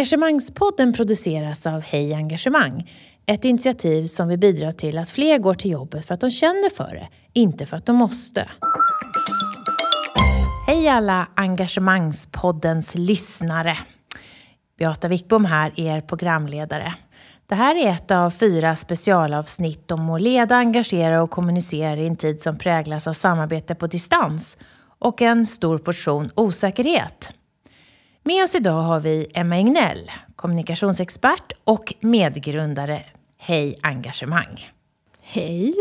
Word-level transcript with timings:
Engagemangspodden 0.00 0.92
produceras 0.92 1.66
av 1.66 1.80
Hej 1.80 2.14
Engagemang. 2.14 2.90
Ett 3.26 3.44
initiativ 3.44 4.06
som 4.06 4.28
vill 4.28 4.38
bidra 4.38 4.72
till 4.72 4.98
att 4.98 5.10
fler 5.10 5.38
går 5.38 5.54
till 5.54 5.70
jobbet 5.70 6.06
för 6.06 6.14
att 6.14 6.20
de 6.20 6.30
känner 6.30 6.70
för 6.70 6.94
det, 6.94 7.08
inte 7.32 7.66
för 7.66 7.76
att 7.76 7.86
de 7.86 7.96
måste. 7.96 8.48
Hej 10.66 10.88
alla 10.88 11.28
Engagemangspoddens 11.36 12.94
lyssnare. 12.94 13.78
Beata 14.78 15.08
Wickbom 15.08 15.44
här, 15.44 15.80
er 15.80 16.00
programledare. 16.00 16.94
Det 17.46 17.54
här 17.54 17.86
är 17.86 17.90
ett 17.90 18.10
av 18.10 18.30
fyra 18.30 18.76
specialavsnitt 18.76 19.90
om 19.90 20.10
att 20.10 20.22
leda, 20.22 20.56
engagera 20.56 21.22
och 21.22 21.30
kommunicera 21.30 22.00
i 22.00 22.06
en 22.06 22.16
tid 22.16 22.42
som 22.42 22.58
präglas 22.58 23.06
av 23.06 23.12
samarbete 23.12 23.74
på 23.74 23.86
distans 23.86 24.56
och 24.98 25.22
en 25.22 25.46
stor 25.46 25.78
portion 25.78 26.30
osäkerhet. 26.34 27.32
Med 28.22 28.44
oss 28.44 28.54
idag 28.54 28.82
har 28.82 29.00
vi 29.00 29.26
Emma 29.34 29.58
Ignell, 29.58 30.10
kommunikationsexpert 30.36 31.52
och 31.64 31.94
medgrundare 32.00 33.02
Hej 33.38 33.76
Engagemang. 33.82 34.70
Hej! 35.20 35.74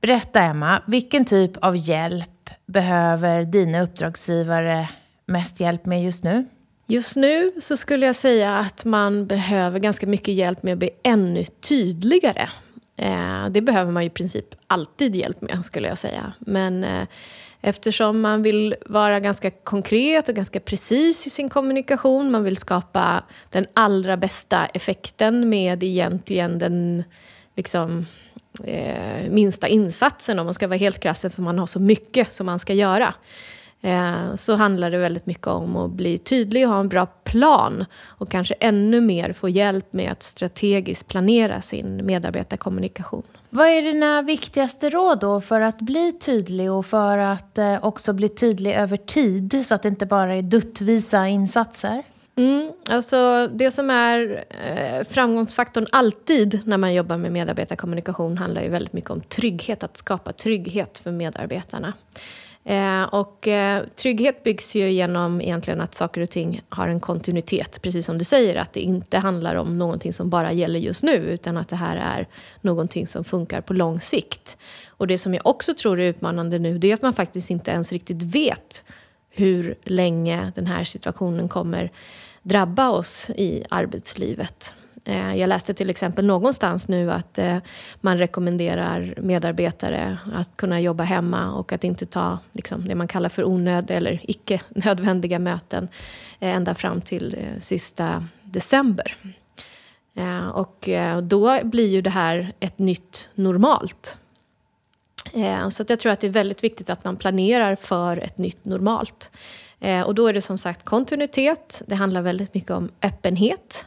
Berätta 0.00 0.40
Emma, 0.40 0.82
vilken 0.86 1.24
typ 1.24 1.56
av 1.56 1.76
hjälp 1.76 2.50
behöver 2.66 3.44
dina 3.44 3.82
uppdragsgivare 3.82 4.88
mest 5.26 5.60
hjälp 5.60 5.86
med 5.86 6.04
just 6.04 6.24
nu? 6.24 6.46
Just 6.86 7.16
nu 7.16 7.52
så 7.60 7.76
skulle 7.76 8.06
jag 8.06 8.16
säga 8.16 8.58
att 8.58 8.84
man 8.84 9.26
behöver 9.26 9.78
ganska 9.78 10.06
mycket 10.06 10.34
hjälp 10.34 10.62
med 10.62 10.72
att 10.72 10.78
bli 10.78 10.90
ännu 11.02 11.44
tydligare. 11.44 12.48
Eh, 12.96 13.46
det 13.50 13.60
behöver 13.60 13.92
man 13.92 14.02
i 14.02 14.10
princip 14.10 14.54
alltid 14.66 15.16
hjälp 15.16 15.40
med, 15.40 15.64
skulle 15.64 15.88
jag 15.88 15.98
säga. 15.98 16.32
Men 16.38 16.84
eh, 16.84 17.08
eftersom 17.66 18.20
man 18.20 18.42
vill 18.42 18.74
vara 18.86 19.20
ganska 19.20 19.50
konkret 19.50 20.28
och 20.28 20.34
ganska 20.34 20.60
precis 20.60 21.26
i 21.26 21.30
sin 21.30 21.48
kommunikation, 21.48 22.30
man 22.30 22.44
vill 22.44 22.56
skapa 22.56 23.22
den 23.50 23.66
allra 23.74 24.16
bästa 24.16 24.66
effekten 24.66 25.48
med 25.48 25.82
egentligen 25.82 26.58
den 26.58 27.04
liksom, 27.56 28.06
eh, 28.64 29.30
minsta 29.30 29.68
insatsen, 29.68 30.38
om 30.38 30.46
man 30.46 30.54
ska 30.54 30.68
vara 30.68 30.78
helt 30.78 31.00
krass, 31.00 31.26
för 31.34 31.42
man 31.42 31.58
har 31.58 31.66
så 31.66 31.80
mycket 31.80 32.32
som 32.32 32.46
man 32.46 32.58
ska 32.58 32.72
göra. 32.72 33.14
Eh, 33.82 34.34
så 34.34 34.54
handlar 34.54 34.90
det 34.90 34.98
väldigt 34.98 35.26
mycket 35.26 35.46
om 35.46 35.76
att 35.76 35.90
bli 35.90 36.18
tydlig 36.18 36.66
och 36.66 36.72
ha 36.72 36.80
en 36.80 36.88
bra 36.88 37.06
plan. 37.06 37.84
Och 38.04 38.30
kanske 38.30 38.54
ännu 38.60 39.00
mer 39.00 39.32
få 39.32 39.48
hjälp 39.48 39.92
med 39.92 40.12
att 40.12 40.22
strategiskt 40.22 41.08
planera 41.08 41.62
sin 41.62 42.06
medarbetarkommunikation. 42.06 43.22
Vad 43.56 43.68
är 43.68 43.82
dina 43.82 44.22
viktigaste 44.22 44.90
råd 44.90 45.20
då 45.20 45.40
för 45.40 45.60
att 45.60 45.78
bli 45.78 46.12
tydlig 46.12 46.72
och 46.72 46.86
för 46.86 47.18
att 47.18 47.58
eh, 47.58 47.84
också 47.84 48.12
bli 48.12 48.28
tydlig 48.28 48.72
över 48.74 48.96
tid 48.96 49.66
så 49.66 49.74
att 49.74 49.82
det 49.82 49.88
inte 49.88 50.06
bara 50.06 50.34
är 50.34 50.42
duttvisa 50.42 51.28
insatser? 51.28 52.02
Mm, 52.36 52.72
alltså 52.88 53.48
det 53.52 53.70
som 53.70 53.90
är 53.90 54.44
eh, 54.64 55.04
framgångsfaktorn 55.08 55.86
alltid 55.92 56.60
när 56.64 56.76
man 56.76 56.94
jobbar 56.94 57.16
med 57.16 57.32
medarbetarkommunikation 57.32 58.38
handlar 58.38 58.62
ju 58.62 58.68
väldigt 58.68 58.92
mycket 58.92 59.10
om 59.10 59.20
trygghet, 59.20 59.82
att 59.82 59.96
skapa 59.96 60.32
trygghet 60.32 60.98
för 60.98 61.12
medarbetarna. 61.12 61.92
Eh, 62.68 63.02
och 63.02 63.48
eh, 63.48 63.84
trygghet 63.96 64.42
byggs 64.42 64.74
ju 64.74 64.90
genom 64.90 65.40
egentligen 65.40 65.80
att 65.80 65.94
saker 65.94 66.20
och 66.20 66.30
ting 66.30 66.60
har 66.68 66.88
en 66.88 67.00
kontinuitet. 67.00 67.82
Precis 67.82 68.06
som 68.06 68.18
du 68.18 68.24
säger, 68.24 68.56
att 68.56 68.72
det 68.72 68.80
inte 68.80 69.18
handlar 69.18 69.54
om 69.54 69.78
någonting 69.78 70.12
som 70.12 70.30
bara 70.30 70.52
gäller 70.52 70.78
just 70.78 71.02
nu, 71.02 71.12
utan 71.12 71.56
att 71.56 71.68
det 71.68 71.76
här 71.76 71.96
är 71.96 72.28
någonting 72.60 73.06
som 73.06 73.24
funkar 73.24 73.60
på 73.60 73.72
lång 73.72 74.00
sikt. 74.00 74.56
Och 74.88 75.06
det 75.06 75.18
som 75.18 75.34
jag 75.34 75.46
också 75.46 75.74
tror 75.74 76.00
är 76.00 76.08
utmanande 76.08 76.58
nu, 76.58 76.78
det 76.78 76.90
är 76.90 76.94
att 76.94 77.02
man 77.02 77.12
faktiskt 77.12 77.50
inte 77.50 77.70
ens 77.70 77.92
riktigt 77.92 78.22
vet 78.22 78.84
hur 79.30 79.74
länge 79.84 80.52
den 80.54 80.66
här 80.66 80.84
situationen 80.84 81.48
kommer 81.48 81.92
drabba 82.42 82.90
oss 82.90 83.30
i 83.30 83.64
arbetslivet. 83.70 84.74
Eh, 85.06 85.34
jag 85.36 85.48
läste 85.48 85.74
till 85.74 85.90
exempel 85.90 86.24
någonstans 86.24 86.88
nu 86.88 87.12
att 87.12 87.38
eh, 87.38 87.58
man 88.00 88.18
rekommenderar 88.18 89.14
medarbetare 89.16 90.18
att 90.34 90.56
kunna 90.56 90.80
jobba 90.80 91.04
hemma 91.04 91.52
och 91.52 91.72
att 91.72 91.84
inte 91.84 92.06
ta 92.06 92.38
liksom, 92.52 92.88
det 92.88 92.94
man 92.94 93.08
kallar 93.08 93.28
för 93.28 93.44
onöd 93.44 93.90
eller 93.90 94.20
icke 94.22 94.60
nödvändiga 94.68 95.38
möten 95.38 95.88
eh, 96.40 96.56
ända 96.56 96.74
fram 96.74 97.00
till 97.00 97.36
sista 97.60 98.26
december. 98.42 99.16
Och 100.52 100.88
då 101.22 101.60
blir 101.64 101.88
ju 101.88 102.02
det 102.02 102.10
här 102.10 102.52
ett 102.60 102.78
nytt 102.78 103.28
normalt. 103.34 104.18
Så 105.70 105.84
jag 105.88 106.00
tror 106.00 106.12
att 106.12 106.20
det 106.20 106.26
är 106.26 106.30
väldigt 106.30 106.64
viktigt 106.64 106.90
att 106.90 107.04
man 107.04 107.16
planerar 107.16 107.76
för 107.76 108.16
ett 108.16 108.38
nytt 108.38 108.64
normalt. 108.64 109.30
Och 110.06 110.14
då 110.14 110.26
är 110.26 110.32
det 110.32 110.42
som 110.42 110.58
sagt 110.58 110.84
kontinuitet, 110.84 111.82
det 111.86 111.94
handlar 111.94 112.22
väldigt 112.22 112.54
mycket 112.54 112.70
om 112.70 112.90
öppenhet 113.02 113.86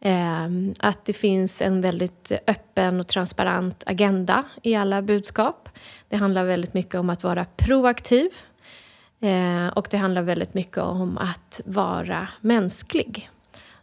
Ehm, 0.00 0.74
att 0.78 1.04
det 1.04 1.12
finns 1.12 1.62
en 1.62 1.80
väldigt 1.80 2.32
öppen 2.46 3.00
och 3.00 3.06
transparent 3.06 3.82
agenda 3.86 4.44
i 4.62 4.74
alla 4.74 5.02
budskap. 5.02 5.68
Det 6.08 6.16
handlar 6.16 6.44
väldigt 6.44 6.74
mycket 6.74 6.94
om 6.94 7.10
att 7.10 7.24
vara 7.24 7.46
proaktiv. 7.56 8.30
Ehm, 9.20 9.68
och 9.68 9.88
det 9.90 9.96
handlar 9.96 10.22
väldigt 10.22 10.54
mycket 10.54 10.78
om 10.78 11.18
att 11.18 11.60
vara 11.64 12.28
mänsklig. 12.40 13.30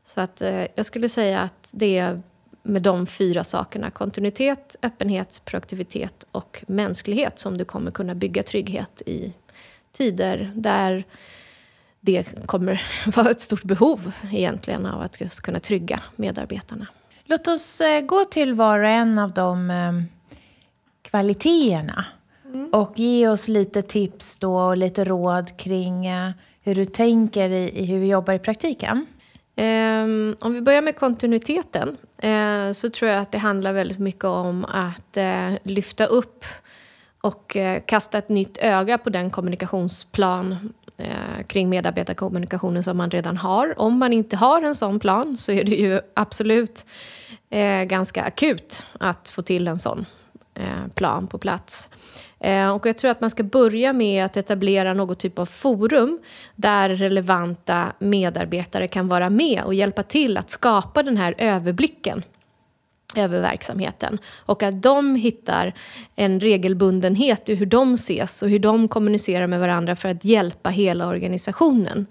Så 0.04 0.22
att 0.22 0.42
eh, 0.42 0.66
jag 0.76 0.86
skulle 0.86 1.10
säga 1.10 1.42
att 1.42 1.70
det 1.72 1.98
är 1.98 2.22
med 2.64 2.82
de 2.82 3.08
fyra 3.08 3.44
sakerna, 3.44 3.92
kontinuitet, 3.92 4.76
öppenhet, 4.82 5.42
proaktivitet 5.46 6.26
och 6.32 6.64
mänsklighet 6.68 7.40
som 7.40 7.58
du 7.58 7.66
kommer 7.66 7.92
kunna 7.92 8.16
bygga 8.16 8.44
trygghet 8.44 9.02
i 9.06 9.34
tider 9.92 10.52
där 10.56 11.04
det 12.06 12.46
kommer 12.46 12.82
vara 13.16 13.30
ett 13.30 13.42
stort 13.42 13.64
behov 13.64 14.12
egentligen 14.32 14.86
av 14.86 15.02
att 15.02 15.22
just 15.22 15.42
kunna 15.42 15.60
trygga 15.60 16.00
medarbetarna. 16.16 16.88
Låt 17.26 17.48
oss 17.48 17.82
eh, 17.82 18.02
gå 18.02 18.26
till 18.26 18.54
var 18.54 18.80
och 18.80 18.90
en 18.90 19.20
av 19.20 19.32
de 19.32 19.70
eh, 19.70 19.92
kvaliteterna 21.02 22.06
mm. 22.46 22.70
och 22.70 23.00
ge 23.00 23.28
oss 23.28 23.48
lite 23.48 23.82
tips 23.82 24.38
då 24.38 24.58
och 24.58 24.78
lite 24.78 25.04
råd 25.04 25.58
kring 25.58 26.06
eh, 26.06 26.32
hur 26.62 26.76
du 26.76 26.86
tänker 26.86 27.50
i, 27.50 27.86
hur 27.86 28.00
vi 28.00 28.08
jobbar 28.08 28.34
i 28.34 28.40
praktiken. 28.40 29.06
Um, 29.56 30.36
om 30.42 30.54
vi 30.54 30.62
börjar 30.62 30.82
med 30.82 30.96
kontinuiteten 30.96 31.98
uh, 32.24 32.74
så 32.74 32.90
tror 32.90 33.12
jag 33.12 33.22
att 33.22 33.32
det 33.32 33.38
handlar 33.38 33.74
väldigt 33.74 34.00
mycket 34.00 34.24
om 34.24 34.66
att 34.66 35.18
uh, 35.18 35.58
lyfta 35.64 36.06
upp 36.06 36.46
och 37.22 37.56
uh, 37.60 37.80
kasta 37.86 38.18
ett 38.18 38.30
nytt 38.30 38.58
öga 38.58 38.98
på 38.98 39.10
den 39.10 39.30
kommunikationsplan 39.30 40.74
eh, 40.98 41.44
kring 41.48 41.70
medarbetarkommunikationen 41.70 42.84
som 42.84 42.98
man 42.98 43.10
redan 43.12 43.38
har. 43.38 43.80
Om 43.80 43.98
man 43.98 44.14
inte 44.14 44.36
har 44.36 44.62
en 44.62 44.76
sån 44.76 45.00
plan 45.00 45.38
så 45.38 45.52
är 45.52 45.64
det 45.64 45.76
ju 45.76 46.00
absolut 46.14 46.86
eh, 47.50 47.84
ganska 47.84 48.24
akut 48.24 48.86
att 49.00 49.30
få 49.30 49.42
till 49.42 49.68
en 49.68 49.80
sån 49.80 50.06
eh, 50.54 50.88
plan 50.96 51.28
på 51.28 51.38
plats. 51.38 51.90
Eh, 52.40 52.72
och 52.72 52.86
jag 52.86 52.98
tror 52.98 53.12
att 53.12 53.22
man 53.22 53.30
ska 53.30 53.44
börja 53.44 53.94
med 53.94 54.26
att 54.26 54.38
etablera 54.38 54.94
något 54.94 55.20
typ 55.20 55.40
av 55.40 55.46
forum 55.46 56.20
där 56.56 56.90
relevanta 56.90 57.94
medarbetare 58.00 58.88
kan 58.88 59.08
vara 59.08 59.30
med 59.30 59.64
och 59.64 59.74
hjälpa 59.74 60.04
till 60.04 60.38
att 60.38 60.50
skapa 60.50 61.04
den 61.04 61.18
här 61.18 61.36
överblicken 61.38 62.24
över 63.18 63.42
verksamheten. 63.42 64.20
Och 64.46 64.64
att 64.64 64.82
de 64.82 65.16
hittar 65.16 65.74
en 66.16 66.40
regelbundenhet 66.40 67.50
i 67.50 67.56
hur 67.56 67.66
de 67.66 67.94
ses 67.94 68.44
och 68.44 68.50
hur 68.50 68.60
de 68.60 68.88
kommunicerar 68.88 69.48
med 69.48 69.60
varandra 69.60 69.96
för 69.96 70.10
att 70.10 70.26
hjälpa 70.26 70.70
hela 70.70 71.08
organisationen. 71.08 72.06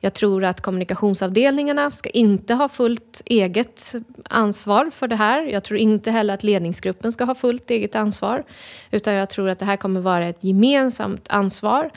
Jag 0.00 0.14
tror 0.14 0.44
att 0.44 0.60
kommunikationsavdelningarna 0.60 1.90
ska 1.90 2.10
inte 2.10 2.54
ha 2.54 2.68
fullt 2.68 3.22
eget 3.24 3.94
ansvar 4.24 4.90
för 4.94 5.08
det 5.08 5.16
här. 5.16 5.42
Jag 5.42 5.64
tror 5.64 5.78
inte 5.80 6.10
heller 6.10 6.34
att 6.34 6.42
ledningsgruppen 6.42 7.12
ska 7.12 7.24
ha 7.24 7.34
fullt 7.34 7.70
eget 7.70 7.94
ansvar. 7.94 8.44
Utan 8.90 9.14
jag 9.14 9.30
tror 9.30 9.48
att 9.48 9.58
det 9.58 9.64
här 9.64 9.76
kommer 9.76 10.00
vara 10.00 10.26
ett 10.26 10.44
gemensamt 10.44 11.26
ansvar 11.28 11.90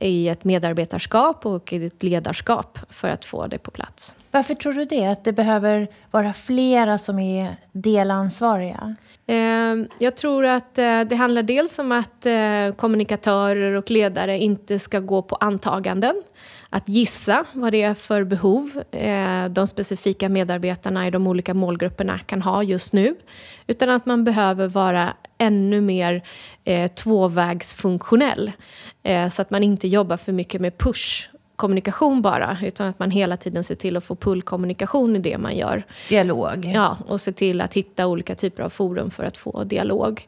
i 0.00 0.28
ett 0.28 0.44
medarbetarskap 0.44 1.46
och 1.46 1.72
i 1.72 1.86
ett 1.86 2.02
ledarskap 2.02 2.78
för 2.90 3.08
att 3.08 3.24
få 3.24 3.46
det 3.46 3.58
på 3.58 3.70
plats. 3.70 4.14
Varför 4.30 4.54
tror 4.54 4.72
du 4.72 4.84
det? 4.84 5.06
Att 5.06 5.24
det 5.24 5.32
behöver 5.32 5.88
vara 6.10 6.32
flera 6.32 6.98
som 6.98 7.18
är 7.18 7.56
delansvariga? 7.72 8.96
Ehm, 9.26 9.88
jag 9.98 10.16
tror 10.16 10.44
att 10.44 10.78
eh, 10.78 11.00
det 11.00 11.16
handlar 11.16 11.42
dels 11.42 11.78
om 11.78 11.92
att 11.92 12.26
eh, 12.26 12.76
kommunikatörer 12.76 13.72
och 13.72 13.90
ledare 13.90 14.38
inte 14.38 14.78
ska 14.78 15.00
gå 15.00 15.22
på 15.22 15.36
antaganden. 15.36 16.22
Att 16.76 16.88
gissa 16.88 17.44
vad 17.52 17.72
det 17.72 17.82
är 17.82 17.94
för 17.94 18.24
behov 18.24 18.82
eh, 18.90 19.48
de 19.48 19.66
specifika 19.66 20.28
medarbetarna 20.28 21.06
i 21.06 21.10
de 21.10 21.26
olika 21.26 21.54
målgrupperna 21.54 22.18
kan 22.18 22.42
ha 22.42 22.62
just 22.62 22.92
nu. 22.92 23.16
Utan 23.66 23.90
att 23.90 24.06
man 24.06 24.24
behöver 24.24 24.68
vara 24.68 25.14
ännu 25.38 25.80
mer 25.80 26.22
eh, 26.64 26.90
tvåvägsfunktionell. 26.90 28.52
Eh, 29.02 29.28
så 29.28 29.42
att 29.42 29.50
man 29.50 29.62
inte 29.62 29.88
jobbar 29.88 30.16
för 30.16 30.32
mycket 30.32 30.60
med 30.60 30.78
push 30.78 31.28
kommunikation 31.56 32.22
bara, 32.22 32.58
utan 32.62 32.86
att 32.86 32.98
man 32.98 33.10
hela 33.10 33.36
tiden 33.36 33.64
ser 33.64 33.74
till 33.74 33.96
att 33.96 34.04
få 34.04 34.16
pullkommunikation 34.16 35.16
i 35.16 35.18
det 35.18 35.38
man 35.38 35.56
gör. 35.56 35.82
Dialog. 36.08 36.72
Ja, 36.74 36.98
och 37.06 37.20
se 37.20 37.32
till 37.32 37.60
att 37.60 37.74
hitta 37.74 38.06
olika 38.06 38.34
typer 38.34 38.62
av 38.62 38.68
forum 38.68 39.10
för 39.10 39.24
att 39.24 39.36
få 39.36 39.64
dialog. 39.64 40.26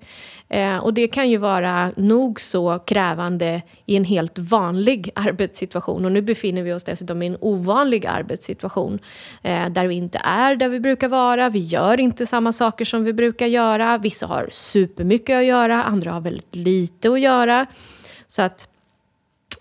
Eh, 0.48 0.76
och 0.76 0.94
det 0.94 1.08
kan 1.08 1.30
ju 1.30 1.36
vara 1.36 1.92
nog 1.96 2.40
så 2.40 2.78
krävande 2.78 3.62
i 3.86 3.96
en 3.96 4.04
helt 4.04 4.38
vanlig 4.38 5.10
arbetssituation. 5.14 6.04
Och 6.04 6.12
nu 6.12 6.22
befinner 6.22 6.62
vi 6.62 6.72
oss 6.72 6.84
dessutom 6.84 7.22
i 7.22 7.26
en 7.26 7.36
ovanlig 7.40 8.06
arbetssituation. 8.06 8.98
Eh, 9.42 9.68
där 9.68 9.86
vi 9.86 9.94
inte 9.94 10.20
är 10.24 10.56
där 10.56 10.68
vi 10.68 10.80
brukar 10.80 11.08
vara, 11.08 11.48
vi 11.48 11.58
gör 11.58 12.00
inte 12.00 12.26
samma 12.26 12.52
saker 12.52 12.84
som 12.84 13.04
vi 13.04 13.12
brukar 13.12 13.46
göra. 13.46 13.98
Vissa 13.98 14.26
har 14.26 14.48
supermycket 14.50 15.36
att 15.36 15.44
göra, 15.44 15.82
andra 15.82 16.12
har 16.12 16.20
väldigt 16.20 16.56
lite 16.56 17.10
att 17.10 17.20
göra. 17.20 17.66
Så 18.26 18.42
att 18.42 18.67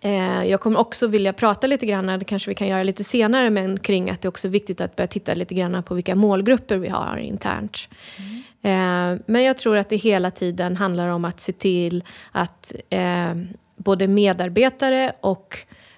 Eh, 0.08 0.44
jag 0.44 0.60
kommer 0.60 0.80
också 0.80 1.08
vilja 1.08 1.34
prata 1.34 1.68
lite 1.68 1.86
grann, 1.86 2.06
det 2.20 2.26
kanske 2.26 2.50
vi 2.50 2.56
kan 2.56 2.68
göra 2.68 2.84
lite 2.84 3.04
senare, 3.04 3.50
men 3.50 3.80
kring 3.80 4.10
att 4.10 4.22
det 4.22 4.28
också 4.28 4.48
är 4.48 4.50
viktigt 4.50 4.82
att 4.82 4.96
börja 4.96 5.08
titta 5.08 5.34
lite 5.34 5.56
grann 5.56 5.84
på 5.84 5.96
vilka 5.96 6.16
målgrupper 6.16 6.78
vi 6.78 6.90
har 6.90 7.18
internt. 7.18 7.90
Mm. 8.20 9.24
Men 9.26 9.44
jag 9.44 9.58
tror 9.58 9.78
att 9.78 9.90
det 9.90 9.96
hela 9.96 10.32
tiden 10.32 10.78
handlar 10.78 11.08
om 11.08 11.26
att 11.26 11.40
se 11.40 11.52
till 11.52 12.04
att 12.32 12.76
eh, 12.90 13.36
både 13.76 14.08
medarbetare 14.08 15.12
och 15.22 15.58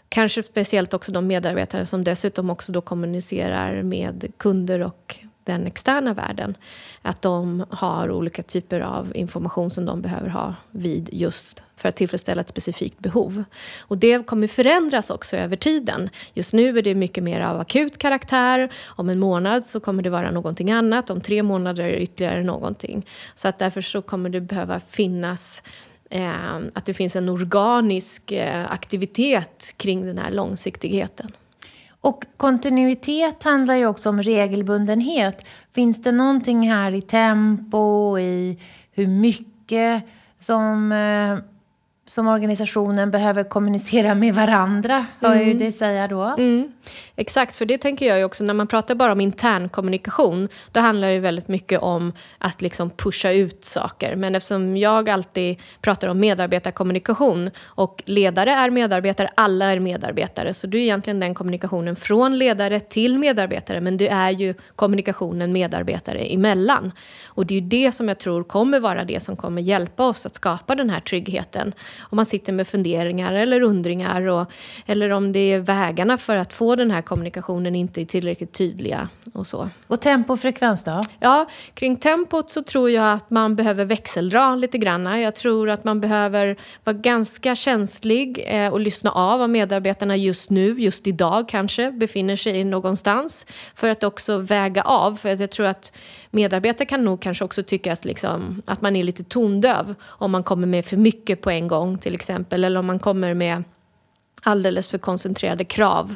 kanske 0.10 0.44
speciellt 0.44 0.94
också 0.94 1.12
de 1.12 1.28
medarbetare 1.28 1.86
som 1.86 2.04
dessutom 2.04 2.50
också 2.50 2.72
då 2.72 2.82
kommunicerar 2.82 3.82
med 3.82 4.32
kunder 4.38 4.80
och 4.80 5.16
den 5.50 5.68
externa 5.68 6.14
världen. 6.14 6.58
Att 7.02 7.22
de 7.22 7.66
har 7.70 8.12
olika 8.12 8.44
typer 8.44 8.80
av 8.80 9.12
information 9.16 9.70
som 9.70 9.86
de 9.86 10.02
behöver 10.02 10.30
ha 10.30 10.56
vid 10.72 11.10
just 11.12 11.64
för 11.76 11.90
att 11.90 11.96
tillfredsställa 11.96 12.42
ett 12.42 12.50
specifikt 12.50 13.00
behov. 13.00 13.44
Och 13.80 13.98
det 13.98 14.26
kommer 14.26 14.48
förändras 14.48 15.10
också 15.10 15.38
över 15.38 15.56
tiden. 15.56 16.10
Just 16.34 16.54
nu 16.54 16.78
är 16.78 16.82
det 16.82 16.96
mycket 16.96 17.24
mer 17.24 17.42
av 17.42 17.60
akut 17.60 17.98
karaktär. 17.98 18.70
Om 18.86 19.10
en 19.10 19.20
månad 19.20 19.68
så 19.68 19.80
kommer 19.80 20.04
det 20.04 20.10
vara 20.10 20.32
någonting 20.32 20.72
annat. 20.72 21.10
Om 21.10 21.22
tre 21.22 21.44
månader 21.44 21.90
ytterligare 21.90 22.44
någonting. 22.44 23.06
Så 23.36 23.48
att 23.48 23.58
därför 23.58 23.82
så 23.82 24.02
kommer 24.02 24.30
det 24.30 24.42
behöva 24.42 24.80
finnas 24.80 25.64
eh, 26.10 26.56
att 26.74 26.86
det 26.86 26.94
finns 26.94 27.16
en 27.16 27.30
organisk 27.30 28.32
eh, 28.32 28.72
aktivitet 28.72 29.74
kring 29.78 30.06
den 30.06 30.18
här 30.18 30.32
långsiktigheten. 30.32 31.32
Och 32.02 32.26
kontinuitet 32.38 33.44
handlar 33.44 33.76
ju 33.76 33.86
också 33.86 34.10
om 34.10 34.24
regelbundenhet. 34.24 35.46
Finns 35.72 36.02
det 36.02 36.12
någonting 36.12 36.72
här 36.72 36.92
i 36.92 37.02
tempo, 37.02 38.20
i 38.20 38.60
hur 38.92 39.08
mycket 39.08 40.04
som 40.40 40.92
eh, 40.92 41.38
som 42.10 42.28
organisationen 42.28 43.12
behöver 43.12 43.44
kommunicera 43.44 44.16
med 44.16 44.36
varandra, 44.36 45.06
hör 45.20 45.36
mm. 45.36 45.48
ju 45.48 45.54
det 45.54 45.72
säga 45.72 46.08
då. 46.08 46.24
Mm. 46.24 46.72
Exakt, 47.16 47.56
för 47.56 47.66
det 47.66 47.78
tänker 47.78 48.06
jag 48.06 48.18
ju 48.18 48.24
också, 48.24 48.44
när 48.44 48.54
man 48.54 48.68
pratar 48.68 48.96
bara 48.96 49.12
om 49.12 49.22
intern 49.22 49.70
kommunikation, 49.70 50.50
då 50.72 50.80
handlar 50.80 51.08
det 51.08 51.20
väldigt 51.20 51.48
mycket 51.48 51.80
om 51.80 52.14
att 52.38 52.62
liksom 52.62 52.90
pusha 52.90 53.32
ut 53.32 53.66
saker. 53.66 54.16
Men 54.16 54.36
eftersom 54.36 54.78
jag 54.78 55.10
alltid 55.10 55.60
pratar 55.82 56.08
om 56.08 56.20
medarbetarkommunikation 56.20 57.52
och 57.66 58.04
ledare 58.06 58.52
är 58.52 58.70
medarbetare, 58.70 59.30
alla 59.36 59.66
är 59.66 59.80
medarbetare, 59.80 60.54
så 60.54 60.68
det 60.68 60.78
är 60.78 60.82
egentligen 60.82 61.20
den 61.20 61.36
kommunikationen 61.36 61.96
från 61.96 62.38
ledare 62.38 62.80
till 62.80 63.18
medarbetare, 63.18 63.82
men 63.82 63.98
det 63.98 64.10
är 64.10 64.32
ju 64.32 64.54
kommunikationen 64.76 65.52
medarbetare 65.52 66.20
emellan. 66.20 66.92
Och 67.28 67.46
det 67.46 67.54
är 67.54 67.62
ju 67.62 67.68
det 67.68 67.92
som 67.92 68.08
jag 68.08 68.18
tror 68.18 68.44
kommer 68.44 68.80
vara 68.80 69.04
det 69.04 69.20
som 69.20 69.36
kommer 69.36 69.62
hjälpa 69.62 70.08
oss 70.08 70.26
att 70.26 70.36
skapa 70.36 70.76
den 70.76 70.90
här 70.90 71.00
tryggheten 71.00 71.74
om 72.00 72.16
man 72.16 72.26
sitter 72.26 72.54
med 72.54 72.68
funderingar 72.68 73.34
eller 73.34 73.62
undringar 73.62 74.22
och, 74.22 74.52
eller 74.86 75.10
om 75.10 75.32
det 75.32 75.54
är 75.54 75.60
vägarna 75.60 76.18
för 76.18 76.38
att 76.38 76.54
få 76.54 76.76
den 76.76 76.92
här 76.92 77.02
kommunikationen 77.02 77.76
inte 77.76 78.02
är 78.02 78.06
tillräckligt 78.06 78.54
tydliga 78.54 79.10
och 79.34 79.48
så. 79.48 79.70
Och 79.88 80.02
tempo 80.02 80.34
och 80.34 80.40
frekvens 80.40 80.84
då? 80.84 81.02
Ja, 81.20 81.50
kring 81.74 81.96
tempot 81.96 82.50
så 82.50 82.62
tror 82.62 82.90
jag 82.90 83.14
att 83.14 83.30
man 83.30 83.56
behöver 83.56 83.86
växeldra 83.86 84.56
lite 84.56 84.78
grann. 84.78 85.22
Jag 85.22 85.36
tror 85.36 85.70
att 85.70 85.84
man 85.84 86.02
behöver 86.02 86.58
vara 86.84 86.98
ganska 86.98 87.56
känslig 87.56 88.44
eh, 88.48 88.74
och 88.74 88.80
lyssna 88.80 89.12
av 89.12 89.40
vad 89.40 89.50
medarbetarna 89.50 90.18
just 90.18 90.50
nu, 90.50 90.80
just 90.80 91.08
idag 91.08 91.50
kanske, 91.50 91.92
befinner 91.92 92.36
sig 92.36 92.64
någonstans. 92.64 93.46
För 93.76 93.90
att 93.90 94.04
också 94.04 94.38
väga 94.38 94.82
av. 94.82 95.16
För 95.16 95.30
att 95.30 95.40
jag 95.40 95.52
tror 95.52 95.66
att 95.66 95.94
medarbetare 96.32 96.86
kan 96.86 97.04
nog 97.04 97.22
kanske 97.22 97.46
också 97.46 97.64
tycka 97.64 97.94
att, 97.94 98.06
liksom, 98.06 98.62
att 98.66 98.82
man 98.82 98.96
är 98.96 99.04
lite 99.04 99.24
tondöv 99.24 99.96
om 100.04 100.32
man 100.32 100.44
kommer 100.44 100.68
med 100.68 100.86
för 100.86 100.98
mycket 100.98 101.42
på 101.42 101.50
en 101.50 101.68
gång 101.68 101.98
till 101.98 102.16
exempel. 102.16 102.64
Eller 102.64 102.80
om 102.80 102.86
man 102.86 103.00
kommer 103.00 103.34
med 103.34 103.64
alldeles 104.44 104.90
för 104.90 104.98
koncentrerade 104.98 105.64
krav. 105.64 106.16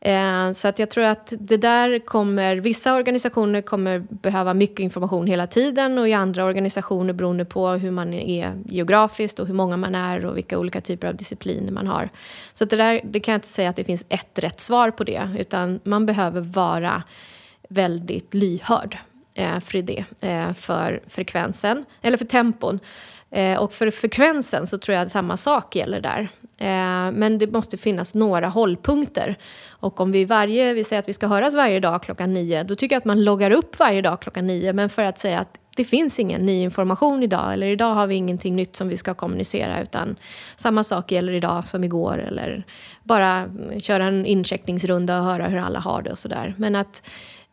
Eh, 0.00 0.52
så 0.52 0.68
att 0.68 0.78
jag 0.78 0.90
tror 0.90 1.04
att 1.04 1.32
det 1.38 1.56
där 1.56 1.98
kommer, 1.98 2.56
vissa 2.56 2.94
organisationer 2.94 3.60
kommer 3.62 3.98
behöva 3.98 4.54
mycket 4.54 4.80
information 4.80 5.26
hela 5.26 5.46
tiden 5.46 5.98
och 5.98 6.08
i 6.08 6.12
andra 6.12 6.44
organisationer 6.44 7.12
beroende 7.12 7.44
på 7.44 7.68
hur 7.68 7.90
man 7.90 8.14
är 8.14 8.62
geografiskt 8.64 9.38
och 9.38 9.46
hur 9.46 9.54
många 9.54 9.76
man 9.76 9.94
är 9.94 10.26
och 10.26 10.36
vilka 10.36 10.58
olika 10.58 10.80
typer 10.80 11.08
av 11.08 11.16
discipliner 11.16 11.72
man 11.72 11.86
har. 11.86 12.08
Så 12.52 12.64
det 12.64 12.76
där 12.76 13.00
det 13.04 13.20
kan 13.20 13.32
jag 13.32 13.36
inte 13.36 13.48
säga 13.48 13.70
att 13.70 13.76
det 13.76 13.84
finns 13.84 14.04
ett 14.08 14.38
rätt 14.38 14.60
svar 14.60 14.90
på 14.90 15.04
det 15.04 15.36
utan 15.38 15.80
man 15.84 16.06
behöver 16.06 16.40
vara 16.40 17.02
väldigt 17.68 18.34
lyhörd 18.34 18.98
Eh, 19.36 19.60
för 19.60 19.82
det, 19.82 20.04
eh, 20.20 20.52
för 20.52 21.02
frekvensen, 21.08 21.84
eller 22.02 22.18
för 22.18 22.24
tempon. 22.24 22.80
Eh, 23.30 23.58
och 23.58 23.72
för 23.72 23.90
frekvensen 23.90 24.66
så 24.66 24.78
tror 24.78 24.96
jag 24.96 25.06
att 25.06 25.12
samma 25.12 25.36
sak 25.36 25.76
gäller 25.76 26.00
där. 26.00 26.28
Eh, 26.58 27.12
men 27.12 27.38
det 27.38 27.52
måste 27.52 27.76
finnas 27.76 28.14
några 28.14 28.48
hållpunkter. 28.48 29.38
Och 29.68 30.00
om 30.00 30.12
vi, 30.12 30.24
varje, 30.24 30.74
vi 30.74 30.84
säger 30.84 31.00
att 31.00 31.08
vi 31.08 31.12
ska 31.12 31.26
höras 31.26 31.54
varje 31.54 31.80
dag 31.80 32.02
klockan 32.02 32.34
nio, 32.34 32.62
då 32.62 32.74
tycker 32.74 32.94
jag 32.96 33.00
att 33.00 33.04
man 33.04 33.24
loggar 33.24 33.50
upp 33.50 33.78
varje 33.78 34.02
dag 34.02 34.20
klockan 34.20 34.46
nio. 34.46 34.72
Men 34.72 34.88
för 34.88 35.04
att 35.04 35.18
säga 35.18 35.40
att 35.40 35.58
det 35.76 35.84
finns 35.84 36.18
ingen 36.18 36.46
ny 36.46 36.62
information 36.62 37.22
idag, 37.22 37.52
eller 37.52 37.66
idag 37.66 37.94
har 37.94 38.06
vi 38.06 38.14
ingenting 38.14 38.56
nytt 38.56 38.76
som 38.76 38.88
vi 38.88 38.96
ska 38.96 39.14
kommunicera, 39.14 39.82
utan 39.82 40.16
samma 40.56 40.84
sak 40.84 41.12
gäller 41.12 41.32
idag 41.32 41.68
som 41.68 41.84
igår, 41.84 42.18
eller 42.18 42.66
bara 43.02 43.48
köra 43.78 44.04
en 44.04 44.26
incheckningsrunda 44.26 45.18
och 45.18 45.24
höra 45.24 45.46
hur 45.46 45.58
alla 45.58 45.78
har 45.78 46.02
det 46.02 46.10
och 46.10 46.18
sådär. 46.18 46.54
Men 46.56 46.76
att 46.76 47.02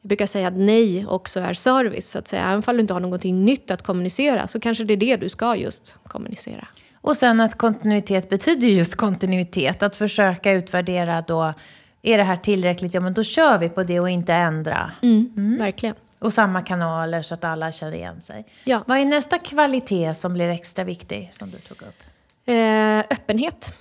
jag 0.01 0.07
brukar 0.07 0.25
säga 0.25 0.47
att 0.47 0.57
nej 0.57 1.05
också 1.07 1.39
är 1.39 1.53
service, 1.53 2.11
så 2.11 2.19
att 2.19 2.27
säga. 2.27 2.43
Även 2.43 2.63
om 2.67 2.75
du 2.75 2.81
inte 2.81 2.93
har 2.93 2.99
någonting 2.99 3.45
nytt 3.45 3.71
att 3.71 3.81
kommunicera 3.81 4.47
så 4.47 4.59
kanske 4.59 4.83
det 4.83 4.93
är 4.93 4.97
det 4.97 5.15
du 5.15 5.29
ska 5.29 5.55
just 5.55 5.97
kommunicera. 6.03 6.67
Och 7.01 7.17
sen 7.17 7.41
att 7.41 7.57
kontinuitet 7.57 8.29
betyder 8.29 8.67
just 8.67 8.95
kontinuitet. 8.95 9.83
Att 9.83 9.95
försöka 9.95 10.51
utvärdera 10.51 11.21
då, 11.21 11.53
är 12.01 12.17
det 12.17 12.23
här 12.23 12.35
tillräckligt? 12.35 12.93
Ja, 12.93 12.99
men 12.99 13.13
då 13.13 13.23
kör 13.23 13.57
vi 13.57 13.69
på 13.69 13.83
det 13.83 13.99
och 13.99 14.09
inte 14.09 14.33
ändra. 14.33 14.91
Mm, 15.01 15.33
mm. 15.37 15.57
Verkligen. 15.57 15.95
Och 16.19 16.33
samma 16.33 16.61
kanaler 16.61 17.21
så 17.21 17.33
att 17.33 17.43
alla 17.43 17.71
känner 17.71 17.93
igen 17.93 18.21
sig. 18.21 18.45
Ja. 18.63 18.83
Vad 18.87 18.97
är 18.97 19.05
nästa 19.05 19.37
kvalitet 19.37 20.13
som 20.13 20.33
blir 20.33 20.49
extra 20.49 20.83
viktig, 20.83 21.29
som 21.33 21.51
du 21.51 21.57
tog 21.57 21.81
upp? 21.81 22.03
Eh, 22.45 22.99
öppenhet. 22.99 23.73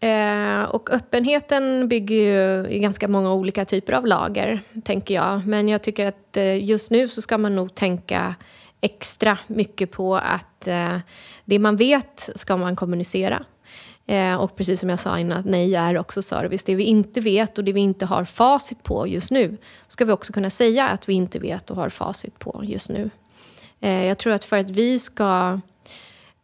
Eh, 0.00 0.62
och 0.62 0.90
öppenheten 0.90 1.88
bygger 1.88 2.16
ju 2.16 2.68
i 2.70 2.78
ganska 2.78 3.08
många 3.08 3.32
olika 3.32 3.64
typer 3.64 3.92
av 3.92 4.06
lager, 4.06 4.62
tänker 4.84 5.14
jag. 5.14 5.46
Men 5.46 5.68
jag 5.68 5.82
tycker 5.82 6.06
att 6.06 6.36
eh, 6.36 6.64
just 6.64 6.90
nu 6.90 7.08
så 7.08 7.22
ska 7.22 7.38
man 7.38 7.56
nog 7.56 7.74
tänka 7.74 8.34
extra 8.80 9.38
mycket 9.46 9.90
på 9.90 10.16
att 10.16 10.68
eh, 10.68 10.98
det 11.44 11.58
man 11.58 11.76
vet 11.76 12.30
ska 12.34 12.56
man 12.56 12.76
kommunicera. 12.76 13.44
Eh, 14.06 14.34
och 14.34 14.56
precis 14.56 14.80
som 14.80 14.88
jag 14.88 15.00
sa 15.00 15.18
innan, 15.18 15.38
att 15.38 15.44
nej 15.44 15.74
är 15.74 15.98
också 15.98 16.22
service. 16.22 16.64
Det 16.64 16.74
vi 16.74 16.84
inte 16.84 17.20
vet 17.20 17.58
och 17.58 17.64
det 17.64 17.72
vi 17.72 17.80
inte 17.80 18.06
har 18.06 18.24
facit 18.24 18.82
på 18.82 19.06
just 19.06 19.30
nu 19.30 19.56
ska 19.88 20.04
vi 20.04 20.12
också 20.12 20.32
kunna 20.32 20.50
säga 20.50 20.88
att 20.88 21.08
vi 21.08 21.12
inte 21.12 21.38
vet 21.38 21.70
och 21.70 21.76
har 21.76 21.88
facit 21.88 22.38
på 22.38 22.60
just 22.64 22.90
nu. 22.90 23.10
Eh, 23.80 24.06
jag 24.06 24.18
tror 24.18 24.32
att 24.32 24.44
för 24.44 24.58
att 24.58 24.70
vi 24.70 24.98
ska 24.98 25.60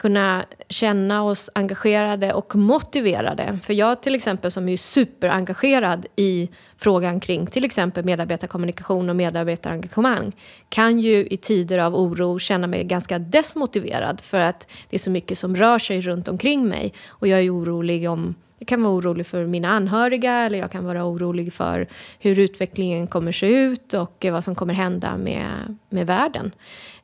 kunna 0.04 0.44
känna 0.68 1.22
oss 1.22 1.50
engagerade 1.54 2.32
och 2.32 2.56
motiverade. 2.56 3.58
För 3.62 3.72
jag 3.72 4.02
till 4.02 4.14
exempel 4.14 4.50
som 4.50 4.68
är 4.68 4.76
superengagerad 4.76 6.06
i 6.16 6.50
frågan 6.76 7.20
kring 7.20 7.46
till 7.46 7.64
exempel 7.64 8.04
medarbetarkommunikation 8.04 9.10
och 9.10 9.16
medarbetarengagemang 9.16 10.32
kan 10.68 11.00
ju 11.00 11.26
i 11.26 11.36
tider 11.36 11.78
av 11.78 11.96
oro 11.96 12.38
känna 12.38 12.66
mig 12.66 12.84
ganska 12.84 13.18
desmotiverad 13.18 14.20
för 14.20 14.40
att 14.40 14.70
det 14.90 14.96
är 14.96 15.00
så 15.00 15.10
mycket 15.10 15.38
som 15.38 15.56
rör 15.56 15.78
sig 15.78 16.00
runt 16.00 16.28
omkring 16.28 16.68
mig 16.68 16.92
och 17.08 17.28
jag 17.28 17.40
är 17.40 17.54
orolig 17.54 18.10
om 18.10 18.34
kan 18.64 18.82
vara 18.82 18.94
orolig 18.94 19.26
för 19.26 19.46
mina 19.46 19.68
anhöriga 19.68 20.32
eller 20.32 20.58
jag 20.58 20.70
kan 20.70 20.84
vara 20.84 21.04
orolig 21.04 21.52
för 21.52 21.88
hur 22.18 22.38
utvecklingen 22.38 23.06
kommer 23.06 23.32
se 23.32 23.46
ut 23.46 23.94
och 23.94 24.26
vad 24.30 24.44
som 24.44 24.54
kommer 24.54 24.74
hända 24.74 25.16
med, 25.16 25.76
med 25.88 26.06
världen. 26.06 26.52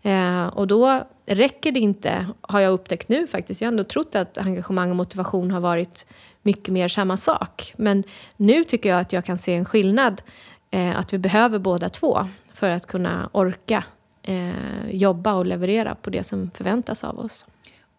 Eh, 0.02 0.46
och 0.46 0.66
då 0.66 1.02
räcker 1.26 1.72
det 1.72 1.80
inte, 1.80 2.26
har 2.40 2.60
jag 2.60 2.72
upptäckt 2.72 3.08
nu 3.08 3.26
faktiskt. 3.26 3.60
Jag 3.60 3.66
har 3.66 3.72
ändå 3.72 3.84
trott 3.84 4.14
att 4.14 4.38
engagemang 4.38 4.90
och 4.90 4.96
motivation 4.96 5.50
har 5.50 5.60
varit 5.60 6.06
mycket 6.42 6.74
mer 6.74 6.88
samma 6.88 7.16
sak. 7.16 7.72
Men 7.76 8.04
nu 8.36 8.64
tycker 8.64 8.88
jag 8.88 9.00
att 9.00 9.12
jag 9.12 9.24
kan 9.24 9.38
se 9.38 9.54
en 9.54 9.64
skillnad. 9.64 10.22
Eh, 10.70 10.98
att 10.98 11.12
vi 11.12 11.18
behöver 11.18 11.58
båda 11.58 11.88
två 11.88 12.28
för 12.52 12.70
att 12.70 12.86
kunna 12.86 13.28
orka 13.32 13.84
eh, 14.22 14.90
jobba 14.90 15.34
och 15.34 15.46
leverera 15.46 15.94
på 15.94 16.10
det 16.10 16.24
som 16.24 16.50
förväntas 16.54 17.04
av 17.04 17.18
oss. 17.18 17.46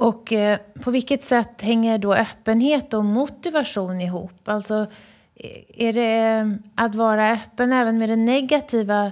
Och 0.01 0.33
eh, 0.33 0.59
på 0.81 0.91
vilket 0.91 1.23
sätt 1.23 1.61
hänger 1.61 1.97
då 1.97 2.13
öppenhet 2.13 2.93
och 2.93 3.05
motivation 3.05 4.01
ihop? 4.01 4.47
Alltså, 4.49 4.87
är 5.77 5.93
det 5.93 6.57
att 6.75 6.95
vara 6.95 7.31
öppen 7.31 7.73
även 7.73 7.97
med 7.97 8.09
det 8.09 8.15
negativa? 8.15 9.11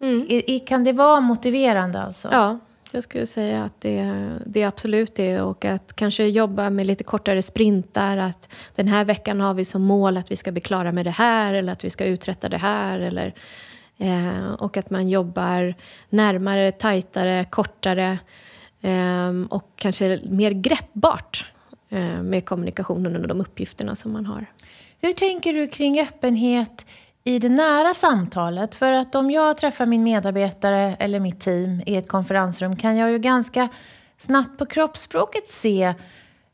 Mm. 0.00 0.26
Är, 0.28 0.66
kan 0.66 0.84
det 0.84 0.92
vara 0.92 1.20
motiverande 1.20 2.02
alltså? 2.02 2.28
Ja, 2.32 2.58
jag 2.92 3.02
skulle 3.02 3.26
säga 3.26 3.64
att 3.64 3.80
det, 3.80 4.28
det 4.46 4.62
är 4.62 4.66
absolut 4.66 5.14
det. 5.14 5.40
Och 5.40 5.64
att 5.64 5.96
kanske 5.96 6.24
jobba 6.24 6.70
med 6.70 6.86
lite 6.86 7.04
kortare 7.04 7.42
sprintar. 7.42 8.16
Att 8.16 8.54
den 8.74 8.88
här 8.88 9.04
veckan 9.04 9.40
har 9.40 9.54
vi 9.54 9.64
som 9.64 9.82
mål 9.82 10.16
att 10.16 10.30
vi 10.30 10.36
ska 10.36 10.52
bli 10.52 10.60
klara 10.60 10.92
med 10.92 11.06
det 11.06 11.10
här 11.10 11.54
eller 11.54 11.72
att 11.72 11.84
vi 11.84 11.90
ska 11.90 12.04
uträtta 12.04 12.48
det 12.48 12.58
här. 12.58 13.00
Eller, 13.00 13.34
eh, 13.98 14.52
och 14.58 14.76
att 14.76 14.90
man 14.90 15.08
jobbar 15.08 15.74
närmare, 16.08 16.72
tajtare, 16.72 17.44
kortare 17.50 18.10
eh, 18.12 18.18
och 19.48 19.70
kanske 19.76 20.20
mer 20.24 20.50
greppbart 20.50 21.46
eh, 21.88 22.22
med 22.22 22.44
kommunikationen 22.44 23.16
och 23.16 23.28
de 23.28 23.40
uppgifterna 23.40 23.96
som 23.96 24.12
man 24.12 24.26
har. 24.26 24.46
Hur 25.00 25.12
tänker 25.12 25.52
du 25.52 25.66
kring 25.66 26.00
öppenhet 26.00 26.86
i 27.24 27.38
det 27.38 27.48
nära 27.48 27.94
samtalet. 27.94 28.74
För 28.74 28.92
att 28.92 29.14
om 29.14 29.30
jag 29.30 29.58
träffar 29.58 29.86
min 29.86 30.02
medarbetare 30.02 30.96
eller 30.98 31.20
mitt 31.20 31.40
team 31.40 31.82
i 31.86 31.96
ett 31.96 32.08
konferensrum 32.08 32.76
kan 32.76 32.96
jag 32.96 33.10
ju 33.10 33.18
ganska 33.18 33.68
snabbt 34.18 34.58
på 34.58 34.66
kroppsspråket 34.66 35.48
se 35.48 35.94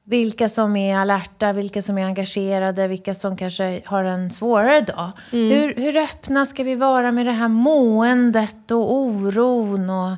vilka 0.04 0.48
som 0.48 0.76
är 0.76 0.96
alerta, 0.96 1.52
vilka 1.52 1.82
som 1.82 1.98
är 1.98 2.06
engagerade, 2.06 2.88
vilka 2.88 3.14
som 3.14 3.36
kanske 3.36 3.82
har 3.84 4.04
en 4.04 4.30
svårare 4.30 4.80
dag. 4.80 5.10
Mm. 5.32 5.50
Hur, 5.50 5.74
hur 5.74 5.96
öppna 5.96 6.46
ska 6.46 6.64
vi 6.64 6.74
vara 6.74 7.12
med 7.12 7.26
det 7.26 7.32
här 7.32 7.48
måendet 7.48 8.70
och 8.70 8.92
oron 8.94 9.90
och 9.90 10.12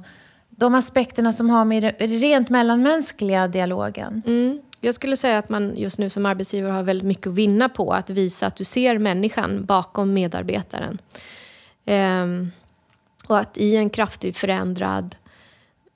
de 0.62 0.74
aspekterna 0.74 1.32
som 1.32 1.50
har 1.50 1.64
med 1.64 1.82
den 1.82 2.08
rent 2.08 2.48
mellanmänskliga 2.48 3.48
dialogen? 3.48 4.22
Mm. 4.26 4.60
Jag 4.80 4.94
skulle 4.94 5.16
säga 5.16 5.38
att 5.38 5.48
man 5.48 5.76
just 5.76 5.98
nu 5.98 6.10
som 6.10 6.26
arbetsgivare 6.26 6.72
har 6.72 6.82
väldigt 6.82 7.06
mycket 7.06 7.26
att 7.26 7.34
vinna 7.34 7.68
på 7.68 7.92
att 7.92 8.10
visa 8.10 8.46
att 8.46 8.56
du 8.56 8.64
ser 8.64 8.98
människan 8.98 9.64
bakom 9.64 10.12
medarbetaren. 10.12 10.98
Ehm, 11.84 12.50
och 13.26 13.38
att 13.38 13.58
i 13.58 13.76
en 13.76 13.90
kraftigt 13.90 14.36
förändrad 14.36 15.16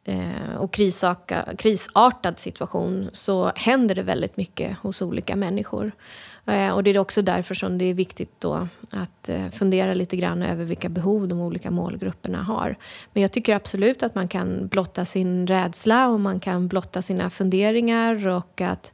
eh, 0.04 0.56
och 0.58 0.72
krisaka, 0.72 1.44
krisartad 1.58 2.38
situation 2.38 3.10
så 3.12 3.52
händer 3.56 3.94
det 3.94 4.02
väldigt 4.02 4.36
mycket 4.36 4.78
hos 4.78 5.02
olika 5.02 5.36
människor. 5.36 5.92
Eh, 6.46 6.70
och 6.70 6.82
det 6.82 6.90
är 6.90 6.98
också 6.98 7.22
därför 7.22 7.54
som 7.54 7.78
det 7.78 7.84
är 7.84 7.94
viktigt 7.94 8.30
då 8.38 8.68
att 8.90 9.28
eh, 9.28 9.48
fundera 9.50 9.94
lite 9.94 10.16
grann 10.16 10.42
över 10.42 10.64
vilka 10.64 10.88
behov 10.88 11.28
de 11.28 11.40
olika 11.40 11.70
målgrupperna 11.70 12.42
har. 12.42 12.76
Men 13.12 13.22
jag 13.22 13.32
tycker 13.32 13.54
absolut 13.54 14.02
att 14.02 14.14
man 14.14 14.28
kan 14.28 14.66
blotta 14.66 15.04
sin 15.04 15.46
rädsla 15.46 16.08
och 16.08 16.20
man 16.20 16.40
kan 16.40 16.68
blotta 16.68 17.02
sina 17.02 17.30
funderingar 17.30 18.28
och 18.28 18.60
att 18.60 18.92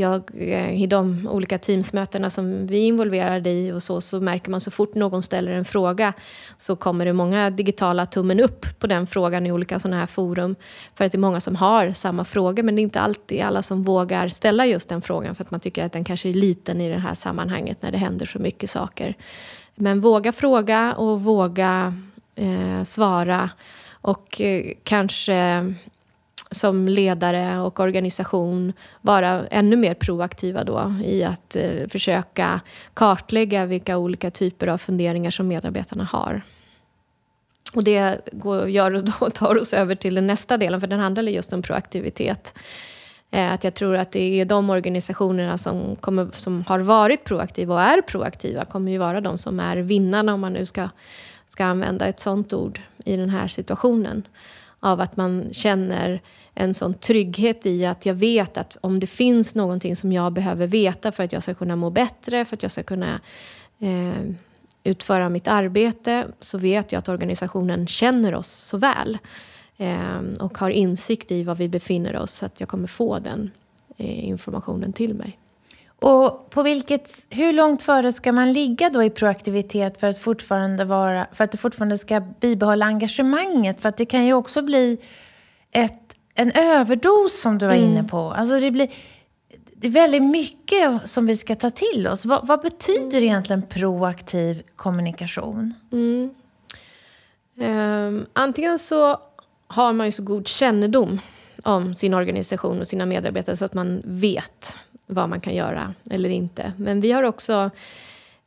jag, 0.00 0.30
eh, 0.34 0.82
I 0.82 0.86
de 0.86 1.28
olika 1.30 1.58
teamsmötena 1.58 2.30
som 2.30 2.66
vi 2.66 2.78
är 2.78 2.86
involverade 2.86 3.50
i 3.50 3.72
och 3.72 3.82
så, 3.82 4.00
så 4.00 4.20
märker 4.20 4.50
man 4.50 4.60
så 4.60 4.70
fort 4.70 4.94
någon 4.94 5.22
ställer 5.22 5.52
en 5.52 5.64
fråga 5.64 6.12
så 6.56 6.76
kommer 6.76 7.04
det 7.04 7.12
många 7.12 7.50
digitala 7.50 8.06
tummen 8.06 8.40
upp 8.40 8.66
på 8.78 8.86
den 8.86 9.06
frågan 9.06 9.46
i 9.46 9.52
olika 9.52 9.78
sådana 9.78 10.00
här 10.00 10.06
forum. 10.06 10.56
För 10.94 11.04
att 11.04 11.12
det 11.12 11.16
är 11.16 11.20
många 11.20 11.40
som 11.40 11.56
har 11.56 11.92
samma 11.92 12.24
fråga 12.24 12.62
men 12.62 12.74
det 12.74 12.80
är 12.80 12.82
inte 12.82 13.00
alltid 13.00 13.40
alla 13.40 13.62
som 13.62 13.82
vågar 13.82 14.28
ställa 14.28 14.66
just 14.66 14.88
den 14.88 15.02
frågan 15.02 15.34
för 15.34 15.44
att 15.44 15.50
man 15.50 15.60
tycker 15.60 15.84
att 15.84 15.92
den 15.92 16.04
kanske 16.04 16.28
är 16.28 16.34
liten 16.34 16.80
i 16.80 16.88
det 16.88 16.98
här 16.98 17.14
sammanhanget 17.14 17.82
när 17.82 17.92
det 17.92 17.98
händer 17.98 18.26
så 18.26 18.38
mycket 18.38 18.70
saker. 18.70 19.14
Men 19.74 20.00
våga 20.00 20.32
fråga 20.32 20.94
och 20.94 21.22
våga 21.22 21.94
eh, 22.34 22.84
svara 22.84 23.50
och 23.90 24.40
eh, 24.40 24.72
kanske 24.84 25.64
som 26.50 26.88
ledare 26.88 27.60
och 27.60 27.80
organisation 27.80 28.72
vara 29.00 29.46
ännu 29.46 29.76
mer 29.76 29.94
proaktiva 29.94 30.64
då 30.64 30.94
i 31.04 31.24
att 31.24 31.56
eh, 31.56 31.88
försöka 31.88 32.60
kartlägga 32.94 33.66
vilka 33.66 33.98
olika 33.98 34.30
typer 34.30 34.66
av 34.66 34.78
funderingar 34.78 35.30
som 35.30 35.48
medarbetarna 35.48 36.04
har. 36.04 36.42
Och 37.74 37.84
det 37.84 38.28
går, 38.32 38.68
gör, 38.68 38.90
då 39.20 39.30
tar 39.30 39.56
oss 39.56 39.74
över 39.74 39.94
till 39.94 40.14
den 40.14 40.26
nästa 40.26 40.56
delen, 40.56 40.80
för 40.80 40.86
den 40.86 41.00
handlar 41.00 41.22
just 41.22 41.52
om 41.52 41.62
proaktivitet. 41.62 42.54
Eh, 43.30 43.52
att 43.52 43.64
jag 43.64 43.74
tror 43.74 43.96
att 43.96 44.12
det 44.12 44.40
är 44.40 44.44
de 44.44 44.70
organisationerna 44.70 45.58
som, 45.58 45.96
kommer, 45.96 46.28
som 46.32 46.64
har 46.68 46.78
varit 46.78 47.24
proaktiva 47.24 47.74
och 47.74 47.80
är 47.80 48.02
proaktiva 48.02 48.64
kommer 48.64 48.92
ju 48.92 48.98
vara 48.98 49.20
de 49.20 49.38
som 49.38 49.60
är 49.60 49.76
vinnarna, 49.76 50.34
om 50.34 50.40
man 50.40 50.52
nu 50.52 50.66
ska, 50.66 50.88
ska 51.46 51.64
använda 51.64 52.06
ett 52.06 52.20
sånt 52.20 52.52
ord, 52.52 52.80
i 53.04 53.16
den 53.16 53.30
här 53.30 53.48
situationen. 53.48 54.22
Av 54.80 55.00
att 55.00 55.16
man 55.16 55.48
känner 55.52 56.22
en 56.54 56.74
sån 56.74 56.94
trygghet 56.94 57.66
i 57.66 57.86
att 57.86 58.06
jag 58.06 58.14
vet 58.14 58.56
att 58.56 58.76
om 58.80 59.00
det 59.00 59.06
finns 59.06 59.54
någonting 59.54 59.96
som 59.96 60.12
jag 60.12 60.32
behöver 60.32 60.66
veta 60.66 61.12
för 61.12 61.24
att 61.24 61.32
jag 61.32 61.42
ska 61.42 61.54
kunna 61.54 61.76
må 61.76 61.90
bättre, 61.90 62.44
för 62.44 62.56
att 62.56 62.62
jag 62.62 62.72
ska 62.72 62.82
kunna 62.82 63.20
eh, 63.78 64.30
utföra 64.84 65.28
mitt 65.28 65.48
arbete, 65.48 66.26
så 66.40 66.58
vet 66.58 66.92
jag 66.92 66.98
att 66.98 67.08
organisationen 67.08 67.86
känner 67.86 68.34
oss 68.34 68.48
så 68.48 68.78
väl 68.78 69.18
eh, 69.76 70.20
och 70.40 70.58
har 70.58 70.70
insikt 70.70 71.30
i 71.30 71.42
var 71.42 71.54
vi 71.54 71.68
befinner 71.68 72.16
oss, 72.16 72.32
så 72.32 72.46
att 72.46 72.60
jag 72.60 72.68
kommer 72.68 72.88
få 72.88 73.18
den 73.18 73.50
eh, 73.96 74.28
informationen 74.28 74.92
till 74.92 75.14
mig. 75.14 75.38
Och 76.00 76.50
på 76.50 76.62
vilket, 76.62 77.26
hur 77.30 77.52
långt 77.52 77.82
före 77.82 78.12
ska 78.12 78.32
man 78.32 78.52
ligga 78.52 78.90
då 78.90 79.02
i 79.02 79.10
proaktivitet 79.10 80.00
för 80.00 80.06
att, 80.06 80.18
fortfarande 80.18 80.84
vara, 80.84 81.26
för 81.32 81.44
att 81.44 81.52
du 81.52 81.58
fortfarande 81.58 81.98
ska 81.98 82.20
bibehålla 82.20 82.86
engagemanget? 82.86 83.80
För 83.80 83.88
att 83.88 83.96
det 83.96 84.06
kan 84.06 84.26
ju 84.26 84.32
också 84.32 84.62
bli 84.62 84.98
ett 85.70 86.10
en 86.34 86.52
överdos 86.52 87.40
som 87.40 87.58
du 87.58 87.66
var 87.66 87.74
mm. 87.74 87.90
inne 87.90 88.04
på. 88.04 88.18
Alltså 88.18 88.60
det, 88.60 88.70
blir, 88.70 88.88
det 89.74 89.86
är 89.86 89.92
väldigt 89.92 90.22
mycket 90.22 91.10
som 91.10 91.26
vi 91.26 91.36
ska 91.36 91.54
ta 91.56 91.70
till 91.70 92.06
oss. 92.06 92.24
Vad, 92.24 92.46
vad 92.46 92.60
betyder 92.60 93.22
egentligen 93.22 93.62
proaktiv 93.62 94.62
kommunikation? 94.76 95.74
Mm. 95.92 96.30
Um, 97.56 98.26
antingen 98.32 98.78
så 98.78 99.20
har 99.66 99.92
man 99.92 100.06
ju 100.06 100.12
så 100.12 100.22
god 100.22 100.48
kännedom 100.48 101.20
om 101.64 101.94
sin 101.94 102.14
organisation 102.14 102.80
och 102.80 102.88
sina 102.88 103.06
medarbetare 103.06 103.56
så 103.56 103.64
att 103.64 103.74
man 103.74 104.02
vet 104.04 104.76
vad 105.10 105.28
man 105.28 105.40
kan 105.40 105.54
göra 105.54 105.94
eller 106.10 106.28
inte. 106.28 106.72
Men 106.76 107.00
vi 107.00 107.12
har 107.12 107.22
också 107.22 107.70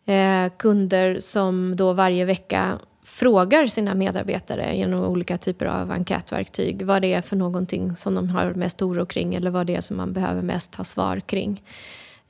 eh, 0.06 0.52
kunder 0.58 1.20
som 1.20 1.76
då 1.76 1.94
varje 1.94 2.26
vecka 2.26 2.80
frågar 3.04 3.68
sina 3.68 3.94
medarbetare 3.94 4.78
genom 4.78 5.04
olika 5.04 5.38
typer 5.38 5.66
av 5.66 5.92
enkätverktyg 5.92 6.86
vad 6.86 7.02
det 7.02 7.14
är 7.14 7.22
för 7.22 7.36
någonting 7.36 7.96
som 7.96 8.16
de 8.16 8.30
har 8.30 8.54
mest 8.54 8.82
oro 8.82 9.06
kring 9.06 9.36
eller 9.36 9.52
vad 9.52 9.68
det 9.68 9.76
är 9.76 9.82
som 9.82 9.98
man 9.98 10.14
behöver 10.14 10.42
mest 10.42 10.76
ha 10.76 10.84
svar 10.84 11.20
kring. 11.20 11.64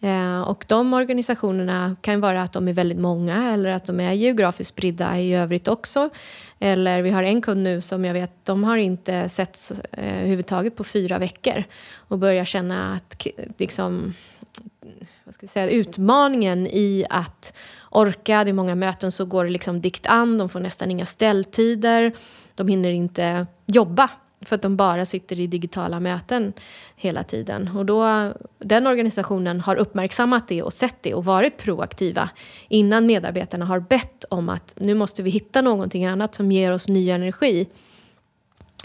Eh, 0.04 0.42
och 0.42 0.66
de 0.68 0.94
organisationerna 0.94 1.96
kan 2.02 2.22
vara 2.22 2.42
att 2.42 2.54
de 2.54 2.68
är 2.68 2.74
väldigt 2.74 3.00
många 3.00 3.54
eller 3.54 3.70
att 3.70 3.86
de 3.86 4.00
är 4.00 4.14
geografiskt 4.14 4.70
spridda 4.70 5.20
i 5.20 5.36
övrigt 5.36 5.68
också. 5.68 6.10
Eller 6.60 7.02
vi 7.02 7.10
har 7.10 7.24
en 7.24 7.42
kund 7.42 7.64
nu 7.64 7.82
som 7.82 8.06
jag 8.06 8.14
vet, 8.14 8.46
de 8.46 8.64
har 8.64 8.78
inte 8.78 9.30
setts 9.30 9.72
eh, 9.72 10.18
överhuvudtaget 10.18 10.76
på 10.76 10.84
fyra 10.84 11.20
veckor 11.20 11.64
och 11.96 12.20
börjar 12.20 12.46
känna 12.46 12.94
att 12.94 13.28
liksom, 13.58 14.14
vad 15.24 15.34
ska 15.34 15.42
vi 15.42 15.48
säga, 15.48 15.70
utmaningen 15.70 16.68
i 16.68 17.06
att 17.10 17.54
orka. 17.90 18.44
Det 18.44 18.52
är 18.52 18.54
många 18.54 18.76
möten 18.76 19.12
så 19.12 19.26
går 19.26 19.44
det 19.44 19.52
liksom 19.52 19.82
dikt 19.82 20.08
an. 20.08 20.38
De 20.38 20.50
får 20.50 20.60
nästan 20.60 20.92
inga 20.92 21.06
ställtider. 21.06 22.12
De 22.56 22.68
hinner 22.68 22.90
inte 22.92 23.48
jobba 23.66 24.10
för 24.48 24.56
att 24.56 24.62
de 24.62 24.76
bara 24.76 25.06
sitter 25.06 25.40
i 25.40 25.48
digitala 25.48 26.00
möten 26.00 26.54
hela 26.96 27.24
tiden. 27.24 27.68
Och 27.78 27.86
då, 27.86 28.32
den 28.60 28.88
organisationen 28.88 29.62
har 29.62 29.76
uppmärksammat 29.76 30.48
det 30.48 30.64
och 30.64 30.74
sett 30.74 30.96
det 31.02 31.14
och 31.14 31.26
varit 31.26 31.58
proaktiva 31.58 32.30
innan 32.70 33.06
medarbetarna 33.06 33.66
har 33.66 33.80
bett 33.80 34.26
om 34.30 34.50
att 34.50 34.74
nu 34.78 34.94
måste 34.94 35.24
vi 35.24 35.30
hitta 35.30 35.62
någonting 35.62 36.06
annat 36.06 36.36
som 36.36 36.52
ger 36.52 36.72
oss 36.72 36.88
ny 36.88 37.10
energi 37.10 37.68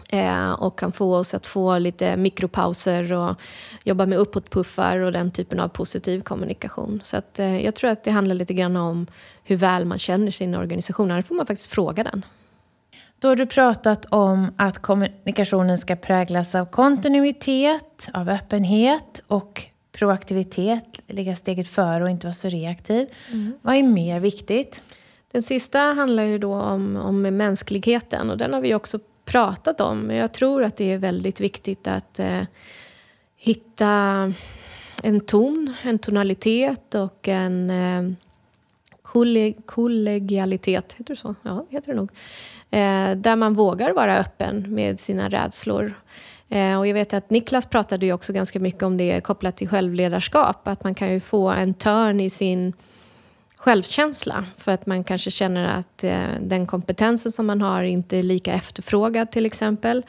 Eh, 0.09 0.53
och 0.53 0.79
kan 0.79 0.93
få 0.93 1.17
oss 1.17 1.35
att 1.35 1.47
få 1.47 1.79
lite 1.79 2.17
mikropauser 2.17 3.13
och 3.13 3.41
jobba 3.85 4.07
med 4.07 4.19
uppåtpuffar 4.19 4.99
och 4.99 5.13
den 5.13 5.31
typen 5.31 5.61
av 5.61 5.69
positiv 5.69 6.21
kommunikation. 6.21 7.01
Så 7.05 7.17
att, 7.17 7.39
eh, 7.39 7.65
jag 7.65 7.75
tror 7.75 7.91
att 7.91 8.05
det 8.05 8.11
handlar 8.11 8.35
lite 8.35 8.55
grann 8.55 8.77
om 8.77 9.07
hur 9.45 9.57
väl 9.57 9.85
man 9.85 9.99
känner 9.99 10.31
sin 10.31 10.55
organisation. 10.55 11.11
Annars 11.11 11.27
får 11.27 11.35
man 11.35 11.47
faktiskt 11.47 11.71
fråga 11.71 12.05
den. 12.05 12.25
Då 13.21 13.29
har 13.29 13.37
du 13.37 13.47
pratat 13.47 14.05
om 14.05 14.53
att 14.57 14.79
kommunikationen 14.79 15.79
ska 15.79 15.97
präglas 15.97 16.55
av 16.55 16.67
kontinuitet, 16.67 18.09
av 18.13 18.29
öppenhet 18.29 19.23
och 19.27 19.63
proaktivitet, 19.93 21.01
ligga 21.07 21.37
steget 21.37 21.69
före 21.69 22.05
och 22.05 22.11
inte 22.11 22.27
vara 22.27 22.35
så 22.35 22.49
reaktiv. 22.49 23.09
Mm. 23.31 23.53
Vad 23.63 23.77
är 23.77 23.83
mer 23.83 24.21
viktigt? 24.21 24.83
Den 25.33 25.43
sista 25.43 25.79
handlar 25.79 26.23
ju 26.23 26.39
då 26.39 26.55
om, 26.55 26.97
om 26.97 27.23
mänskligheten 27.23 28.31
och 28.31 28.39
den 28.39 28.53
har 28.53 28.61
vi 28.61 28.75
också 28.75 28.99
pratat 29.25 29.81
om. 29.81 30.01
Men 30.01 30.17
jag 30.17 30.33
tror 30.33 30.65
att 30.65 30.77
det 30.77 30.93
är 30.93 30.99
väldigt 30.99 31.41
viktigt 31.41 31.89
att 31.89 32.19
eh, 32.19 32.43
hitta 33.37 34.33
en 35.03 35.21
ton, 35.21 35.75
en 35.83 35.99
tonalitet 35.99 36.95
och 36.95 37.29
en 37.29 37.71
eh, 37.71 38.13
kollegialitet, 39.67 40.93
heter 40.93 41.15
det 41.15 41.21
så? 41.21 41.35
Ja, 41.43 41.67
heter 41.71 41.93
det 41.93 41.97
nog. 41.97 42.11
Eh, 42.71 43.17
där 43.17 43.37
man 43.37 43.55
vågar 43.55 43.93
vara 43.93 44.19
öppen 44.19 44.75
med 44.75 45.01
sina 45.01 45.29
rädslor. 45.29 45.95
Eh, 46.49 46.79
och 46.79 46.87
jag 46.87 46.95
vet 46.95 47.15
att 47.15 47.31
Niklas 47.31 47.67
pratade 47.67 48.07
ju 48.07 48.13
också 48.13 48.33
ganska 48.33 48.61
mycket 48.61 48.83
om 48.83 48.97
det 48.97 49.21
kopplat 49.21 49.57
till 49.57 49.69
självledarskap. 49.69 50.69
Att 50.69 50.85
man 50.85 50.95
kan 50.95 51.13
ju 51.13 51.21
få 51.21 51.49
en 51.49 51.75
törn 51.75 52.21
i 52.21 52.31
sin 52.31 52.73
självkänsla. 53.57 54.47
För 54.57 54.73
att 54.73 54.87
man 54.87 55.05
kanske 55.05 55.31
känner 55.31 55.79
att 55.79 56.05
eh, 56.05 56.19
den 56.41 56.67
kompetensen 56.67 57.33
som 57.33 57.47
man 57.47 57.61
har 57.61 57.83
inte 57.83 58.17
är 58.17 58.23
lika 58.23 58.53
efterfrågad 58.53 59.31
till 59.31 59.47
exempel. 59.47 60.03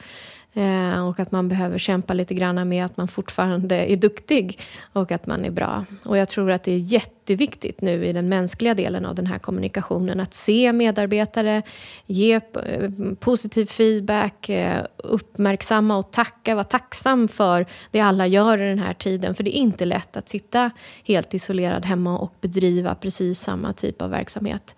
Eh, 0.54 1.06
och 1.08 1.20
att 1.20 1.32
man 1.32 1.48
behöver 1.48 1.78
kämpa 1.78 2.14
lite 2.14 2.34
grann 2.34 2.68
med 2.68 2.84
att 2.84 2.96
man 2.96 3.08
fortfarande 3.08 3.92
är 3.92 3.96
duktig 3.96 4.60
och 4.92 5.12
att 5.12 5.26
man 5.26 5.44
är 5.44 5.50
bra. 5.50 5.84
Och 6.04 6.16
jag 6.16 6.28
tror 6.28 6.50
att 6.50 6.62
det 6.62 6.72
är 6.72 6.78
jätteviktigt 6.78 7.80
nu 7.80 8.04
i 8.04 8.12
den 8.12 8.28
mänskliga 8.28 8.74
delen 8.74 9.06
av 9.06 9.14
den 9.14 9.26
här 9.26 9.38
kommunikationen 9.38 10.20
att 10.20 10.34
se 10.34 10.72
medarbetare, 10.72 11.62
ge 12.06 12.34
eh, 12.34 12.90
positiv 13.20 13.66
feedback, 13.66 14.48
eh, 14.48 14.84
uppmärksamma 14.96 15.96
och 15.96 16.10
tacka, 16.10 16.54
vara 16.54 16.64
tacksam 16.64 17.28
för 17.28 17.66
det 17.90 18.00
alla 18.00 18.26
gör 18.26 18.62
i 18.62 18.68
den 18.68 18.78
här 18.78 18.94
tiden. 18.94 19.34
För 19.34 19.44
det 19.44 19.56
är 19.56 19.60
inte 19.60 19.84
lätt 19.84 20.16
att 20.16 20.28
sitta 20.28 20.70
helt 21.04 21.34
isolerad 21.34 21.84
hemma 21.84 22.18
och 22.18 22.34
bedriva 22.40 22.94
precis 22.94 23.40
samma 23.40 23.72
typ 23.72 24.02
av 24.02 24.10
verksamhet 24.10 24.74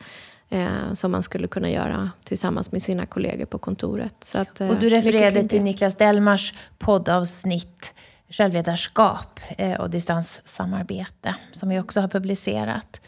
eh, 0.52 0.94
som 0.94 1.12
man 1.12 1.22
skulle 1.22 1.48
kunna 1.48 1.70
göra 1.70 2.10
tillsammans 2.24 2.72
med 2.72 2.82
sina 2.82 3.06
kollegor 3.06 3.46
på 3.46 3.58
kontoret. 3.58 4.14
Så 4.20 4.38
att, 4.38 4.60
eh, 4.60 4.68
och 4.68 4.76
du 4.80 4.88
refererade 4.88 5.48
till 5.48 5.62
Niklas 5.62 5.96
Delmars 5.96 6.54
poddavsnitt 6.78 7.94
Självledarskap 8.28 9.40
eh, 9.58 9.80
och 9.80 9.90
distanssamarbete 9.90 11.34
som 11.52 11.68
vi 11.68 11.80
också 11.80 12.00
har 12.00 12.08
publicerat. 12.08 13.00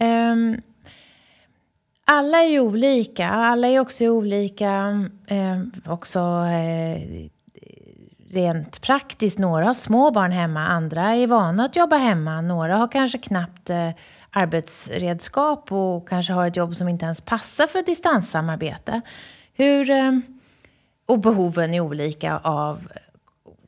Um, 0.00 0.60
alla 2.04 2.38
är 2.38 2.48
ju 2.48 2.60
olika. 2.60 3.28
Alla 3.30 3.68
är 3.68 3.80
också 3.80 4.04
olika 4.04 5.04
eh, 5.26 5.62
också 5.86 6.18
eh, 6.46 7.28
rent 8.30 8.80
praktiskt. 8.80 9.38
Några 9.38 9.66
har 9.66 9.74
små 9.74 10.10
barn 10.10 10.32
hemma, 10.32 10.66
andra 10.66 11.14
är 11.14 11.26
vana 11.26 11.64
att 11.64 11.76
jobba 11.76 11.96
hemma. 11.96 12.40
Några 12.40 12.76
har 12.76 12.88
kanske 12.88 13.18
knappt 13.18 13.70
eh, 13.70 13.90
arbetsredskap 14.36 15.72
och 15.72 16.08
kanske 16.08 16.32
har 16.32 16.46
ett 16.46 16.56
jobb 16.56 16.76
som 16.76 16.88
inte 16.88 17.04
ens 17.04 17.20
passar 17.20 17.66
för 17.66 17.82
distanssamarbete. 17.82 19.00
Hur, 19.54 19.90
eh, 19.90 20.12
och 21.06 21.18
behoven 21.18 21.74
är 21.74 21.80
olika 21.80 22.38
av 22.38 22.88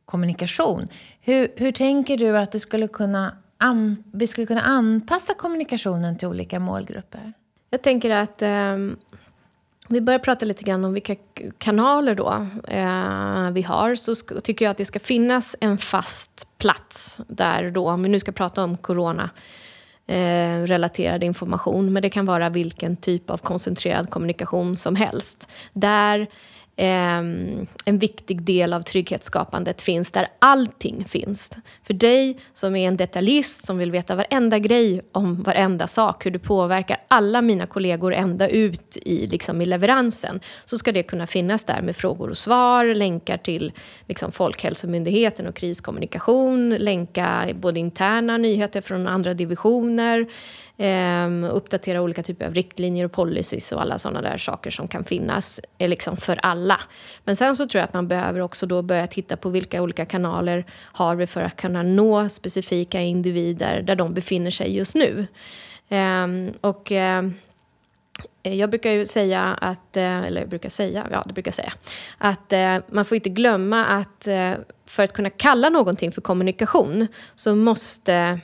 kommunikation. 0.05 0.89
Hur, 1.21 1.53
hur 1.57 1.73
tänker 1.73 2.17
du 2.17 2.39
att 2.39 2.53
det 2.53 2.61
skulle 2.61 2.89
kunna 2.89 3.37
an, 3.59 4.05
vi 4.13 4.27
skulle 4.27 4.47
kunna 4.47 4.63
anpassa 4.63 5.35
kommunikationen 5.35 6.19
till 6.19 6.29
olika 6.29 6.59
målgrupper? 6.61 7.33
Jag 7.71 7.83
tänker 7.83 8.11
att 8.11 8.43
eh, 8.43 8.77
vi 9.89 10.01
börjar 10.01 10.19
prata 10.19 10.47
lite 10.47 10.65
grann 10.65 10.85
om 10.85 10.93
vilka 10.93 11.17
kanaler 11.59 12.15
då, 12.15 12.47
eh, 12.69 13.51
vi 13.51 13.63
har. 13.63 13.95
Så 13.95 14.15
ska, 14.15 14.41
tycker 14.41 14.65
jag 14.65 14.71
att 14.71 14.77
det 14.77 14.85
ska 14.85 15.01
finnas 15.01 15.57
en 15.61 15.79
fast 15.79 16.59
plats 16.59 17.21
där 17.27 17.71
då, 17.71 17.91
om 17.91 18.03
vi 18.03 18.09
nu 18.09 18.21
ska 18.21 18.33
prata 18.33 18.65
om 18.65 18.77
corona, 18.77 19.31
eh, 20.09 20.63
relaterad 20.67 21.25
information, 21.25 21.93
men 21.93 22.03
det 22.03 22.11
kan 22.11 22.27
vara 22.27 22.49
vilken 22.49 22.97
typ 22.97 23.31
av 23.31 23.39
koncentrerad 23.39 24.11
kommunikation 24.11 24.77
som 24.77 24.97
helst. 24.97 25.49
Där 25.73 26.29
eh, 26.79 27.19
en 27.85 27.99
viktig 27.99 28.43
del 28.43 28.73
av 28.73 28.83
trygghetsskapandet 28.83 29.83
finns, 29.83 30.11
där 30.11 30.27
allting 30.39 31.05
finns. 31.09 31.51
För 31.83 31.95
dig 31.95 32.39
som 32.53 32.77
är 32.77 32.89
en 32.89 32.97
detaljist 32.97 33.67
som 33.67 33.79
vill 33.79 33.91
veta 33.91 34.15
varenda 34.15 34.59
grej 34.59 35.03
om 35.13 35.43
varenda 35.43 35.87
sak, 35.87 36.27
hur 36.27 36.31
du 36.31 36.39
påverkar 36.39 37.01
alla 37.09 37.43
mina 37.43 37.67
kollegor 37.67 38.15
ända 38.15 38.49
ut 38.49 38.97
i, 39.03 39.27
liksom, 39.27 39.63
i 39.63 39.67
leveransen, 39.67 40.41
så 40.65 40.79
ska 40.79 40.93
det 40.93 41.03
kunna 41.03 41.27
finnas 41.27 41.65
där 41.65 41.83
med 41.83 41.97
frågor 41.97 42.31
och 42.31 42.39
svar, 42.39 42.95
länkar 42.95 43.37
till 43.37 43.73
liksom, 44.07 44.33
Folkhälsomyndigheten 44.33 45.47
och 45.47 45.55
kriskommunikation, 45.55 46.71
länka 46.71 47.49
både 47.55 47.81
interna 47.81 48.37
nyheter 48.37 48.81
från 48.81 49.07
andra 49.07 49.35
divisioner, 49.35 50.27
Eh, 50.81 51.29
uppdatera 51.51 52.03
olika 52.03 52.23
typer 52.23 52.47
av 52.47 52.55
riktlinjer 52.55 53.05
och 53.05 53.13
policies 53.13 53.73
och 53.73 53.83
alla 53.83 53.99
sådana 53.99 54.23
där 54.23 54.39
saker 54.39 54.71
som 54.71 54.89
kan 54.89 55.05
finnas 55.05 55.61
eh, 55.79 55.89
liksom 55.89 56.17
för 56.17 56.37
alla. 56.43 56.81
Men 57.25 57.37
sen 57.37 57.57
så 57.57 57.69
tror 57.69 57.81
jag 57.81 57.85
att 57.85 57.95
man 57.95 58.09
behöver 58.09 58.41
också 58.41 58.67
då 58.67 58.83
börja 58.83 59.07
titta 59.07 59.37
på 59.37 59.49
vilka 59.49 59.83
olika 59.83 60.05
kanaler 60.05 60.65
har 60.73 61.15
vi 61.15 61.27
för 61.27 61.43
att 61.43 61.57
kunna 61.57 61.83
nå 61.83 62.29
specifika 62.29 63.01
individer 63.01 63.83
där 63.83 63.97
de 63.97 64.15
befinner 64.15 64.51
sig 64.51 64.77
just 64.77 64.95
nu. 64.95 65.27
Eh, 65.89 66.27
och... 66.61 66.93
Eh, 66.93 67.23
jag 68.43 68.71
brukar 68.71 68.91
ju 68.91 69.07
säga 69.07 69.43
att, 69.61 69.97
eh, 69.97 70.19
eller 70.19 70.41
jag 70.41 70.49
brukar 70.51 70.69
säga, 70.69 71.07
ja 71.11 71.23
det 71.27 71.33
brukar 71.33 71.49
jag 71.49 71.55
säga, 71.55 71.73
att 72.19 72.53
eh, 72.53 72.77
man 72.95 73.05
får 73.05 73.15
inte 73.15 73.29
glömma 73.29 73.87
att 73.87 74.27
eh, 74.27 74.53
för 74.87 75.03
att 75.03 75.13
kunna 75.13 75.31
kalla 75.31 75.69
någonting 75.69 76.13
för 76.13 76.21
kommunikation 76.21 77.07
så 77.35 77.55
måste 77.55 78.41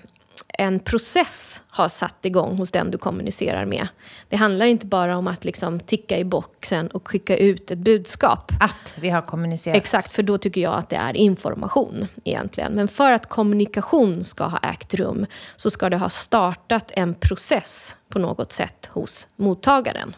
en 0.58 0.80
process 0.80 1.62
har 1.68 1.88
satt 1.88 2.26
igång 2.26 2.58
hos 2.58 2.70
den 2.70 2.90
du 2.90 2.98
kommunicerar 2.98 3.64
med. 3.64 3.88
Det 4.28 4.36
handlar 4.36 4.66
inte 4.66 4.86
bara 4.86 5.16
om 5.16 5.26
att 5.26 5.44
liksom 5.44 5.80
ticka 5.80 6.18
i 6.18 6.24
boxen 6.24 6.88
och 6.88 7.08
skicka 7.08 7.36
ut 7.36 7.70
ett 7.70 7.78
budskap. 7.78 8.52
Att 8.60 8.94
vi 8.96 9.10
har 9.10 9.22
kommunicerat. 9.22 9.76
Exakt, 9.76 10.12
för 10.12 10.22
då 10.22 10.38
tycker 10.38 10.60
jag 10.60 10.74
att 10.74 10.88
det 10.88 10.96
är 10.96 11.16
information 11.16 12.06
egentligen. 12.24 12.72
Men 12.72 12.88
för 12.88 13.12
att 13.12 13.28
kommunikation 13.28 14.24
ska 14.24 14.44
ha 14.44 14.58
ägt 14.58 14.94
rum 14.94 15.26
så 15.56 15.70
ska 15.70 15.90
det 15.90 15.96
ha 15.96 16.08
startat 16.08 16.90
en 16.94 17.14
process 17.14 17.98
på 18.08 18.18
något 18.18 18.52
sätt 18.52 18.90
hos 18.92 19.28
mottagaren. 19.36 20.16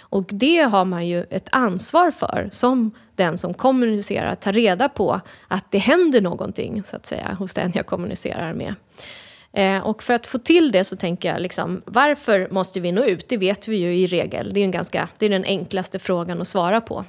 Och 0.00 0.24
det 0.28 0.58
har 0.58 0.84
man 0.84 1.06
ju 1.06 1.24
ett 1.30 1.48
ansvar 1.52 2.10
för 2.10 2.48
som 2.52 2.90
den 3.14 3.38
som 3.38 3.54
kommunicerar, 3.54 4.26
att 4.26 4.40
ta 4.40 4.52
reda 4.52 4.88
på 4.88 5.20
att 5.48 5.70
det 5.70 5.78
händer 5.78 6.20
någonting 6.20 6.82
så 6.84 6.96
att 6.96 7.06
säga 7.06 7.36
hos 7.38 7.54
den 7.54 7.72
jag 7.74 7.86
kommunicerar 7.86 8.52
med. 8.52 8.74
Eh, 9.52 9.86
och 9.86 10.02
för 10.02 10.14
att 10.14 10.26
få 10.26 10.38
till 10.38 10.72
det 10.72 10.84
så 10.84 10.96
tänker 10.96 11.32
jag, 11.32 11.40
liksom, 11.40 11.82
varför 11.84 12.48
måste 12.50 12.80
vi 12.80 12.92
nå 12.92 13.04
ut? 13.04 13.28
Det 13.28 13.36
vet 13.36 13.68
vi 13.68 13.76
ju 13.76 13.94
i 13.94 14.06
regel. 14.06 14.54
Det 14.54 14.60
är, 14.60 14.64
en 14.64 14.70
ganska, 14.70 15.08
det 15.18 15.26
är 15.26 15.30
den 15.30 15.44
enklaste 15.44 15.98
frågan 15.98 16.40
att 16.40 16.48
svara 16.48 16.80
på. 16.80 17.04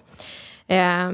Eh, 0.68 1.12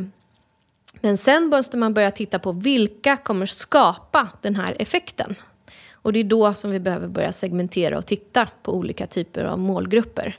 men 1.02 1.18
sen 1.18 1.46
måste 1.46 1.78
man 1.78 1.94
börja 1.94 2.12
titta 2.12 2.40
på 2.40 2.52
vilka 2.52 3.18
kommer 3.18 3.46
skapa 3.46 4.30
den 4.42 4.56
här 4.56 4.76
effekten. 4.80 5.36
Och 5.92 6.14
det 6.14 6.20
är 6.20 6.24
då 6.24 6.54
som 6.54 6.72
vi 6.72 6.80
behöver 6.80 7.08
börja 7.08 7.32
segmentera 7.32 7.98
och 7.98 8.06
titta 8.06 8.48
på 8.64 8.74
olika 8.74 9.08
typer 9.08 9.44
av 9.44 9.60
målgrupper. 9.60 10.38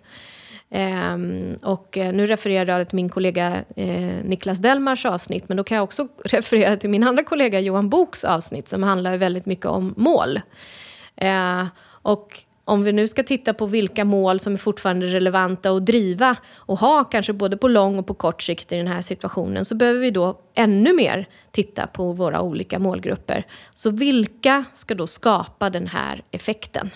Um, 0.76 1.58
och 1.62 1.98
eh, 1.98 2.12
nu 2.12 2.26
refererar 2.26 2.78
jag 2.78 2.88
till 2.88 2.96
min 2.96 3.08
kollega 3.08 3.64
eh, 3.76 4.24
Niklas 4.24 4.58
Delmars 4.58 5.06
avsnitt, 5.06 5.48
men 5.48 5.56
då 5.56 5.64
kan 5.64 5.76
jag 5.76 5.84
också 5.84 6.08
referera 6.24 6.76
till 6.76 6.90
min 6.90 7.04
andra 7.04 7.24
kollega 7.24 7.60
Johan 7.60 7.88
Boks 7.88 8.24
avsnitt 8.24 8.68
som 8.68 8.82
handlar 8.82 9.16
väldigt 9.16 9.46
mycket 9.46 9.66
om 9.66 9.94
mål. 9.96 10.40
Uh, 11.22 11.66
och 12.02 12.44
om 12.64 12.82
vi 12.82 12.92
nu 12.92 13.08
ska 13.08 13.22
titta 13.22 13.54
på 13.54 13.66
vilka 13.66 14.04
mål 14.04 14.40
som 14.40 14.52
är 14.52 14.56
fortfarande 14.56 15.06
relevanta 15.06 15.70
att 15.70 15.86
driva 15.86 16.36
och 16.54 16.78
ha 16.78 17.04
kanske 17.04 17.32
både 17.32 17.56
på 17.56 17.68
lång 17.68 17.98
och 17.98 18.06
på 18.06 18.14
kort 18.14 18.42
sikt 18.42 18.72
i 18.72 18.76
den 18.76 18.86
här 18.86 19.00
situationen 19.00 19.64
så 19.64 19.74
behöver 19.74 20.00
vi 20.00 20.10
då 20.10 20.40
ännu 20.54 20.92
mer 20.92 21.28
titta 21.50 21.86
på 21.86 22.12
våra 22.12 22.40
olika 22.40 22.78
målgrupper. 22.78 23.46
Så 23.74 23.90
vilka 23.90 24.64
ska 24.72 24.94
då 24.94 25.06
skapa 25.06 25.70
den 25.70 25.86
här 25.86 26.22
effekten? 26.30 26.90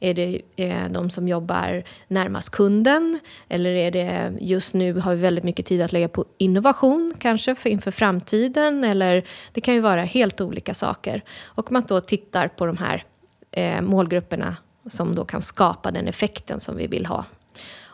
Är 0.00 0.14
det 0.14 0.40
eh, 0.56 0.88
de 0.90 1.10
som 1.10 1.28
jobbar 1.28 1.84
närmast 2.08 2.50
kunden? 2.50 3.18
Eller 3.48 3.70
är 3.70 3.90
det 3.90 4.32
just 4.40 4.74
nu 4.74 4.94
har 4.94 5.14
vi 5.14 5.20
väldigt 5.20 5.44
mycket 5.44 5.66
tid 5.66 5.82
att 5.82 5.92
lägga 5.92 6.08
på 6.08 6.24
innovation 6.38 7.14
kanske 7.18 7.54
för, 7.54 7.70
inför 7.70 7.90
framtiden? 7.90 8.84
Eller 8.84 9.24
det 9.52 9.60
kan 9.60 9.74
ju 9.74 9.80
vara 9.80 10.02
helt 10.02 10.40
olika 10.40 10.74
saker. 10.74 11.22
Och 11.44 11.72
man 11.72 11.84
då 11.88 12.00
tittar 12.00 12.48
på 12.48 12.66
de 12.66 12.76
här 12.76 13.04
eh, 13.50 13.80
målgrupperna 13.80 14.56
som 14.86 15.14
då 15.14 15.24
kan 15.24 15.42
skapa 15.42 15.90
den 15.90 16.08
effekten 16.08 16.60
som 16.60 16.76
vi 16.76 16.86
vill 16.86 17.06
ha. 17.06 17.24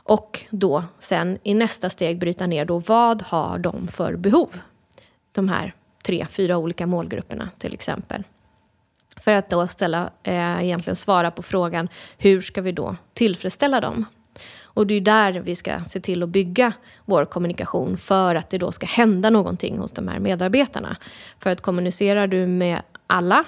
Och 0.05 0.45
då 0.51 0.85
sen 0.99 1.39
i 1.43 1.55
nästa 1.55 1.91
steg 1.91 2.19
bryta 2.19 2.47
ner 2.47 2.65
då 2.65 2.79
vad 2.79 3.23
har 3.23 3.59
de 3.59 3.89
för 3.89 4.17
behov? 4.17 4.61
De 5.33 5.49
här 5.49 5.75
tre, 6.03 6.27
fyra 6.31 6.57
olika 6.57 6.87
målgrupperna 6.87 7.51
till 7.59 7.75
exempel. 7.75 8.25
För 9.23 9.33
att 9.33 9.51
då 9.51 9.67
ställa, 9.67 10.11
eh, 10.23 10.65
egentligen 10.65 10.97
svara 10.97 11.31
på 11.31 11.43
frågan 11.43 11.89
hur 12.19 12.41
ska 12.41 12.63
vi 12.63 12.73
då 12.73 12.97
tillfredsställa 13.15 13.81
dem? 13.81 14.05
Och 14.75 14.87
det 14.87 14.95
är 14.95 15.01
där 15.01 15.33
vi 15.33 15.55
ska 15.55 15.85
se 15.85 16.01
till 16.01 16.23
att 16.23 16.29
bygga 16.29 16.73
vår 17.05 17.25
kommunikation 17.25 17.99
för 17.99 18.35
att 18.35 18.51
det 18.51 18.59
då 18.59 18.73
ska 18.73 18.87
hända 18.87 19.31
någonting 19.31 19.79
hos 19.79 19.93
de 19.93 20.09
här 20.09 20.19
medarbetarna. 20.19 20.97
För 21.39 21.51
att 21.51 21.61
kommunicerar 21.61 22.27
du 22.27 22.47
med 22.47 22.83
alla 23.07 23.45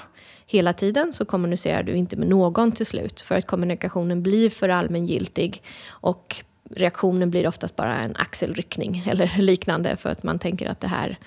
hela 0.47 0.73
tiden 0.73 1.13
så 1.13 1.25
kommunicerar 1.25 1.83
du 1.83 1.93
inte 1.93 2.17
med 2.17 2.29
någon 2.29 2.73
till 2.73 2.87
slut. 2.87 3.21
För 3.21 3.35
att 3.35 3.47
kommunikationen 3.47 4.23
blir 4.23 4.51
för 4.51 4.69
allmängiltig 4.69 5.63
och 5.89 6.45
reaktionen 6.71 7.31
blir 7.31 7.47
oftast 7.47 7.77
bara 7.77 7.97
en 7.97 8.17
axelryckning 8.17 9.05
eller 9.11 9.39
liknande 9.39 9.97
för 9.97 10.11
att 10.11 10.23
man 10.23 10.39
tänker 10.39 10.69
att 10.69 10.81
det 10.81 10.89
här 10.89 11.19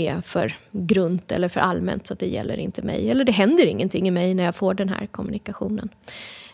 är 0.00 0.20
för 0.20 0.56
grunt 0.70 1.32
eller 1.32 1.48
för 1.48 1.60
allmänt 1.60 2.06
så 2.06 2.12
att 2.12 2.18
det 2.18 2.26
gäller 2.26 2.56
inte 2.56 2.82
mig. 2.82 3.10
Eller 3.10 3.24
det 3.24 3.32
händer 3.32 3.66
ingenting 3.66 4.08
i 4.08 4.10
mig 4.10 4.34
när 4.34 4.44
jag 4.44 4.54
får 4.54 4.74
den 4.74 4.88
här 4.88 5.06
kommunikationen. 5.06 5.88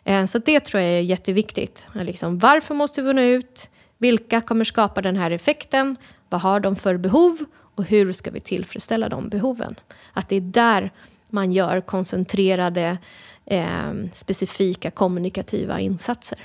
Eh, 0.04 0.24
så 0.24 0.38
det 0.38 0.60
tror 0.60 0.82
jag 0.82 0.92
är 0.92 1.00
jätteviktigt. 1.00 1.86
Liksom, 1.94 2.38
varför 2.38 2.74
måste 2.74 3.02
vi 3.02 3.12
nå 3.12 3.22
ut? 3.22 3.70
Vilka 3.98 4.40
kommer 4.40 4.64
skapa 4.64 5.02
den 5.02 5.16
här 5.16 5.30
effekten? 5.30 5.96
Vad 6.28 6.40
har 6.40 6.60
de 6.60 6.76
för 6.76 6.96
behov? 6.96 7.38
Och 7.74 7.84
hur 7.84 8.12
ska 8.12 8.30
vi 8.30 8.40
tillfredsställa 8.40 9.08
de 9.08 9.28
behoven? 9.28 9.74
Att 10.12 10.28
det 10.28 10.36
är 10.36 10.40
där 10.40 10.90
man 11.28 11.52
gör 11.52 11.80
koncentrerade, 11.80 12.98
eh, 13.46 13.92
specifika 14.12 14.90
kommunikativa 14.90 15.80
insatser. 15.80 16.38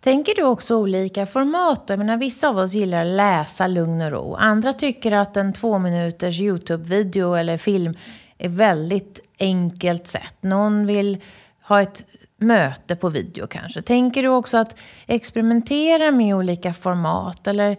Tänker 0.00 0.34
du 0.34 0.42
också 0.42 0.76
olika 0.76 1.26
format? 1.26 1.82
Jag 1.86 1.98
menar, 1.98 2.16
vissa 2.16 2.48
av 2.48 2.58
oss 2.58 2.72
gillar 2.72 3.00
att 3.00 3.06
läsa 3.06 3.66
lugn 3.66 4.02
och 4.02 4.10
ro. 4.10 4.34
Andra 4.34 4.72
tycker 4.72 5.12
att 5.12 5.36
en 5.36 5.52
två 5.52 5.78
minuters 5.78 6.40
Youtube-video 6.40 7.34
eller 7.34 7.56
film 7.56 7.96
är 8.38 8.48
väldigt 8.48 9.20
enkelt 9.38 10.06
sätt. 10.06 10.34
Någon 10.40 10.86
vill 10.86 11.18
ha 11.62 11.82
ett 11.82 12.04
möte 12.36 12.96
på 12.96 13.08
video 13.08 13.46
kanske. 13.46 13.82
Tänker 13.82 14.22
du 14.22 14.28
också 14.28 14.56
att 14.56 14.78
experimentera 15.06 16.10
med 16.10 16.34
olika 16.34 16.72
format 16.72 17.46
eller 17.46 17.76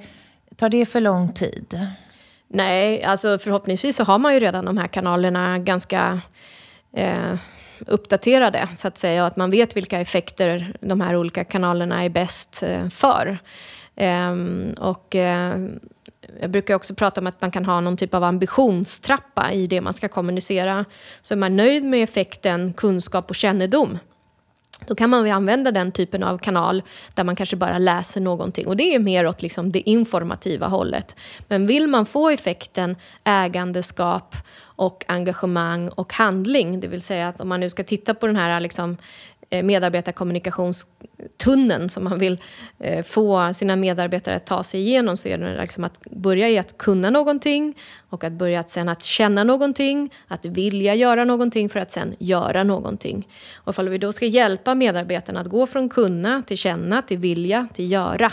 tar 0.55 0.69
det 0.69 0.85
för 0.85 1.01
lång 1.01 1.33
tid? 1.33 1.87
Nej, 2.47 3.03
alltså 3.03 3.39
förhoppningsvis 3.39 3.95
så 3.95 4.03
har 4.03 4.19
man 4.19 4.33
ju 4.33 4.39
redan 4.39 4.65
de 4.65 4.77
här 4.77 4.87
kanalerna 4.87 5.59
ganska 5.59 6.21
eh, 6.93 7.35
uppdaterade, 7.87 8.67
så 8.75 8.87
att 8.87 8.97
säga. 8.97 9.21
Och 9.21 9.27
att 9.27 9.35
man 9.35 9.51
vet 9.51 9.77
vilka 9.77 9.99
effekter 9.99 10.73
de 10.81 11.01
här 11.01 11.15
olika 11.15 11.43
kanalerna 11.43 12.03
är 12.03 12.09
bäst 12.09 12.63
eh, 12.63 12.89
för. 12.89 13.39
Ehm, 13.95 14.73
och 14.79 15.15
eh, 15.15 15.57
jag 16.41 16.51
brukar 16.51 16.75
också 16.75 16.95
prata 16.95 17.21
om 17.21 17.27
att 17.27 17.41
man 17.41 17.51
kan 17.51 17.65
ha 17.65 17.79
någon 17.79 17.97
typ 17.97 18.13
av 18.13 18.23
ambitionstrappa 18.23 19.51
i 19.51 19.67
det 19.67 19.81
man 19.81 19.93
ska 19.93 20.07
kommunicera. 20.07 20.85
Så 21.21 21.33
är 21.33 21.37
man 21.37 21.55
nöjd 21.55 21.83
med 21.83 22.03
effekten 22.03 22.73
kunskap 22.73 23.29
och 23.29 23.35
kännedom 23.35 23.99
då 24.87 24.95
kan 24.95 25.09
man 25.09 25.31
använda 25.31 25.71
den 25.71 25.91
typen 25.91 26.23
av 26.23 26.37
kanal 26.37 26.83
där 27.13 27.23
man 27.23 27.35
kanske 27.35 27.55
bara 27.55 27.77
läser 27.77 28.21
någonting. 28.21 28.67
Och 28.67 28.77
det 28.77 28.95
är 28.95 28.99
mer 28.99 29.27
åt 29.27 29.41
liksom 29.41 29.71
det 29.71 29.89
informativa 29.89 30.67
hållet. 30.67 31.15
Men 31.47 31.67
vill 31.67 31.87
man 31.87 32.05
få 32.05 32.29
effekten 32.29 32.95
ägandeskap 33.23 34.35
och 34.61 35.05
engagemang 35.07 35.89
och 35.89 36.13
handling, 36.13 36.79
det 36.79 36.87
vill 36.87 37.01
säga 37.01 37.27
att 37.27 37.41
om 37.41 37.49
man 37.49 37.59
nu 37.59 37.69
ska 37.69 37.83
titta 37.83 38.13
på 38.13 38.27
den 38.27 38.35
här 38.35 38.59
liksom 38.59 38.97
Eh, 38.97 39.30
Eh, 39.53 39.63
medarbetarkommunikationstunneln 39.63 41.89
som 41.89 42.03
man 42.03 42.19
vill 42.19 42.41
eh, 42.79 43.03
få 43.03 43.53
sina 43.53 43.75
medarbetare 43.75 44.35
att 44.35 44.45
ta 44.45 44.63
sig 44.63 44.79
igenom 44.79 45.17
så 45.17 45.27
är 45.27 45.37
det 45.37 45.61
liksom 45.61 45.83
att 45.83 45.99
börja 46.11 46.49
i 46.49 46.57
att 46.57 46.77
kunna 46.77 47.09
någonting 47.09 47.77
och 48.09 48.23
att 48.23 48.33
börja 48.33 48.59
att 48.59 48.69
sen 48.69 48.89
att 48.89 49.03
känna 49.03 49.43
någonting, 49.43 50.13
att 50.27 50.45
vilja 50.45 50.95
göra 50.95 51.25
någonting 51.25 51.69
för 51.69 51.79
att 51.79 51.91
sen 51.91 52.15
göra 52.19 52.63
någonting. 52.63 53.27
Och 53.55 53.79
om 53.79 53.89
vi 53.89 53.97
då 53.97 54.11
ska 54.11 54.25
hjälpa 54.25 54.75
medarbetarna 54.75 55.39
att 55.39 55.47
gå 55.47 55.67
från 55.67 55.89
kunna 55.89 56.43
till 56.47 56.57
känna, 56.57 57.01
till 57.01 57.17
vilja, 57.17 57.67
till 57.73 57.91
göra 57.91 58.31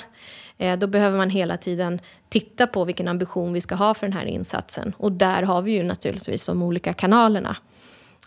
eh, 0.58 0.78
då 0.78 0.86
behöver 0.86 1.16
man 1.16 1.30
hela 1.30 1.56
tiden 1.56 2.00
titta 2.28 2.66
på 2.66 2.84
vilken 2.84 3.08
ambition 3.08 3.52
vi 3.52 3.60
ska 3.60 3.74
ha 3.74 3.94
för 3.94 4.06
den 4.06 4.16
här 4.16 4.26
insatsen. 4.26 4.94
Och 4.98 5.12
där 5.12 5.42
har 5.42 5.62
vi 5.62 5.72
ju 5.72 5.82
naturligtvis 5.82 6.46
de 6.46 6.62
olika 6.62 6.92
kanalerna. 6.92 7.56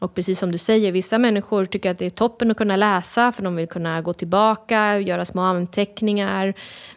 Och 0.01 0.13
precis 0.13 0.39
som 0.39 0.51
du 0.51 0.57
säger, 0.57 0.91
vissa 0.91 1.17
människor 1.17 1.65
tycker 1.65 1.91
att 1.91 1.99
det 1.99 2.05
är 2.05 2.09
toppen 2.09 2.51
att 2.51 2.57
kunna 2.57 2.75
läsa 2.75 3.31
för 3.31 3.43
de 3.43 3.55
vill 3.55 3.67
kunna 3.67 4.01
gå 4.01 4.13
tillbaka, 4.13 4.99
göra 4.99 5.25
små 5.25 5.41
anteckningar. 5.41 6.53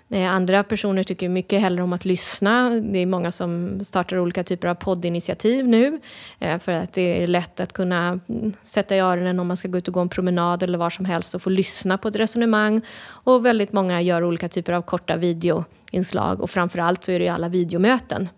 Eh, 0.09 0.31
andra 0.31 0.65
personer 0.65 1.03
tycker 1.03 1.29
mycket 1.29 1.61
hellre 1.61 1.83
om 1.83 1.93
att 1.93 2.05
lyssna. 2.05 2.71
Det 2.71 2.99
är 2.99 3.07
många 3.07 3.33
som 3.33 3.81
startar 3.85 4.19
olika 4.19 4.45
typer 4.45 4.69
av 4.69 4.75
poddinitiativ 4.75 5.69
nu 5.69 6.01
eh, 6.39 6.59
för 6.59 6.73
att 6.73 6.93
det 6.93 7.23
är 7.23 7.27
lätt 7.27 7.61
att 7.61 7.73
kunna 7.73 8.21
mm, 8.29 8.53
sätta 8.63 8.97
i 8.97 8.99
öronen 8.99 9.41
om 9.41 9.47
man 9.47 9.57
ska 9.57 9.69
gå 9.69 9.79
ut 9.79 9.89
och 9.89 9.95
gå 9.95 10.01
en 10.01 10.09
promenad 10.09 10.63
eller 10.63 10.79
var 10.79 10.91
som 10.91 11.05
helst 11.05 11.35
och 11.35 11.43
få 11.43 11.51
lyssna 11.51 11.99
på 11.99 12.09
ett 12.09 12.17
resonemang. 12.17 12.81
Och 13.07 13.47
väldigt 13.47 13.73
många 13.73 14.01
gör 14.01 14.25
olika 14.25 14.49
typer 14.49 14.73
av 14.73 14.83
korta 14.83 15.17
video 15.17 15.65
inslag 15.95 16.41
och 16.41 16.51
framförallt 16.51 17.05
så 17.05 17.13
är 17.13 17.19
det 17.19 17.25
ju 17.25 17.31
alla 17.31 17.49
videomöten. 17.49 18.29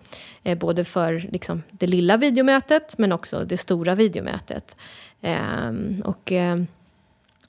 Eh, 0.42 0.59
både 0.59 0.85
för 0.85 1.29
liksom, 1.33 1.62
det 1.71 1.87
lilla 1.87 2.16
videomötet 2.16 2.99
men 2.99 3.12
också 3.12 3.45
det 3.45 3.57
stora 3.57 3.95
videomötet. 3.95 4.77
Eh, 5.21 5.73
och, 6.05 6.33
eh, 6.33 6.57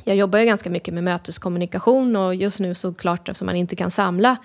jag 0.03 0.15
jobbar 0.15 0.39
ju 0.39 0.45
ganska 0.45 0.69
mycket 0.69 0.93
med 0.93 1.03
möteskommunikation 1.03 2.15
och 2.15 2.35
just 2.35 2.59
nu 2.59 2.75
såklart 2.75 3.29
eftersom 3.29 3.45
man 3.45 3.55
inte 3.55 3.75
kan 3.75 3.91
samla 3.91 4.37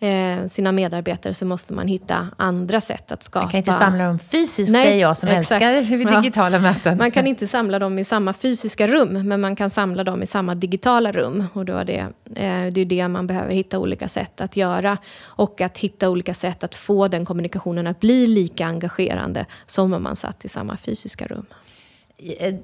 eh, 0.00 0.46
sina 0.46 0.72
medarbetare 0.72 1.34
så 1.34 1.46
måste 1.46 1.74
man 1.74 1.88
hitta 1.88 2.28
andra 2.36 2.80
sätt 2.80 3.12
att 3.12 3.22
skapa... 3.22 3.44
Man 3.44 3.50
kan 3.50 3.58
inte 3.58 3.72
samla 3.72 4.04
dem 4.04 4.18
fysiskt, 4.18 4.72
Nej, 4.72 4.94
är 4.94 5.00
jag 5.00 5.16
som 5.16 5.28
exakt. 5.28 5.62
älskar 5.62 6.20
digitala 6.20 6.56
ja. 6.56 6.62
möten. 6.62 6.98
Man 6.98 7.10
kan 7.10 7.26
inte 7.26 7.46
samla 7.46 7.78
dem 7.78 7.98
i 7.98 8.04
samma 8.04 8.32
fysiska 8.32 8.86
rum, 8.86 9.28
men 9.28 9.40
man 9.40 9.56
kan 9.56 9.70
samla 9.70 10.04
dem 10.04 10.22
i 10.22 10.26
samma 10.26 10.54
digitala 10.54 11.12
rum. 11.12 11.46
Och 11.52 11.64
då 11.64 11.76
är 11.76 11.84
det, 11.84 11.98
eh, 12.34 12.72
det 12.72 12.80
är 12.80 12.84
det 12.84 13.08
man 13.08 13.26
behöver 13.26 13.54
hitta 13.54 13.78
olika 13.78 14.08
sätt 14.08 14.40
att 14.40 14.56
göra. 14.56 14.98
Och 15.22 15.60
att 15.60 15.78
hitta 15.78 16.08
olika 16.08 16.34
sätt 16.34 16.64
att 16.64 16.74
få 16.74 17.08
den 17.08 17.24
kommunikationen 17.24 17.86
att 17.86 18.00
bli 18.00 18.26
lika 18.26 18.66
engagerande 18.66 19.46
som 19.66 19.92
om 19.92 20.02
man 20.02 20.16
satt 20.16 20.44
i 20.44 20.48
samma 20.48 20.76
fysiska 20.76 21.26
rum. 21.26 21.46
Eh, 22.22 22.54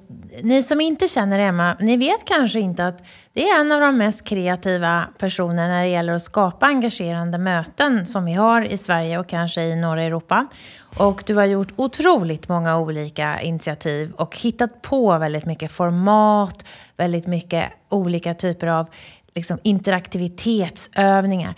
ni 0.43 0.63
som 0.63 0.81
inte 0.81 1.09
känner 1.09 1.39
Emma, 1.39 1.77
ni 1.81 1.97
vet 1.97 2.25
kanske 2.25 2.61
inte 2.61 2.87
att 2.87 3.07
det 3.33 3.49
är 3.49 3.61
en 3.61 3.73
av 3.73 3.81
de 3.81 3.99
mest 3.99 4.25
kreativa 4.25 5.09
personerna 5.19 5.69
när 5.69 5.83
det 5.83 5.89
gäller 5.89 6.13
att 6.13 6.23
skapa 6.23 6.67
engagerande 6.67 7.39
möten 7.39 8.07
som 8.07 8.25
vi 8.25 8.33
har 8.33 8.63
i 8.63 8.79
Sverige 8.79 9.19
och 9.19 9.29
kanske 9.29 9.63
i 9.63 9.77
norra 9.77 10.03
Europa. 10.03 10.47
Och 10.99 11.23
du 11.27 11.35
har 11.35 11.45
gjort 11.45 11.73
otroligt 11.77 12.49
många 12.49 12.79
olika 12.79 13.41
initiativ 13.41 14.13
och 14.13 14.37
hittat 14.37 14.83
på 14.83 15.19
väldigt 15.19 15.47
mycket 15.47 15.73
format, 15.73 16.67
väldigt 16.97 17.27
mycket 17.27 17.73
olika 17.89 18.35
typer 18.35 18.67
av 18.67 18.87
liksom, 19.35 19.59
interaktivitetsövningar. 19.63 21.55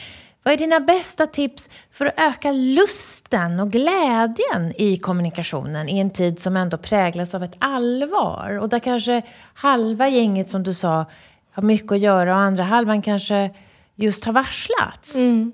Vad 0.48 0.52
är 0.52 0.58
dina 0.58 0.80
bästa 0.80 1.26
tips 1.26 1.70
för 1.90 2.06
att 2.06 2.14
öka 2.16 2.52
lusten 2.52 3.61
och 3.61 3.70
glädjen 3.70 4.72
i 4.78 4.96
kommunikationen 4.96 5.88
i 5.88 5.98
en 5.98 6.11
tid 6.11 6.40
som 6.40 6.56
ändå 6.56 6.76
präglas 6.76 7.34
av 7.34 7.44
ett 7.44 7.56
allvar? 7.58 8.58
Och 8.61 8.68
där 8.68 8.78
kanske 8.78 9.22
halva 9.54 10.08
gänget, 10.08 10.50
som 10.50 10.62
du 10.62 10.74
sa, 10.74 11.06
har 11.52 11.62
mycket 11.62 11.92
att 11.92 12.00
göra 12.00 12.34
och 12.34 12.40
andra 12.40 12.62
halvan 12.62 13.02
kanske 13.02 13.50
just 13.94 14.24
har 14.24 14.32
varslats. 14.32 15.14
Mm. 15.14 15.52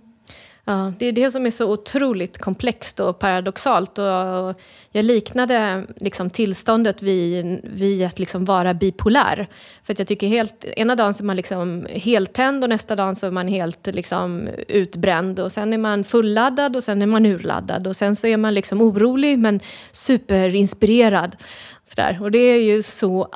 Ja, 0.66 0.92
det 0.98 1.07
är 1.07 1.12
det 1.12 1.31
som 1.31 1.46
är 1.46 1.50
så 1.50 1.72
otroligt 1.72 2.38
komplext 2.38 3.00
och 3.00 3.18
paradoxalt. 3.18 3.98
Och 3.98 4.61
jag 4.90 5.05
liknade 5.05 5.87
liksom 5.96 6.31
tillståndet 6.31 7.03
vid, 7.03 7.61
vid 7.64 8.07
att 8.07 8.18
liksom 8.18 8.44
vara 8.44 8.74
bipolär. 8.74 9.48
För 9.83 9.92
att 9.92 9.98
jag 9.98 10.09
tycker 10.09 10.27
helt, 10.27 10.64
ena 10.64 10.96
dagen 10.96 11.14
så 11.14 11.22
är 11.22 11.27
man 11.27 11.37
liksom 11.37 11.87
heltänd 11.90 12.64
och 12.64 12.70
nästa 12.70 12.96
dag 12.96 13.18
så 13.18 13.27
är 13.27 13.31
man 13.31 13.48
helt 13.48 13.87
liksom 13.87 14.48
utbränd. 14.68 15.40
Och 15.40 15.53
sen 15.53 15.72
är 15.72 15.79
man 15.79 16.05
fulladdad 16.05 16.77
och 16.77 16.85
sen 16.85 17.03
är 17.03 17.07
man 17.07 17.27
urladdad. 17.27 17.87
Och 17.87 17.96
sen 17.96 18.16
så 18.16 18.27
är 18.27 18.37
man 18.37 18.55
liksom 18.55 18.83
orolig 18.83 19.38
men 19.38 19.61
superinspirerad. 19.92 21.37
Sådär. 21.85 22.18
Och 22.22 22.31
det 22.31 22.38
är 22.38 22.62
ju 22.62 22.83
så 22.83 23.29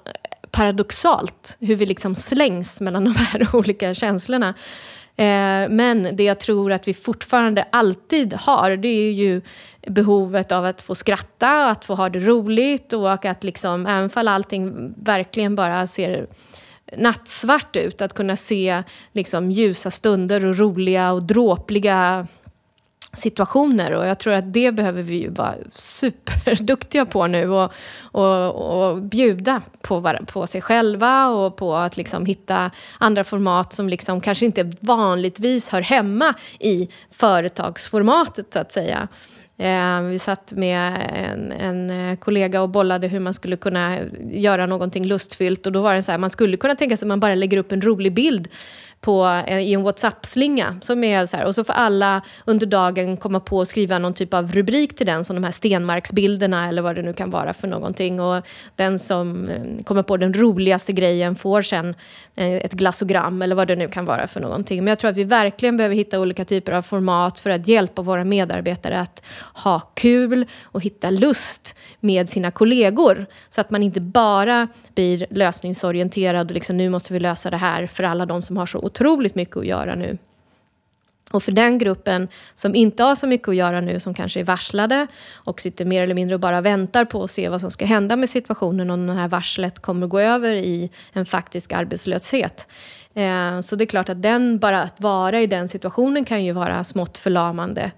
paradoxalt 0.51 1.57
hur 1.61 1.77
vi 1.77 1.87
liksom 1.87 2.15
slängs 2.15 2.81
mellan 2.81 3.05
de 3.05 3.17
här 3.17 3.49
olika 3.57 3.95
känslorna. 3.95 4.55
Eh, 5.19 5.69
men 5.69 6.09
det 6.13 6.25
jag 6.25 6.41
tror 6.41 6.73
att 6.73 6.89
vi 6.89 6.95
fortfarande 6.95 7.67
alltid 7.73 8.35
har, 8.35 8.77
det 8.77 8.89
är 8.89 9.13
ju 9.13 9.41
behovet 9.87 10.53
av 10.53 10.65
att 10.65 10.83
få 10.83 10.95
skratta, 10.95 11.71
att 11.71 11.85
få 11.85 11.95
ha 11.95 12.09
det 12.09 12.19
roligt 12.19 12.93
och 12.93 13.25
att 13.25 13.45
liksom, 13.45 13.87
även 13.87 14.11
fall 14.11 14.29
allting 14.29 14.95
verkligen 14.97 15.57
bara 15.57 15.87
ser 15.87 16.27
nattsvart 16.97 17.77
ut, 17.77 18.03
att 18.03 18.15
kunna 18.15 18.37
se 18.37 18.83
liksom, 19.13 19.51
ljusa 19.51 19.91
stunder 19.91 20.45
och 20.45 20.59
roliga 20.59 21.13
och 21.13 21.23
dråpliga 21.23 22.27
situationer. 23.13 23.93
Och 23.93 24.07
jag 24.07 24.19
tror 24.19 24.33
att 24.33 24.53
det 24.53 24.73
behöver 24.73 25.03
vi 25.03 25.15
ju 25.15 25.31
vara 25.31 25.55
superduktiga 25.73 27.07
på 27.07 27.27
nu 27.27 27.51
och, 27.51 27.73
och, 28.03 28.91
och 28.91 29.03
bjuda 29.03 29.63
på, 29.83 30.19
på 30.27 30.47
sig 30.47 30.61
själva 30.61 31.29
och 31.29 31.57
på 31.57 31.77
att 31.77 31.97
liksom 31.97 32.27
hitta 32.27 32.71
andra 32.99 33.25
format 33.25 33.73
som 33.73 33.89
liksom 33.89 34.21
kanske 34.21 34.45
inte 34.45 34.73
vanligtvis 34.81 35.69
hör 35.69 35.83
hemma 35.83 36.35
i 36.61 36.89
företagsformatet, 37.11 38.53
så 38.53 38.59
att 38.59 38.73
säga. 38.73 39.09
Eh, 39.61 40.03
vi 40.03 40.19
satt 40.19 40.53
med 40.53 41.11
en, 41.15 41.53
en, 41.53 41.91
eh, 41.91 42.19
kollega 42.19 42.63
och 42.63 42.69
bollade 42.69 43.09
hur 43.09 43.21
man 43.21 43.35
skulle 43.35 43.57
kunna 43.57 43.99
göra 44.31 44.67
någonting 44.67 45.05
lustfyllt. 45.05 45.67
Och 45.67 45.73
då 45.73 45.83
var 45.83 45.95
det 45.95 46.03
så 46.03 46.11
här, 46.11 46.19
man 46.19 46.31
skulle 46.31 46.57
kunna 46.57 46.75
tänka 46.75 46.97
sig 46.97 47.07
att 47.07 47.09
man 47.09 47.21
bara 47.21 47.35
lägger 47.35 47.59
upp 47.59 47.73
en 47.73 47.83
rolig 47.83 48.15
bild 48.15 48.49
på, 49.01 49.43
eh, 49.47 49.59
i 49.59 49.75
en 49.75 49.83
WhatsApp-slinga. 49.83 50.79
Som 50.81 51.05
är 51.05 51.27
så 51.27 51.37
här, 51.37 51.45
och 51.45 51.55
så 51.55 51.65
får 51.65 51.73
alla 51.73 52.23
under 52.45 52.67
dagen 52.67 53.17
komma 53.17 53.41
på 53.41 53.59
och 53.59 53.69
skriva 53.69 53.99
någon 53.99 54.15
typ 54.15 54.35
av 54.35 54.53
rubrik 54.53 54.97
till 54.97 55.07
den, 55.07 55.25
som 55.25 55.37
de 55.37 55.45
här 55.45 55.51
stenmarksbilderna 55.51 56.69
eller 56.69 56.83
vad 56.83 56.97
det 56.97 57.03
nu 57.03 57.13
kan 57.13 57.31
vara 57.31 57.53
för 57.53 57.69
någonting. 57.69 58.21
Och 58.21 58.47
den 58.77 58.99
som 58.99 59.49
eh, 59.49 59.85
kommer 59.85 60.03
på 60.03 60.17
den 60.17 60.35
roligaste 60.35 60.93
grejen 60.93 61.37
får 61.37 61.63
sen 61.63 61.95
eh, 62.37 62.55
ett 62.57 62.73
glassogram 62.73 63.43
eller 63.43 63.55
vad 63.55 63.69
det 63.69 63.77
nu 63.77 63.89
kan 63.89 64.05
vara 64.05 64.27
för 64.27 64.41
någonting. 64.41 64.85
Men 64.85 64.89
jag 64.89 64.99
tror 64.99 65.11
att 65.11 65.17
vi 65.17 65.25
verkligen 65.25 65.77
behöver 65.77 65.97
hitta 65.97 66.21
olika 66.21 66.45
typer 66.45 66.73
av 66.73 66.83
format 66.83 67.41
för 67.41 67.51
att 67.51 67.69
hjälpa 67.69 68.03
våra 68.03 68.25
medarbetare 68.25 69.01
att 69.01 69.23
ha 69.55 69.81
kul 69.81 70.47
och 70.63 70.85
hitta 70.85 71.11
lust 71.11 71.77
med 72.01 72.31
sina 72.31 72.51
kollegor. 72.51 73.27
Så 73.51 73.61
att 73.61 73.71
man 73.71 73.83
inte 73.83 74.01
bara 74.01 74.69
blir 74.95 75.27
lösningsorienterad 75.31 76.51
och 76.51 76.55
liksom 76.55 76.77
nu 76.77 76.89
måste 76.89 77.13
vi 77.13 77.21
lösa 77.21 77.51
det 77.51 77.57
här 77.57 77.87
för 77.87 78.05
alla 78.05 78.27
de 78.27 78.43
som 78.43 78.57
har 78.57 78.67
så 78.67 78.79
otroligt 78.89 79.35
mycket 79.35 79.57
att 79.57 79.67
göra 79.67 79.95
nu. 79.95 80.19
Och 81.31 81.43
för 81.43 81.53
den 81.53 81.79
gruppen 81.79 82.29
som 82.55 82.75
inte 82.75 83.03
har 83.03 83.15
så 83.15 83.27
mycket 83.27 83.49
att 83.49 83.57
göra 83.57 83.81
nu, 83.81 84.01
som 84.01 84.15
kanske 84.15 84.41
är 84.41 84.45
varslade 84.45 85.07
och 85.35 85.61
sitter 85.61 85.85
mer 85.85 86.03
eller 86.03 86.15
mindre 86.15 86.35
och 86.35 86.41
bara 86.41 86.61
väntar 86.61 87.05
på 87.05 87.25
att 87.25 87.31
se 87.31 87.49
vad 87.49 87.61
som 87.61 87.71
ska 87.71 87.85
hända 87.85 88.17
med 88.17 88.31
situationen 88.31 88.91
om 88.91 89.07
det 89.07 89.13
här 89.13 89.29
varslet 89.29 89.79
kommer 89.79 90.07
att 90.07 90.11
gå 90.11 90.21
över 90.21 90.55
i 90.55 90.91
en 91.13 91.27
faktisk 91.27 91.73
arbetslöshet. 91.73 92.67
Eh, 93.15 93.61
så 93.61 93.77
det 93.77 93.85
är 93.85 93.87
klart 93.87 94.09
att 94.09 94.23
den, 94.23 94.59
bara 94.59 94.83
att 94.83 95.01
vara 95.01 95.41
i 95.41 95.47
den 95.47 95.69
situationen 95.69 96.25
kan 96.25 96.45
ju 96.45 96.53
vara 96.53 96.85
smått 96.85 97.19
förlamande. 97.19 97.91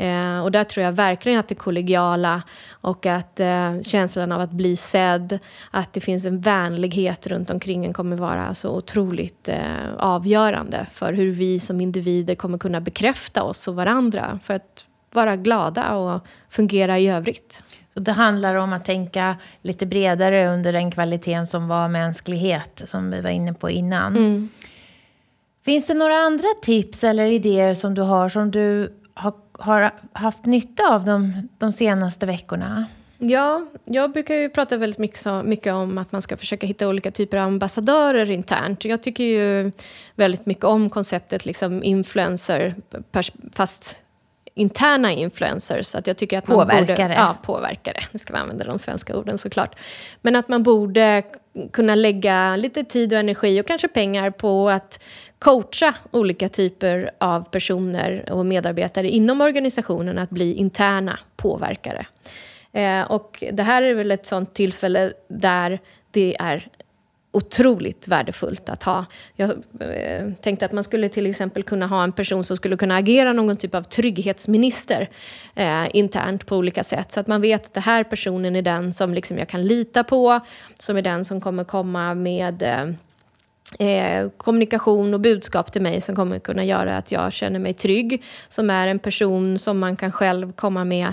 Eh, 0.00 0.42
och 0.42 0.52
där 0.52 0.64
tror 0.64 0.84
jag 0.84 0.92
verkligen 0.92 1.38
att 1.38 1.48
det 1.48 1.54
kollegiala 1.54 2.42
och 2.70 3.06
att 3.06 3.40
eh, 3.40 3.80
känslan 3.82 4.32
av 4.32 4.40
att 4.40 4.50
bli 4.50 4.76
sedd, 4.76 5.38
att 5.70 5.92
det 5.92 6.00
finns 6.00 6.24
en 6.24 6.40
vänlighet 6.40 7.26
runt 7.26 7.50
omkring 7.50 7.84
en 7.84 7.92
kommer 7.92 8.16
vara 8.16 8.54
så 8.54 8.76
otroligt 8.76 9.48
eh, 9.48 9.94
avgörande 9.98 10.86
för 10.92 11.12
hur 11.12 11.32
vi 11.32 11.60
som 11.60 11.80
individer 11.80 12.34
kommer 12.34 12.58
kunna 12.58 12.80
bekräfta 12.80 13.42
oss 13.42 13.68
och 13.68 13.74
varandra 13.74 14.38
för 14.42 14.54
att 14.54 14.86
vara 15.12 15.36
glada 15.36 15.96
och 15.96 16.26
fungera 16.48 16.98
i 16.98 17.08
övrigt. 17.08 17.62
Så 17.94 18.00
det 18.00 18.12
handlar 18.12 18.54
om 18.54 18.72
att 18.72 18.84
tänka 18.84 19.36
lite 19.62 19.86
bredare 19.86 20.48
under 20.54 20.72
den 20.72 20.90
kvaliteten 20.90 21.46
som 21.46 21.68
var 21.68 21.88
mänsklighet, 21.88 22.82
som 22.86 23.10
vi 23.10 23.20
var 23.20 23.30
inne 23.30 23.52
på 23.52 23.70
innan. 23.70 24.16
Mm. 24.16 24.48
Finns 25.64 25.86
det 25.86 25.94
några 25.94 26.16
andra 26.16 26.48
tips 26.62 27.04
eller 27.04 27.26
idéer 27.26 27.74
som 27.74 27.94
du 27.94 28.02
har 28.02 28.28
som 28.28 28.50
du 28.50 28.92
har, 29.14 29.32
har 29.60 29.92
haft 30.12 30.44
nytta 30.44 30.94
av 30.94 31.04
de, 31.04 31.48
de 31.58 31.72
senaste 31.72 32.26
veckorna? 32.26 32.86
Ja, 33.18 33.66
jag 33.84 34.12
brukar 34.12 34.34
ju 34.34 34.48
prata 34.48 34.76
väldigt 34.76 34.98
mycket, 34.98 35.18
så, 35.18 35.42
mycket 35.42 35.72
om 35.72 35.98
att 35.98 36.12
man 36.12 36.22
ska 36.22 36.36
försöka 36.36 36.66
hitta 36.66 36.88
olika 36.88 37.10
typer 37.10 37.36
av 37.36 37.46
ambassadörer 37.46 38.30
internt. 38.30 38.84
Jag 38.84 39.02
tycker 39.02 39.24
ju 39.24 39.72
väldigt 40.14 40.46
mycket 40.46 40.64
om 40.64 40.90
konceptet 40.90 41.46
liksom 41.46 41.82
influencer, 41.82 42.74
fast 43.52 44.02
interna 44.54 45.12
influencers. 45.12 45.94
Att 45.94 46.06
jag 46.06 46.16
tycker 46.16 46.38
att 46.38 46.48
man 46.48 46.58
påverkare. 46.58 47.08
Borde, 47.08 47.14
ja, 47.14 47.36
påverkare. 47.42 48.00
Nu 48.12 48.18
ska 48.18 48.32
vi 48.32 48.38
använda 48.38 48.64
de 48.64 48.78
svenska 48.78 49.16
orden 49.16 49.38
såklart. 49.38 49.78
Men 50.20 50.36
att 50.36 50.48
man 50.48 50.62
borde 50.62 51.22
kunna 51.72 51.94
lägga 51.94 52.56
lite 52.56 52.84
tid 52.84 53.12
och 53.12 53.18
energi 53.18 53.60
och 53.60 53.66
kanske 53.66 53.88
pengar 53.88 54.30
på 54.30 54.70
att 54.70 55.02
coacha 55.38 55.94
olika 56.10 56.48
typer 56.48 57.10
av 57.18 57.50
personer 57.50 58.32
och 58.32 58.46
medarbetare 58.46 59.08
inom 59.08 59.40
organisationen 59.40 60.18
att 60.18 60.30
bli 60.30 60.54
interna 60.54 61.18
påverkare. 61.36 62.06
Eh, 62.72 63.02
och 63.02 63.44
det 63.52 63.62
här 63.62 63.82
är 63.82 63.94
väl 63.94 64.10
ett 64.10 64.26
sånt 64.26 64.54
tillfälle 64.54 65.12
där 65.28 65.80
det 66.10 66.36
är 66.40 66.68
otroligt 67.32 68.08
värdefullt 68.08 68.68
att 68.68 68.82
ha. 68.82 69.04
Jag 69.36 69.50
eh, 69.80 70.32
tänkte 70.42 70.64
att 70.64 70.72
man 70.72 70.84
skulle 70.84 71.08
till 71.08 71.26
exempel 71.26 71.62
kunna 71.62 71.86
ha 71.86 72.04
en 72.04 72.12
person 72.12 72.44
som 72.44 72.56
skulle 72.56 72.76
kunna 72.76 72.96
agera 72.96 73.32
någon 73.32 73.56
typ 73.56 73.74
av 73.74 73.82
trygghetsminister 73.82 75.10
eh, 75.54 75.96
internt 75.96 76.46
på 76.46 76.56
olika 76.56 76.82
sätt. 76.82 77.12
Så 77.12 77.20
att 77.20 77.26
man 77.26 77.40
vet 77.40 77.66
att 77.66 77.74
den 77.74 77.82
här 77.82 78.04
personen 78.04 78.56
är 78.56 78.62
den 78.62 78.92
som 78.92 79.14
liksom 79.14 79.38
jag 79.38 79.48
kan 79.48 79.66
lita 79.66 80.04
på, 80.04 80.40
som 80.78 80.96
är 80.96 81.02
den 81.02 81.24
som 81.24 81.40
kommer 81.40 81.64
komma 81.64 82.14
med 82.14 82.62
eh, 82.62 82.86
Eh, 83.78 84.28
kommunikation 84.36 85.14
och 85.14 85.20
budskap 85.20 85.72
till 85.72 85.82
mig 85.82 86.00
som 86.00 86.16
kommer 86.16 86.38
kunna 86.38 86.64
göra 86.64 86.96
att 86.96 87.12
jag 87.12 87.32
känner 87.32 87.58
mig 87.58 87.74
trygg. 87.74 88.22
Som 88.48 88.70
är 88.70 88.86
en 88.86 88.98
person 88.98 89.58
som 89.58 89.78
man 89.78 89.96
kan 89.96 90.12
själv 90.12 90.52
komma 90.52 90.84
med 90.84 91.12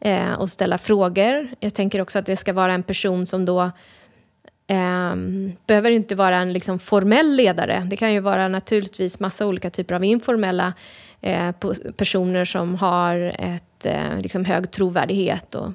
eh, 0.00 0.32
och 0.32 0.50
ställa 0.50 0.78
frågor. 0.78 1.48
Jag 1.60 1.74
tänker 1.74 2.00
också 2.00 2.18
att 2.18 2.26
det 2.26 2.36
ska 2.36 2.52
vara 2.52 2.74
en 2.74 2.82
person 2.82 3.26
som 3.26 3.44
då 3.44 3.60
eh, 3.62 3.70
Ehm, 4.66 5.52
behöver 5.66 5.90
inte 5.90 6.14
vara 6.14 6.36
en 6.36 6.52
liksom, 6.52 6.78
formell 6.78 7.36
ledare. 7.36 7.86
Det 7.90 7.96
kan 7.96 8.12
ju 8.12 8.20
vara 8.20 8.48
naturligtvis 8.48 9.20
massa 9.20 9.46
olika 9.46 9.70
typer 9.70 9.94
av 9.94 10.04
informella 10.04 10.72
eh, 11.20 11.50
personer 11.96 12.44
som 12.44 12.74
har 12.74 13.34
ett, 13.38 13.86
eh, 13.86 14.18
liksom, 14.20 14.44
hög 14.44 14.70
trovärdighet 14.70 15.54
och 15.54 15.72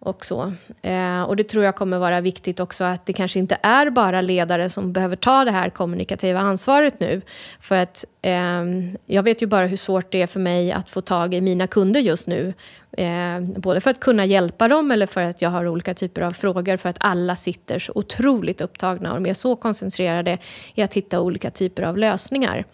och 0.00 0.24
så. 0.24 0.52
Eh, 0.82 1.22
och 1.22 1.36
det 1.36 1.44
tror 1.44 1.64
jag 1.64 1.76
kommer 1.76 1.98
vara 1.98 2.20
viktigt 2.20 2.60
också 2.60 2.84
att 2.84 3.06
det 3.06 3.12
kanske 3.12 3.38
inte 3.38 3.58
är 3.62 3.90
bara 3.90 4.20
ledare 4.20 4.68
som 4.68 4.92
behöver 4.92 5.16
ta 5.16 5.44
det 5.44 5.50
här 5.50 5.70
kommunikativa 5.70 6.40
ansvaret 6.40 7.00
nu. 7.00 7.20
För 7.60 7.76
att 7.76 8.04
eh, 8.22 8.64
jag 9.06 9.22
vet 9.22 9.42
ju 9.42 9.46
bara 9.46 9.66
hur 9.66 9.76
svårt 9.76 10.12
det 10.12 10.22
är 10.22 10.26
för 10.26 10.40
mig 10.40 10.72
att 10.72 10.90
få 10.90 11.00
tag 11.00 11.34
i 11.34 11.40
mina 11.40 11.66
kunder 11.66 12.00
just 12.00 12.26
nu. 12.26 12.54
Eh, 12.92 13.40
både 13.40 13.80
för 13.80 13.90
att 13.90 14.00
kunna 14.00 14.24
hjälpa 14.24 14.68
dem 14.68 14.90
eller 14.90 15.06
för 15.06 15.22
att 15.22 15.42
jag 15.42 15.50
har 15.50 15.66
olika 15.66 15.94
typer 15.94 16.22
av 16.22 16.30
frågor 16.30 16.76
för 16.76 16.88
att 16.88 16.96
alla 17.00 17.36
sitter 17.36 17.78
så 17.78 17.92
otroligt 17.94 18.60
upptagna 18.60 19.12
och 19.12 19.22
de 19.22 19.30
är 19.30 19.34
så 19.34 19.56
koncentrerade 19.56 20.38
i 20.74 20.82
att 20.82 20.94
hitta 20.94 21.20
olika 21.20 21.50
typer 21.50 21.82
av 21.82 21.98
lösningar. 21.98 22.64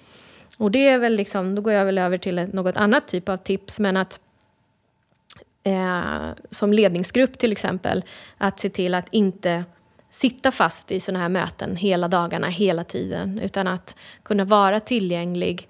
Och 0.58 0.70
det 0.70 0.88
är 0.88 0.98
väl 0.98 1.14
liksom, 1.14 1.54
då 1.54 1.62
går 1.62 1.72
jag 1.72 1.84
väl 1.84 1.98
över 1.98 2.18
till 2.18 2.48
något 2.52 2.76
annat 2.76 3.08
typ 3.08 3.28
av 3.28 3.36
tips, 3.36 3.80
men 3.80 3.96
att 3.96 4.20
eh, 5.64 6.30
som 6.50 6.72
ledningsgrupp 6.72 7.38
till 7.38 7.52
exempel, 7.52 8.04
att 8.38 8.60
se 8.60 8.70
till 8.70 8.94
att 8.94 9.06
inte 9.10 9.64
sitta 10.10 10.52
fast 10.52 10.92
i 10.92 11.00
sådana 11.00 11.22
här 11.22 11.28
möten 11.28 11.76
hela 11.76 12.08
dagarna, 12.08 12.48
hela 12.48 12.84
tiden, 12.84 13.38
utan 13.38 13.68
att 13.68 13.96
kunna 14.22 14.44
vara 14.44 14.80
tillgänglig 14.80 15.68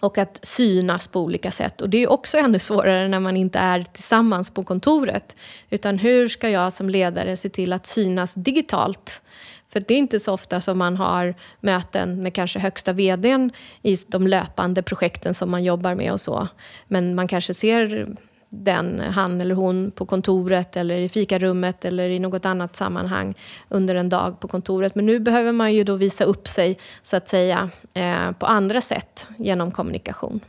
och 0.00 0.18
att 0.18 0.44
synas 0.44 1.08
på 1.08 1.20
olika 1.20 1.50
sätt. 1.50 1.80
Och 1.80 1.90
det 1.90 1.98
är 1.98 2.10
också 2.10 2.38
ännu 2.38 2.58
svårare 2.58 3.08
när 3.08 3.20
man 3.20 3.36
inte 3.36 3.58
är 3.58 3.82
tillsammans 3.92 4.50
på 4.50 4.64
kontoret. 4.64 5.36
Utan 5.70 5.98
hur 5.98 6.28
ska 6.28 6.50
jag 6.50 6.72
som 6.72 6.90
ledare 6.90 7.36
se 7.36 7.48
till 7.48 7.72
att 7.72 7.86
synas 7.86 8.34
digitalt? 8.34 9.22
För 9.68 9.80
det 9.80 9.94
är 9.94 9.98
inte 9.98 10.20
så 10.20 10.32
ofta 10.32 10.60
som 10.60 10.78
man 10.78 10.96
har 10.96 11.34
möten 11.60 12.22
med 12.22 12.34
kanske 12.34 12.58
högsta 12.58 12.92
vdn 12.92 13.52
i 13.82 13.96
de 14.06 14.26
löpande 14.26 14.82
projekten 14.82 15.34
som 15.34 15.50
man 15.50 15.64
jobbar 15.64 15.94
med 15.94 16.12
och 16.12 16.20
så. 16.20 16.48
Men 16.88 17.14
man 17.14 17.28
kanske 17.28 17.54
ser 17.54 18.16
den, 18.62 19.00
han 19.00 19.40
eller 19.40 19.54
hon 19.54 19.90
på 19.90 20.06
kontoret 20.06 20.76
eller 20.76 20.96
i 20.96 21.08
fikarummet 21.08 21.84
eller 21.84 22.08
i 22.08 22.18
något 22.18 22.46
annat 22.46 22.76
sammanhang 22.76 23.34
under 23.68 23.94
en 23.94 24.08
dag 24.08 24.40
på 24.40 24.48
kontoret. 24.48 24.94
Men 24.94 25.06
nu 25.06 25.18
behöver 25.18 25.52
man 25.52 25.74
ju 25.74 25.84
då 25.84 25.94
visa 25.94 26.24
upp 26.24 26.48
sig 26.48 26.78
så 27.02 27.16
att 27.16 27.28
säga 27.28 27.70
eh, 27.94 28.32
på 28.38 28.46
andra 28.46 28.80
sätt 28.80 29.28
genom 29.36 29.70
kommunikation. 29.70 30.40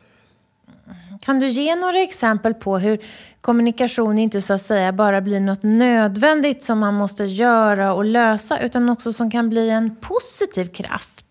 Kan 1.21 1.39
du 1.39 1.47
ge 1.47 1.75
några 1.75 2.01
exempel 2.01 2.53
på 2.53 2.77
hur 2.77 2.99
kommunikation 3.41 4.17
inte 4.17 4.41
så 4.41 4.53
att 4.53 4.61
säga 4.61 4.91
bara 4.91 5.21
blir 5.21 5.39
något 5.39 5.63
nödvändigt 5.63 6.63
som 6.63 6.79
man 6.79 6.93
måste 6.93 7.23
göra 7.23 7.93
och 7.93 8.05
lösa 8.05 8.59
utan 8.59 8.89
också 8.89 9.13
som 9.13 9.31
kan 9.31 9.49
bli 9.49 9.69
en 9.69 9.95
positiv 9.95 10.65
kraft? 10.65 11.24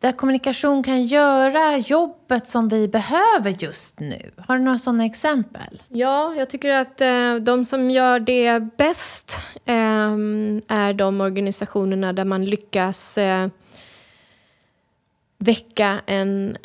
Där 0.00 0.12
kommunikation 0.12 0.82
kan 0.82 1.06
göra 1.06 1.78
jobbet 1.78 2.48
som 2.48 2.68
vi 2.68 2.88
behöver 2.88 3.50
just 3.62 4.00
nu. 4.00 4.30
Har 4.46 4.58
du 4.58 4.64
några 4.64 4.78
sådana 4.78 5.04
exempel? 5.04 5.82
Ja, 5.88 6.34
jag 6.38 6.50
tycker 6.50 6.70
att 6.70 7.00
eh, 7.00 7.34
de 7.34 7.64
som 7.64 7.90
gör 7.90 8.20
det 8.20 8.60
bäst 8.76 9.42
eh, 9.64 10.12
är 10.68 10.92
de 10.92 11.20
organisationerna 11.20 12.12
där 12.12 12.24
man 12.24 12.44
lyckas 12.44 13.18
eh, 13.18 13.48
väcka 15.38 16.00
en, 16.06 16.56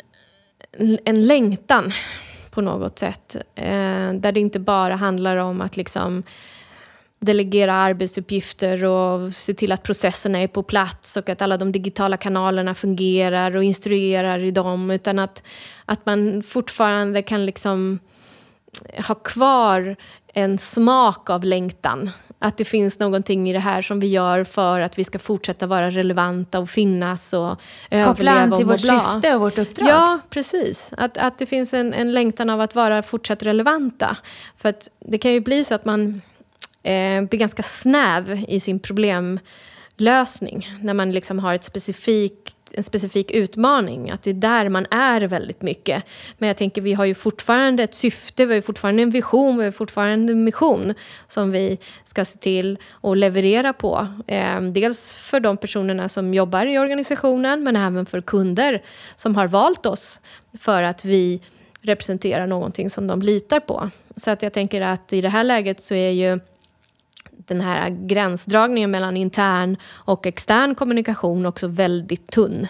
en 1.04 1.26
längtan 1.26 1.92
på 2.50 2.60
något 2.60 2.98
sätt. 2.98 3.36
Eh, 3.54 4.12
där 4.12 4.32
det 4.32 4.40
inte 4.40 4.60
bara 4.60 4.96
handlar 4.96 5.36
om 5.36 5.60
att 5.60 5.76
liksom 5.76 6.22
delegera 7.24 7.74
arbetsuppgifter 7.74 8.84
och 8.84 9.32
se 9.32 9.54
till 9.54 9.72
att 9.72 9.82
processerna 9.82 10.38
är 10.38 10.48
på 10.48 10.62
plats 10.62 11.16
och 11.16 11.28
att 11.28 11.42
alla 11.42 11.56
de 11.56 11.72
digitala 11.72 12.16
kanalerna 12.16 12.74
fungerar 12.74 13.56
och 13.56 13.64
instruerar 13.64 14.38
i 14.38 14.50
dem. 14.50 14.90
Utan 14.90 15.18
att, 15.18 15.42
att 15.84 16.06
man 16.06 16.42
fortfarande 16.42 17.22
kan 17.22 17.46
liksom 17.46 17.98
ha 19.08 19.14
kvar 19.14 19.96
en 20.34 20.58
smak 20.58 21.30
av 21.30 21.44
längtan. 21.44 22.10
Att 22.38 22.56
det 22.56 22.64
finns 22.64 22.98
någonting 22.98 23.50
i 23.50 23.52
det 23.52 23.58
här 23.58 23.82
som 23.82 24.00
vi 24.00 24.06
gör 24.06 24.44
för 24.44 24.80
att 24.80 24.98
vi 24.98 25.04
ska 25.04 25.18
fortsätta 25.18 25.66
vara 25.66 25.90
relevanta 25.90 26.58
och 26.58 26.70
finnas 26.70 27.32
och 27.32 27.60
överleva 27.90 28.06
Koppla 28.06 28.30
an 28.32 28.56
till 28.56 28.66
vårt 28.66 28.80
syfte 28.80 29.34
och 29.34 29.40
vårt 29.40 29.58
uppdrag. 29.58 29.88
Ja, 29.88 30.18
precis. 30.30 30.92
Att, 30.96 31.18
att 31.18 31.38
det 31.38 31.46
finns 31.46 31.74
en, 31.74 31.94
en 31.94 32.12
längtan 32.12 32.50
av 32.50 32.60
att 32.60 32.74
vara 32.74 33.02
fortsatt 33.02 33.42
relevanta. 33.42 34.16
För 34.56 34.68
att 34.68 34.90
det 35.00 35.18
kan 35.18 35.32
ju 35.32 35.40
bli 35.40 35.64
så 35.64 35.74
att 35.74 35.84
man 35.84 36.20
eh, 36.84 37.22
blir 37.22 37.38
ganska 37.38 37.62
snäv 37.62 38.44
i 38.48 38.60
sin 38.60 38.78
problemlösning. 38.78 40.68
När 40.80 40.94
man 40.94 41.12
liksom 41.12 41.38
har 41.38 41.54
ett 41.54 41.64
specifikt 41.64 42.54
en 42.76 42.84
specifik 42.84 43.30
utmaning, 43.30 44.10
att 44.10 44.22
det 44.22 44.30
är 44.30 44.34
där 44.34 44.68
man 44.68 44.86
är 44.90 45.20
väldigt 45.20 45.62
mycket. 45.62 46.04
Men 46.38 46.46
jag 46.46 46.56
tänker, 46.56 46.82
vi 46.82 46.92
har 46.92 47.04
ju 47.04 47.14
fortfarande 47.14 47.82
ett 47.82 47.94
syfte, 47.94 48.46
vi 48.46 48.54
har 48.54 48.60
fortfarande 48.60 49.02
en 49.02 49.10
vision, 49.10 49.58
vi 49.58 49.64
har 49.64 49.70
fortfarande 49.70 50.32
en 50.32 50.44
mission 50.44 50.94
som 51.28 51.50
vi 51.50 51.78
ska 52.04 52.24
se 52.24 52.38
till 52.38 52.78
att 53.02 53.18
leverera 53.18 53.72
på. 53.72 54.08
Eh, 54.26 54.60
dels 54.60 55.16
för 55.16 55.40
de 55.40 55.56
personerna 55.56 56.08
som 56.08 56.34
jobbar 56.34 56.66
i 56.66 56.78
organisationen, 56.78 57.62
men 57.62 57.76
även 57.76 58.06
för 58.06 58.20
kunder 58.20 58.82
som 59.16 59.36
har 59.36 59.48
valt 59.48 59.86
oss 59.86 60.20
för 60.58 60.82
att 60.82 61.04
vi 61.04 61.40
representerar 61.80 62.46
någonting 62.46 62.90
som 62.90 63.06
de 63.06 63.22
litar 63.22 63.60
på. 63.60 63.90
Så 64.16 64.30
att 64.30 64.42
jag 64.42 64.52
tänker 64.52 64.80
att 64.80 65.12
i 65.12 65.20
det 65.20 65.28
här 65.28 65.44
läget 65.44 65.82
så 65.82 65.94
är 65.94 66.10
ju 66.10 66.40
den 67.46 67.60
här 67.60 67.90
gränsdragningen 67.90 68.90
mellan 68.90 69.16
intern 69.16 69.76
och 69.84 70.26
extern 70.26 70.74
kommunikation 70.74 71.46
också 71.46 71.68
väldigt 71.68 72.26
tunn. 72.26 72.68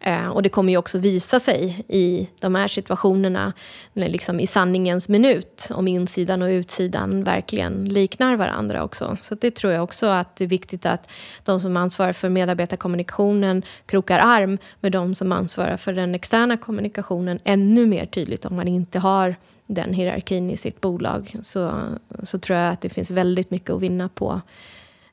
Eh, 0.00 0.28
och 0.28 0.42
det 0.42 0.48
kommer 0.48 0.72
ju 0.72 0.76
också 0.76 0.98
visa 0.98 1.40
sig 1.40 1.84
i 1.88 2.28
de 2.40 2.54
här 2.54 2.68
situationerna, 2.68 3.52
liksom 3.92 4.40
i 4.40 4.46
sanningens 4.46 5.08
minut, 5.08 5.68
om 5.70 5.88
insidan 5.88 6.42
och 6.42 6.48
utsidan 6.48 7.24
verkligen 7.24 7.84
liknar 7.84 8.36
varandra 8.36 8.84
också. 8.84 9.16
Så 9.20 9.34
det 9.34 9.50
tror 9.50 9.72
jag 9.72 9.82
också 9.84 10.06
att 10.06 10.36
det 10.36 10.44
är 10.44 10.48
viktigt 10.48 10.86
att 10.86 11.10
de 11.44 11.60
som 11.60 11.76
ansvarar 11.76 12.12
för 12.12 12.28
medarbetarkommunikationen 12.28 13.62
krokar 13.86 14.18
arm 14.18 14.58
med 14.80 14.92
de 14.92 15.14
som 15.14 15.32
ansvarar 15.32 15.76
för 15.76 15.92
den 15.92 16.14
externa 16.14 16.56
kommunikationen 16.56 17.38
ännu 17.44 17.86
mer 17.86 18.06
tydligt 18.06 18.44
om 18.44 18.56
man 18.56 18.68
inte 18.68 18.98
har 18.98 19.36
den 19.68 19.94
hierarkin 19.94 20.50
i 20.50 20.56
sitt 20.56 20.80
bolag 20.80 21.36
så, 21.42 21.80
så 22.22 22.38
tror 22.38 22.58
jag 22.58 22.72
att 22.72 22.80
det 22.80 22.88
finns 22.88 23.10
väldigt 23.10 23.50
mycket 23.50 23.70
att 23.70 23.80
vinna 23.80 24.08
på 24.08 24.40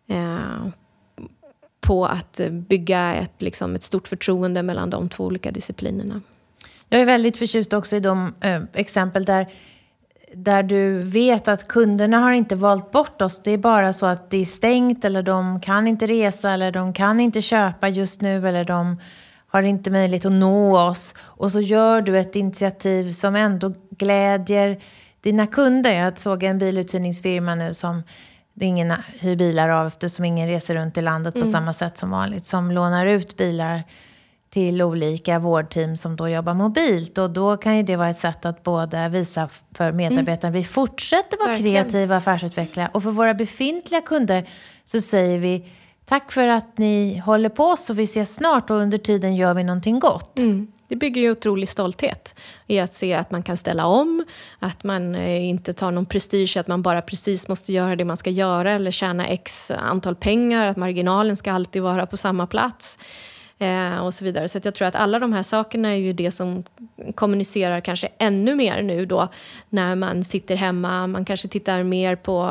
eh, 0.07 0.67
på 1.85 2.05
att 2.05 2.41
bygga 2.51 3.13
ett, 3.13 3.41
liksom, 3.41 3.75
ett 3.75 3.83
stort 3.83 4.07
förtroende 4.07 4.63
mellan 4.63 4.89
de 4.89 5.09
två 5.09 5.25
olika 5.25 5.51
disciplinerna. 5.51 6.21
Jag 6.89 7.01
är 7.01 7.05
väldigt 7.05 7.37
förtjust 7.37 7.73
också 7.73 7.95
i 7.95 7.99
de 7.99 8.33
eh, 8.41 8.61
exempel 8.73 9.25
där, 9.25 9.45
där 10.33 10.63
du 10.63 10.99
vet 11.03 11.47
att 11.47 11.67
kunderna 11.67 12.19
har 12.19 12.31
inte 12.31 12.55
valt 12.55 12.91
bort 12.91 13.21
oss. 13.21 13.41
Det 13.43 13.51
är 13.51 13.57
bara 13.57 13.93
så 13.93 14.05
att 14.05 14.29
det 14.29 14.37
är 14.37 14.45
stängt 14.45 15.05
eller 15.05 15.23
de 15.23 15.59
kan 15.59 15.87
inte 15.87 16.05
resa 16.05 16.51
eller 16.51 16.71
de 16.71 16.93
kan 16.93 17.19
inte 17.19 17.41
köpa 17.41 17.89
just 17.89 18.21
nu 18.21 18.47
eller 18.47 18.63
de 18.63 18.97
har 19.55 19.63
inte 19.63 19.89
möjlighet 19.89 20.25
att 20.25 20.31
nå 20.31 20.79
oss. 20.79 21.15
Och 21.19 21.51
så 21.51 21.61
gör 21.61 22.01
du 22.01 22.19
ett 22.19 22.35
initiativ 22.35 23.11
som 23.11 23.35
ändå 23.35 23.73
glädjer 23.89 24.81
dina 25.21 25.47
kunder. 25.47 25.93
Jag 25.93 26.19
såg 26.19 26.43
en 26.43 26.57
biluthyrningsfirma 26.57 27.55
nu 27.55 27.73
som 27.73 28.03
ingen 28.61 28.93
hyr 29.19 29.35
bilar 29.35 29.69
av 29.69 29.87
eftersom 29.87 30.25
ingen 30.25 30.47
reser 30.47 30.75
runt 30.75 30.97
i 30.97 31.01
landet 31.01 31.35
mm. 31.35 31.45
på 31.45 31.51
samma 31.51 31.73
sätt 31.73 31.97
som 31.97 32.09
vanligt. 32.09 32.45
Som 32.45 32.71
lånar 32.71 33.05
ut 33.05 33.37
bilar 33.37 33.83
till 34.49 34.81
olika 34.81 35.39
vårdteam 35.39 35.97
som 35.97 36.15
då 36.15 36.29
jobbar 36.29 36.53
mobilt. 36.53 37.17
Och 37.17 37.29
då 37.29 37.57
kan 37.57 37.77
ju 37.77 37.83
det 37.83 37.95
vara 37.95 38.09
ett 38.09 38.17
sätt 38.17 38.45
att 38.45 38.63
både 38.63 39.09
visa 39.09 39.49
för 39.73 39.91
medarbetarna 39.91 40.49
mm. 40.49 40.61
vi 40.61 40.63
fortsätter 40.63 41.37
vara 41.37 41.49
Verkligen. 41.49 41.83
kreativa 41.83 42.15
affärsutvecklare. 42.15 42.89
Och 42.93 43.03
för 43.03 43.11
våra 43.11 43.33
befintliga 43.33 44.01
kunder 44.01 44.45
så 44.85 45.01
säger 45.01 45.39
vi 45.39 45.67
tack 46.05 46.31
för 46.31 46.47
att 46.47 46.77
ni 46.77 47.17
håller 47.25 47.49
på 47.49 47.63
oss 47.63 47.89
och 47.89 47.99
vi 47.99 48.03
ses 48.03 48.35
snart 48.35 48.69
och 48.69 48.77
under 48.77 48.97
tiden 48.97 49.35
gör 49.35 49.53
vi 49.53 49.63
någonting 49.63 49.99
gott. 49.99 50.39
Mm. 50.39 50.67
Det 50.87 50.95
bygger 50.95 51.21
ju 51.21 51.31
otrolig 51.31 51.69
stolthet 51.69 52.35
i 52.67 52.79
att 52.79 52.93
se 52.93 53.13
att 53.13 53.31
man 53.31 53.43
kan 53.43 53.57
ställa 53.57 53.85
om, 53.85 54.25
att 54.59 54.83
man 54.83 55.15
eh, 55.15 55.49
inte 55.49 55.73
tar 55.73 55.91
någon 55.91 56.05
prestige, 56.05 56.57
att 56.57 56.67
man 56.67 56.81
bara 56.81 57.01
precis 57.01 57.47
måste 57.47 57.73
göra 57.73 57.95
det 57.95 58.05
man 58.05 58.17
ska 58.17 58.29
göra 58.29 58.71
eller 58.71 58.91
tjäna 58.91 59.27
x 59.27 59.71
antal 59.71 60.15
pengar, 60.15 60.67
att 60.67 60.77
marginalen 60.77 61.37
ska 61.37 61.51
alltid 61.51 61.81
vara 61.81 62.05
på 62.05 62.17
samma 62.17 62.47
plats. 62.47 62.99
Eh, 63.59 64.05
och 64.05 64.13
så 64.13 64.25
vidare. 64.25 64.49
Så 64.49 64.59
jag 64.63 64.75
tror 64.75 64.87
att 64.87 64.95
alla 64.95 65.19
de 65.19 65.33
här 65.33 65.43
sakerna 65.43 65.89
är 65.89 65.95
ju 65.95 66.13
det 66.13 66.31
som 66.31 66.63
kommunicerar 67.15 67.79
kanske 67.79 68.09
ännu 68.17 68.55
mer 68.55 68.81
nu 68.81 69.05
då 69.05 69.29
när 69.69 69.95
man 69.95 70.23
sitter 70.23 70.55
hemma, 70.55 71.07
man 71.07 71.25
kanske 71.25 71.47
tittar 71.47 71.83
mer 71.83 72.15
på 72.15 72.49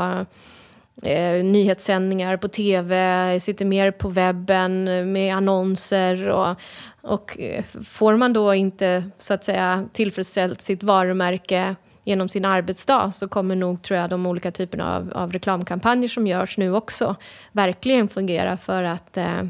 eh, 1.03 1.45
nyhetssändningar 1.45 2.37
på 2.37 2.49
tv, 2.49 3.41
sitter 3.41 3.65
mer 3.65 3.91
på 3.91 4.09
webben 4.09 4.89
eh, 4.89 5.05
med 5.05 5.35
annonser. 5.35 6.29
Och, 6.29 6.57
och 7.03 7.41
eh, 7.41 7.65
får 7.85 8.17
man 8.17 8.33
då 8.33 8.55
inte 8.55 9.05
så 9.19 9.35
att 9.35 9.45
säga 9.45 9.89
tillfredsställt 9.93 10.63
sitt 10.63 10.83
varumärke 10.83 11.77
genom 12.05 12.29
sin 12.29 12.45
arbetsdag 12.45 13.11
så 13.11 13.29
kommer 13.29 13.57
nog 13.57 13.83
tror 13.83 14.01
jag, 14.01 14.11
de 14.11 14.27
olika 14.27 14.53
typerna 14.53 14.97
av, 14.97 15.13
av 15.15 15.33
reklamkampanjer 15.33 16.09
som 16.09 16.27
görs 16.27 16.59
nu 16.59 16.75
också 16.75 17.17
verkligen 17.53 18.09
fungera 18.09 18.57
för 18.57 18.83
att 18.83 19.17
eh, 19.17 19.43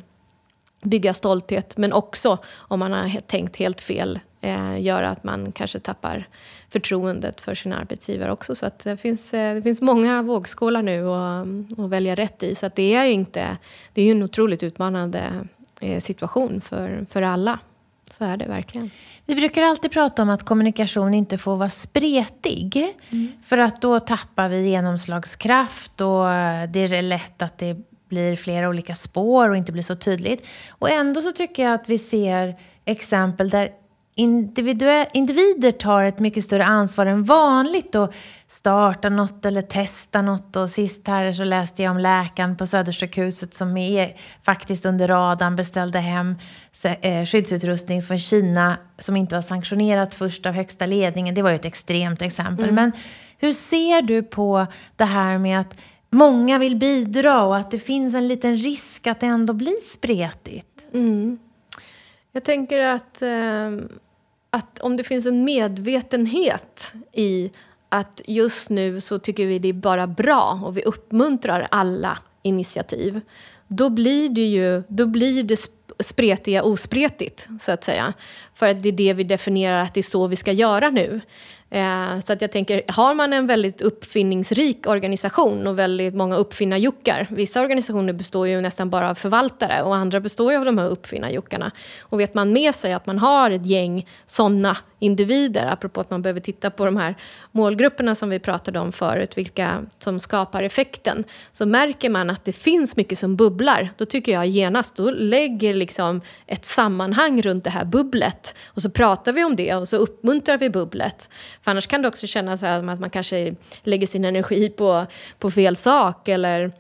bygga 0.83 1.15
stolthet 1.15 1.77
men 1.77 1.93
också, 1.93 2.39
om 2.55 2.79
man 2.79 2.93
har 2.93 3.21
tänkt 3.21 3.57
helt 3.57 3.81
fel, 3.81 4.21
eh, 4.45 4.81
göra 4.81 5.11
att 5.11 5.25
man 5.25 5.53
kanske 5.53 5.81
tappar 5.81 6.29
förtroendet 6.69 7.41
för 7.41 7.55
sin 7.55 7.73
arbetsgivare 7.73 8.33
också. 8.33 8.55
Så 8.55 8.71
det, 8.83 8.97
finns, 8.97 9.35
eh, 9.35 9.55
det 9.55 9.63
finns 9.63 9.83
många 9.83 10.23
vågskålar 10.23 10.83
nu 10.83 11.09
att, 11.09 11.79
att 11.79 11.91
välja 11.91 12.15
rätt 12.15 12.43
i. 12.43 12.55
Så 12.55 12.71
det 12.75 12.95
är 12.95 13.07
inte, 13.07 13.57
det 13.93 14.03
är 14.03 14.11
en 14.11 14.23
otroligt 14.23 14.63
utmanande 14.63 15.23
eh, 15.81 16.01
situation 16.01 16.61
för, 16.61 17.07
för 17.11 17.23
alla. 17.23 17.59
Så 18.11 18.25
är 18.25 18.37
det 18.37 18.47
verkligen. 18.47 18.91
Vi 19.27 19.35
brukar 19.35 19.63
alltid 19.63 19.91
prata 19.91 20.23
om 20.23 20.31
att 20.31 20.43
kommunikation 20.43 21.15
inte 21.15 21.39
får 21.39 21.57
vara 21.57 21.71
spretig. 21.71 22.95
Mm. 23.11 23.33
För 23.43 23.59
att 23.59 23.81
då 23.81 24.01
tappar 24.01 24.49
vi 24.49 24.69
genomslagskraft 24.69 26.01
och 26.01 26.25
det 26.69 26.81
är 26.81 27.03
lätt 27.03 27.43
att 27.43 27.59
det 27.59 27.77
blir 28.09 28.37
flera 28.37 28.69
olika 28.69 28.95
spår 28.95 29.51
och 29.51 29.57
inte 29.57 29.73
blir 29.73 29.83
så 29.83 29.97
tydligt. 29.97 30.47
Och 30.71 30.91
ändå 30.91 31.23
så 31.23 31.33
tycker 31.33 31.65
jag 31.65 31.75
att 31.75 31.89
vi 31.89 31.99
ser 31.99 32.57
exempel 32.85 33.51
där 33.51 33.71
individer 34.15 35.73
tar 35.73 36.05
ett 36.05 36.19
mycket 36.19 36.45
större 36.45 36.65
ansvar 36.65 37.07
än 37.07 37.25
vanligt 37.25 37.95
och 37.95 38.15
startar 38.49 39.11
något 39.11 39.45
eller 39.45 39.63
testar 39.69 40.23
något. 40.23 40.57
Och 40.57 40.71
sist 40.71 41.07
här 41.07 41.33
så 41.33 41.45
läste 41.45 41.83
jag 41.83 41.91
om 41.91 41.99
läkaren 41.99 42.57
på 42.57 42.67
Södersjukhuset 42.67 43.55
som 43.55 43.77
är 43.77 44.17
faktiskt 44.43 44.87
under 44.87 45.09
radarn 45.09 45.57
beställde 45.57 45.99
hem 45.99 46.35
eh, 46.83 47.27
skyddsutrustning 47.27 48.03
från 48.03 48.19
Kina 48.19 48.77
som 48.99 49.17
inte 49.17 49.35
var 49.35 49.43
sanktionerat 49.43 50.15
först 50.15 50.47
av 50.47 50.53
högsta 50.53 50.87
ledningen. 50.87 51.35
Det 51.35 51.43
var 51.43 51.51
ju 51.51 51.57
ett 51.57 51.65
extremt 51.65 52.23
exempel. 52.23 52.65
Mm. 52.65 52.75
Men 52.75 52.93
hur 53.39 53.53
ser 53.53 54.03
du 54.03 54.23
på 54.23 54.67
det 54.97 55.05
här 55.05 55.39
med 55.39 55.61
att 55.61 55.77
många 56.11 56.59
vill 56.59 56.77
bidra 56.77 57.43
och 57.43 57.57
att 57.57 57.71
det 57.71 57.79
finns 57.79 58.15
en 58.15 58.29
liten 58.29 58.57
risk 58.57 59.07
att 59.07 59.21
det 59.21 59.27
ändå 59.27 59.53
blir 59.53 59.83
spretigt? 59.83 60.87
Mm. 60.93 61.39
Jag 62.33 62.45
tänker 62.45 62.81
att 62.81 63.23
eh, 63.23 63.71
att 64.55 64.79
om 64.79 64.97
det 64.97 65.05
finns 65.05 65.27
en 65.27 65.45
medvetenhet 65.45 66.93
i 67.13 67.51
att 67.89 68.23
just 68.27 68.71
nu 68.71 69.01
så 69.01 69.19
tycker 69.19 69.47
vi 69.47 69.59
det 69.59 69.69
är 69.69 69.73
bara 69.73 70.07
bra 70.07 70.61
och 70.65 70.77
vi 70.77 70.83
uppmuntrar 70.83 71.69
alla 71.71 72.19
initiativ 72.43 73.21
då 73.69 73.91
blir 73.91 74.29
det 74.29 74.47
ju 74.47 74.83
då 74.89 75.07
blir 75.07 75.43
det 75.43 75.57
spretiga 75.99 76.63
ospretigt, 76.63 77.49
så 77.61 77.73
att 77.73 77.85
säga. 77.85 78.13
För 78.55 78.67
att 78.67 78.83
det 78.83 78.89
är 78.89 78.93
det 78.93 79.13
vi 79.13 79.25
definierar 79.25 79.83
att 79.83 79.95
det 79.95 80.01
är 80.01 80.03
så 80.03 80.27
vi 80.27 80.37
ska 80.37 80.53
göra 80.53 80.91
nu. 80.91 81.21
Eh, 81.71 82.21
så 82.21 82.33
att 82.33 82.41
jag 82.41 82.53
tänker, 82.53 82.83
har 82.89 83.15
man 83.15 83.33
en 83.33 83.47
väldigt 83.47 83.83
uppfinningsrik 83.83 84.87
organisation 84.87 85.67
och 85.67 85.79
väldigt 85.79 86.15
många 86.15 86.37
uppfinnarjuckar. 86.37 87.27
Vissa 87.31 87.61
organisationer 87.61 88.13
består 88.13 88.49
ju 88.49 88.61
nästan 88.61 88.91
bara 88.91 89.11
av 89.11 89.15
förvaltare 89.15 89.83
och 89.83 89.97
andra 89.97 90.21
består 90.21 90.53
ju 90.53 90.59
av 90.59 90.65
de 90.65 90.79
här 90.79 90.89
uppfinnarjuckarna. 90.89 91.71
Och 92.01 92.21
vet 92.21 92.35
man 92.35 92.53
med 92.53 92.75
sig 92.75 92.93
att 92.93 93.07
man 93.07 93.19
har 93.19 93.51
ett 93.51 93.67
gäng 93.67 94.07
sådana 94.27 94.77
individer, 95.05 95.67
apropå 95.67 96.01
att 96.01 96.11
man 96.11 96.23
behöver 96.23 96.41
titta 96.41 96.71
på 96.71 96.85
de 96.85 96.97
här 96.97 97.15
målgrupperna 97.53 98.15
som 98.15 98.31
vi 98.31 98.39
pratade 98.39 98.79
om 98.79 98.93
förut, 98.93 99.39
vilka 99.39 99.83
som 99.99 100.21
skapar 100.21 100.63
effekten, 100.63 101.25
så 101.53 101.67
märker 101.67 102.11
man 102.11 102.31
att 102.31 102.45
det 102.45 102.53
finns 102.53 102.97
mycket 102.97 103.19
som 103.19 103.37
bubblar, 103.37 103.93
då 103.97 104.05
tycker 104.05 104.33
jag 104.33 104.47
genast, 104.47 104.97
då 104.97 105.11
lägger 105.11 105.75
liksom 105.75 106.21
ett 106.47 106.65
sammanhang 106.65 107.43
runt 107.43 107.65
det 107.65 107.71
här 107.71 107.85
bubblet 107.85 108.57
och 108.67 108.83
så 108.83 108.91
pratar 108.91 109.33
vi 109.33 109.45
om 109.45 109.57
det 109.57 109.75
och 109.75 109.89
så 109.89 109.97
uppmuntrar 109.97 110.59
vi 110.59 110.71
bubblet. 110.71 111.31
För 111.63 111.71
annars 111.71 111.87
kan 111.87 112.03
det 112.03 112.09
också 112.09 112.27
kännas 112.27 112.61
som 112.61 112.89
att 112.89 113.01
man 113.01 113.11
kanske 113.11 113.55
lägger 113.83 114.07
sin 114.07 114.25
energi 114.25 114.71
på, 114.71 115.07
på 115.39 115.51
fel 115.51 115.77
sak 115.77 116.29
eller 116.29 116.73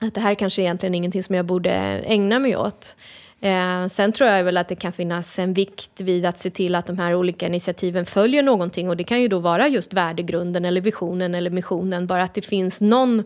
att 0.00 0.14
det 0.14 0.20
här 0.20 0.34
kanske 0.34 0.62
egentligen 0.62 0.94
är 0.94 0.98
ingenting 0.98 1.22
som 1.22 1.34
jag 1.34 1.46
borde 1.46 1.70
ägna 2.04 2.38
mig 2.38 2.56
åt. 2.56 2.96
Eh, 3.44 3.86
sen 3.88 4.12
tror 4.12 4.30
jag 4.30 4.44
väl 4.44 4.56
att 4.56 4.68
det 4.68 4.74
kan 4.74 4.92
finnas 4.92 5.38
en 5.38 5.54
vikt 5.54 6.00
vid 6.00 6.26
att 6.26 6.38
se 6.38 6.50
till 6.50 6.74
att 6.74 6.86
de 6.86 6.98
här 6.98 7.14
olika 7.14 7.46
initiativen 7.46 8.06
följer 8.06 8.42
någonting 8.42 8.88
och 8.88 8.96
det 8.96 9.04
kan 9.04 9.20
ju 9.20 9.28
då 9.28 9.38
vara 9.38 9.68
just 9.68 9.92
värdegrunden 9.92 10.64
eller 10.64 10.80
visionen 10.80 11.34
eller 11.34 11.50
missionen, 11.50 12.06
bara 12.06 12.22
att 12.22 12.34
det 12.34 12.42
finns 12.42 12.80
någon 12.80 13.24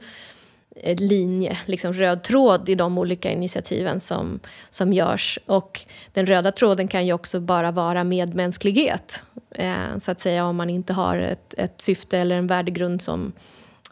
eh, 0.76 1.00
linje, 1.00 1.58
liksom 1.66 1.92
röd 1.92 2.22
tråd 2.22 2.68
i 2.68 2.74
de 2.74 2.98
olika 2.98 3.30
initiativen 3.30 4.00
som, 4.00 4.40
som 4.70 4.92
görs. 4.92 5.38
Och 5.46 5.80
den 6.12 6.26
röda 6.26 6.52
tråden 6.52 6.88
kan 6.88 7.06
ju 7.06 7.12
också 7.12 7.40
bara 7.40 7.70
vara 7.70 8.04
medmänsklighet. 8.04 9.22
Eh, 9.54 9.98
så 10.00 10.10
att 10.10 10.20
säga 10.20 10.46
om 10.46 10.56
man 10.56 10.70
inte 10.70 10.92
har 10.92 11.16
ett, 11.16 11.54
ett 11.58 11.80
syfte 11.80 12.18
eller 12.18 12.36
en 12.36 12.46
värdegrund 12.46 13.02
som, 13.02 13.32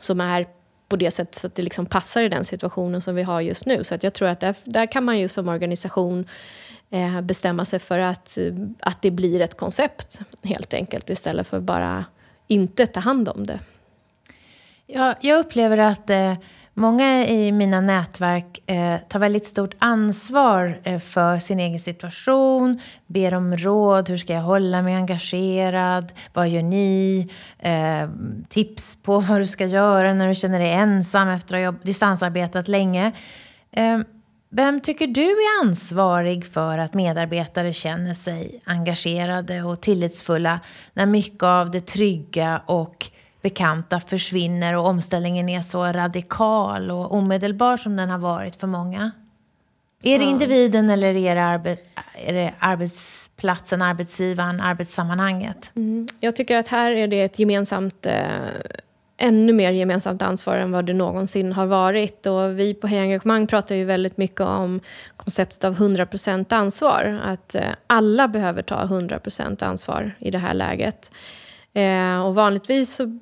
som 0.00 0.20
är 0.20 0.46
på 0.88 0.96
det 0.96 1.10
sättet 1.10 1.34
så 1.34 1.46
att 1.46 1.54
det 1.54 1.62
liksom 1.62 1.86
passar 1.86 2.22
i 2.22 2.28
den 2.28 2.44
situationen 2.44 3.02
som 3.02 3.14
vi 3.14 3.22
har 3.22 3.40
just 3.40 3.66
nu. 3.66 3.84
Så 3.84 3.94
att 3.94 4.02
jag 4.02 4.14
tror 4.14 4.28
att 4.28 4.40
där, 4.40 4.54
där 4.64 4.86
kan 4.86 5.04
man 5.04 5.18
ju 5.18 5.28
som 5.28 5.48
organisation 5.48 6.26
eh, 6.90 7.20
bestämma 7.20 7.64
sig 7.64 7.78
för 7.78 7.98
att, 7.98 8.38
eh, 8.38 8.54
att 8.80 9.02
det 9.02 9.10
blir 9.10 9.40
ett 9.40 9.56
koncept 9.56 10.20
helt 10.42 10.74
enkelt 10.74 11.10
istället 11.10 11.48
för 11.48 11.60
bara 11.60 12.04
inte 12.48 12.86
ta 12.86 13.00
hand 13.00 13.28
om 13.28 13.46
det. 13.46 13.58
Ja, 14.86 15.14
jag 15.20 15.38
upplever 15.38 15.78
att 15.78 16.10
eh, 16.10 16.34
Många 16.78 17.26
i 17.26 17.52
mina 17.52 17.80
nätverk 17.80 18.70
eh, 18.70 18.96
tar 19.08 19.18
väldigt 19.18 19.46
stort 19.46 19.74
ansvar 19.78 20.80
eh, 20.82 20.98
för 20.98 21.38
sin 21.38 21.60
egen 21.60 21.78
situation, 21.78 22.80
ber 23.06 23.34
om 23.34 23.56
råd, 23.56 24.08
hur 24.08 24.16
ska 24.16 24.32
jag 24.32 24.40
hålla 24.40 24.82
mig 24.82 24.94
engagerad, 24.94 26.12
vad 26.32 26.48
gör 26.48 26.62
ni, 26.62 27.26
eh, 27.58 28.08
tips 28.48 28.96
på 29.02 29.20
vad 29.20 29.40
du 29.40 29.46
ska 29.46 29.66
göra 29.66 30.14
när 30.14 30.28
du 30.28 30.34
känner 30.34 30.58
dig 30.58 30.72
ensam 30.72 31.28
efter 31.28 31.56
att 31.56 31.74
ha 31.74 31.80
distansarbetat 31.82 32.68
länge. 32.68 33.12
Eh, 33.72 33.98
vem 34.50 34.80
tycker 34.80 35.06
du 35.06 35.30
är 35.30 35.64
ansvarig 35.64 36.46
för 36.46 36.78
att 36.78 36.94
medarbetare 36.94 37.72
känner 37.72 38.14
sig 38.14 38.60
engagerade 38.64 39.62
och 39.62 39.80
tillitsfulla 39.80 40.60
när 40.92 41.06
mycket 41.06 41.42
av 41.42 41.70
det 41.70 41.86
trygga 41.86 42.62
och 42.66 43.10
bekanta 43.46 44.00
försvinner 44.00 44.76
och 44.76 44.86
omställningen 44.86 45.48
är 45.48 45.60
så 45.60 45.84
radikal 45.84 46.90
och 46.90 47.14
omedelbar 47.14 47.76
som 47.76 47.96
den 47.96 48.10
har 48.10 48.18
varit 48.18 48.56
för 48.56 48.66
många? 48.66 49.10
Är 50.02 50.18
det 50.18 50.24
individen 50.24 50.90
eller 50.90 51.14
är 51.16 51.34
det, 51.34 51.42
arbe 51.42 51.76
är 52.26 52.32
det 52.32 52.54
arbetsplatsen, 52.58 53.82
arbetsgivaren, 53.82 54.60
arbetssammanhanget? 54.60 55.70
Mm. 55.76 56.06
Jag 56.20 56.36
tycker 56.36 56.56
att 56.56 56.68
här 56.68 56.90
är 56.90 57.08
det 57.08 57.22
ett 57.22 57.38
gemensamt 57.38 58.06
eh, 58.06 58.14
ännu 59.16 59.52
mer 59.52 59.72
gemensamt 59.72 60.22
ansvar 60.22 60.56
än 60.56 60.72
vad 60.72 60.86
det 60.86 60.92
någonsin 60.94 61.52
har 61.52 61.66
varit. 61.66 62.26
Och 62.26 62.58
vi 62.58 62.74
på 62.74 62.86
Hej 62.86 62.98
Engagemang 62.98 63.46
pratar 63.46 63.74
ju 63.74 63.84
väldigt 63.84 64.16
mycket 64.16 64.40
om 64.40 64.80
konceptet 65.16 65.64
av 65.64 65.76
100% 65.76 66.54
ansvar. 66.54 67.20
Att 67.24 67.54
eh, 67.54 67.62
alla 67.86 68.28
behöver 68.28 68.62
ta 68.62 68.84
100% 68.84 69.64
ansvar 69.64 70.14
i 70.18 70.30
det 70.30 70.38
här 70.38 70.54
läget. 70.54 71.10
Eh, 71.76 72.26
och 72.26 72.34
vanligtvis 72.34 72.94
så 72.94 73.18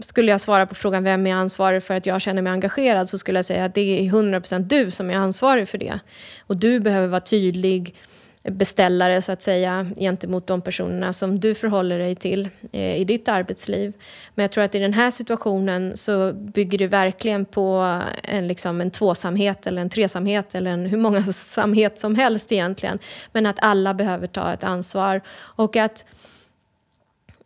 skulle 0.00 0.30
jag 0.30 0.40
svara 0.40 0.66
på 0.66 0.74
frågan 0.74 1.04
vem 1.04 1.26
är 1.26 1.34
ansvarig 1.34 1.82
för 1.82 1.94
att 1.94 2.06
jag 2.06 2.20
känner 2.20 2.42
mig 2.42 2.52
engagerad 2.52 3.08
så 3.08 3.18
skulle 3.18 3.38
jag 3.38 3.44
säga 3.44 3.64
att 3.64 3.74
det 3.74 3.80
är 3.80 4.02
100% 4.02 4.58
du 4.58 4.90
som 4.90 5.10
är 5.10 5.16
ansvarig 5.16 5.68
för 5.68 5.78
det. 5.78 6.00
Och 6.46 6.56
du 6.56 6.80
behöver 6.80 7.08
vara 7.08 7.20
tydlig 7.20 7.94
beställare 8.42 9.22
så 9.22 9.32
att 9.32 9.42
säga 9.42 9.90
gentemot 9.96 10.46
de 10.46 10.62
personerna 10.62 11.12
som 11.12 11.40
du 11.40 11.54
förhåller 11.54 11.98
dig 11.98 12.14
till 12.14 12.48
eh, 12.72 12.96
i 12.96 13.04
ditt 13.04 13.28
arbetsliv. 13.28 13.92
Men 14.34 14.42
jag 14.42 14.52
tror 14.52 14.64
att 14.64 14.74
i 14.74 14.78
den 14.78 14.94
här 14.94 15.10
situationen 15.10 15.96
så 15.96 16.32
bygger 16.32 16.78
det 16.78 16.86
verkligen 16.86 17.44
på 17.44 18.00
en, 18.22 18.48
liksom 18.48 18.80
en 18.80 18.90
tvåsamhet 18.90 19.66
eller 19.66 19.82
en 19.82 19.90
tresamhet 19.90 20.54
eller 20.54 20.70
en 20.70 20.86
hur 20.86 20.98
många 20.98 21.22
samhet 21.32 22.00
som 22.00 22.14
helst 22.14 22.52
egentligen. 22.52 22.98
Men 23.32 23.46
att 23.46 23.58
alla 23.62 23.94
behöver 23.94 24.26
ta 24.26 24.52
ett 24.52 24.64
ansvar 24.64 25.20
och 25.38 25.76
att 25.76 26.04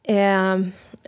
eh, 0.05 0.59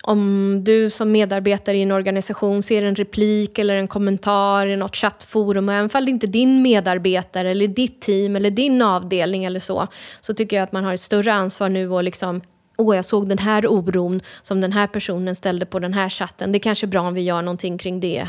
om 0.03 0.61
du 0.65 0.91
som 0.91 1.13
medarbetare 1.13 1.77
i 1.77 1.83
en 1.83 1.93
organisation 1.93 2.63
ser 2.63 2.83
en 2.83 2.95
replik 2.95 3.59
eller 3.59 3.77
en 3.77 3.89
kommentar 3.89 4.67
i 4.67 4.77
något 4.77 4.97
chattforum, 4.97 5.69
och 5.69 5.75
även 5.75 5.91
om 5.95 6.05
det 6.05 6.11
inte 6.11 6.27
är 6.27 6.29
din 6.29 6.63
medarbetare 6.63 7.51
eller 7.51 7.69
ditt 7.69 8.01
team 8.01 8.37
eller 8.37 8.51
din 8.51 8.83
avdelning 8.83 9.45
eller 9.45 9.61
så, 9.61 9.89
så 10.21 10.35
tycker 10.35 10.57
jag 10.57 10.65
att 10.65 10.73
man 10.73 10.85
har 10.85 10.95
ett 10.95 11.01
större 11.01 11.33
ansvar 11.33 11.69
nu 11.69 11.91
och 11.91 12.05
liksom 12.05 12.41
Åh, 12.77 12.97
jag 12.97 13.05
såg 13.05 13.29
den 13.29 13.39
här 13.39 13.67
oron 13.67 14.21
som 14.43 14.61
den 14.61 14.73
här 14.73 14.87
personen 14.87 15.35
ställde 15.35 15.67
på 15.67 15.79
den 15.79 15.95
här 15.95 16.09
chatten. 16.09 16.53
Det 16.53 16.59
är 16.59 16.61
kanske 16.61 16.87
är 16.87 16.89
bra 16.89 17.01
om 17.01 17.15
vi 17.15 17.21
gör 17.21 17.43
någonting 17.43 17.79
kring 17.79 18.01
det. 18.01 18.29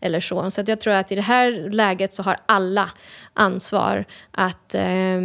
Eller 0.00 0.20
så. 0.20 0.50
Så 0.50 0.62
jag 0.66 0.80
tror 0.80 0.94
att 0.94 1.12
i 1.12 1.14
det 1.14 1.20
här 1.20 1.70
läget 1.70 2.14
så 2.14 2.22
har 2.22 2.36
alla 2.46 2.90
ansvar 3.34 4.04
att 4.30 4.74
eh, 4.74 5.20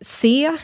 se 0.00 0.56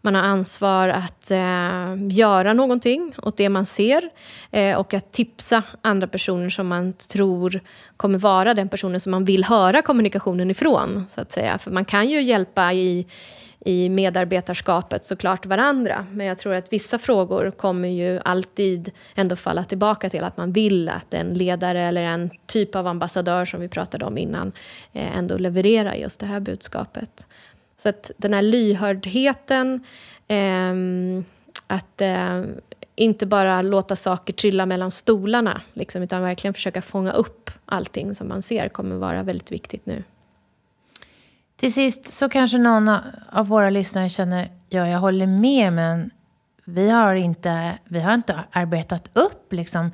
man 0.00 0.14
har 0.14 0.22
ansvar 0.22 0.88
att 0.88 1.30
eh, 1.30 1.96
göra 2.08 2.52
någonting 2.52 3.14
åt 3.22 3.36
det 3.36 3.48
man 3.48 3.66
ser 3.66 4.10
eh, 4.50 4.78
och 4.78 4.94
att 4.94 5.12
tipsa 5.12 5.62
andra 5.82 6.06
personer 6.06 6.50
som 6.50 6.68
man 6.68 6.92
tror 6.92 7.60
kommer 7.96 8.18
vara 8.18 8.54
den 8.54 8.68
personen 8.68 9.00
som 9.00 9.10
man 9.10 9.24
vill 9.24 9.44
höra 9.44 9.82
kommunikationen 9.82 10.50
ifrån. 10.50 11.06
Så 11.08 11.20
att 11.20 11.32
säga. 11.32 11.58
För 11.58 11.70
man 11.70 11.84
kan 11.84 12.08
ju 12.08 12.22
hjälpa 12.22 12.72
i, 12.72 13.06
i 13.60 13.88
medarbetarskapet 13.88 15.04
såklart 15.04 15.46
varandra. 15.46 16.06
Men 16.10 16.26
jag 16.26 16.38
tror 16.38 16.54
att 16.54 16.72
vissa 16.72 16.98
frågor 16.98 17.50
kommer 17.50 17.88
ju 17.88 18.20
alltid 18.24 18.90
ändå 19.14 19.36
falla 19.36 19.64
tillbaka 19.64 20.10
till 20.10 20.24
att 20.24 20.36
man 20.36 20.52
vill 20.52 20.88
att 20.88 21.14
en 21.14 21.34
ledare 21.34 21.82
eller 21.82 22.02
en 22.02 22.30
typ 22.46 22.74
av 22.74 22.86
ambassadör 22.86 23.44
som 23.44 23.60
vi 23.60 23.68
pratade 23.68 24.04
om 24.04 24.18
innan 24.18 24.52
eh, 24.92 25.16
ändå 25.18 25.38
levererar 25.38 25.94
just 25.94 26.20
det 26.20 26.26
här 26.26 26.40
budskapet. 26.40 27.26
Så 27.80 27.88
att 27.88 28.10
den 28.16 28.34
här 28.34 28.42
lyhördheten, 28.42 29.84
eh, 30.28 30.74
att 31.66 32.00
eh, 32.00 32.42
inte 32.94 33.26
bara 33.26 33.62
låta 33.62 33.96
saker 33.96 34.32
trilla 34.32 34.66
mellan 34.66 34.90
stolarna, 34.90 35.60
liksom, 35.72 36.02
utan 36.02 36.22
verkligen 36.22 36.54
försöka 36.54 36.82
fånga 36.82 37.12
upp 37.12 37.50
allting 37.66 38.14
som 38.14 38.28
man 38.28 38.42
ser 38.42 38.68
kommer 38.68 38.96
vara 38.96 39.22
väldigt 39.22 39.52
viktigt 39.52 39.86
nu. 39.86 40.04
Till 41.56 41.74
sist 41.74 42.12
så 42.12 42.28
kanske 42.28 42.58
någon 42.58 42.88
av 43.32 43.48
våra 43.48 43.70
lyssnare 43.70 44.08
känner, 44.08 44.50
ja 44.68 44.88
jag 44.88 44.98
håller 44.98 45.26
med 45.26 45.72
men 45.72 46.10
vi 46.64 46.90
har 46.90 47.14
inte, 47.14 47.78
vi 47.84 48.00
har 48.00 48.14
inte 48.14 48.40
arbetat 48.50 49.10
upp 49.12 49.52
liksom 49.52 49.90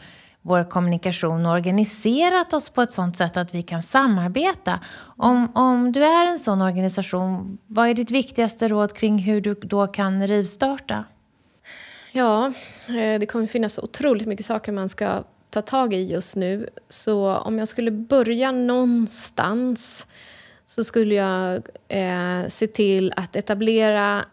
vår 0.47 0.70
kommunikation 0.70 1.47
och 1.47 1.53
organiserat 1.53 2.53
oss 2.53 2.68
på 2.68 2.82
ett 2.82 2.92
sådant 2.92 3.16
sätt 3.16 3.36
att 3.36 3.55
vi 3.55 3.62
kan 3.62 3.82
samarbeta. 3.82 4.80
Om, 5.16 5.53
om 5.55 5.92
du 5.92 6.05
är 6.05 6.26
en 6.26 6.38
sån 6.38 6.62
organisation, 6.62 7.59
vad 7.66 7.88
är 7.88 7.94
ditt 7.94 8.11
viktigaste 8.11 8.68
råd 8.68 8.92
kring 8.92 9.18
hur 9.18 9.40
du 9.40 9.55
då 9.55 9.86
kan 9.86 10.26
rivstarta? 10.26 11.05
Ja, 12.12 12.53
eh, 12.88 13.20
det 13.20 13.26
kommer 13.26 13.47
finnas 13.47 13.78
otroligt 13.78 14.26
mycket 14.26 14.47
saker 14.47 14.72
man 14.72 14.88
ska 14.88 15.24
ta 15.51 15.62
tag 15.62 15.94
i 15.94 16.12
just 16.12 16.36
nu. 16.36 16.68
Så 16.88 17.36
om 17.36 17.59
jag 17.59 17.68
skulle 17.68 17.90
börja 17.90 18.53
någonstans 18.53 20.07
så 20.66 20.84
skulle 20.84 21.14
jag 21.14 21.62
eh, 21.88 22.49
se 22.49 22.66
till 22.66 23.12
att 23.16 23.36
etablera 23.36 24.24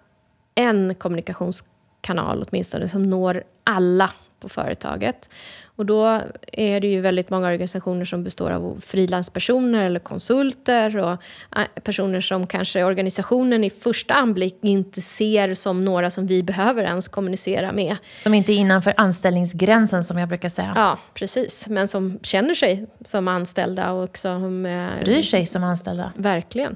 en 0.56 0.96
kommunikationskanal 0.96 2.46
åtminstone 2.48 2.90
som 2.90 3.04
når 3.04 3.44
alla 3.64 4.12
på 4.44 4.50
företaget. 4.50 5.30
Och 5.76 5.86
då 5.86 6.22
är 6.52 6.80
det 6.80 6.88
ju 6.88 7.02
väldigt 7.02 7.30
många 7.30 7.48
organisationer 7.48 8.06
som 8.06 8.24
består 8.24 8.52
av 8.52 8.84
frilanspersoner 8.86 9.86
eller 9.86 10.00
konsulter 10.00 10.98
och 10.98 11.12
äh, 11.58 11.82
personer 11.84 12.22
som 12.22 12.48
kanske 12.48 12.84
organisationen 12.84 13.64
i 13.64 13.70
första 13.70 14.14
anblick 14.14 14.58
inte 14.62 15.02
ser 15.02 15.54
som 15.54 15.86
några 15.86 16.10
som 16.10 16.28
vi 16.28 16.44
behöver 16.44 16.84
ens 16.84 17.08
kommunicera 17.08 17.72
med. 17.72 17.96
Som 18.24 18.34
inte 18.34 18.54
är 18.54 18.56
innanför 18.56 18.94
anställningsgränsen 18.98 20.04
som 20.04 20.18
jag 20.18 20.30
brukar 20.30 20.50
säga. 20.50 20.74
Ja, 20.76 21.00
precis. 21.14 21.70
Men 21.70 21.88
som 21.88 22.20
känner 22.22 22.54
sig 22.54 22.86
som 23.02 23.28
anställda 23.28 23.92
och 23.92 24.18
som... 24.18 24.66
Eh, 24.66 25.04
Bryr 25.04 25.22
sig 25.22 25.46
som 25.46 25.64
anställda. 25.64 26.12
Verkligen. 26.16 26.76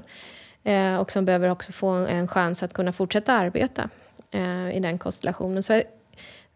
Eh, 0.64 0.96
och 0.96 1.12
som 1.12 1.24
behöver 1.24 1.48
också 1.48 1.72
få 1.72 1.88
en 1.88 2.28
chans 2.28 2.62
att 2.62 2.72
kunna 2.72 2.92
fortsätta 2.92 3.32
arbeta 3.32 3.88
eh, 4.30 4.76
i 4.76 4.80
den 4.80 4.98
konstellationen. 4.98 5.62
Så 5.62 5.82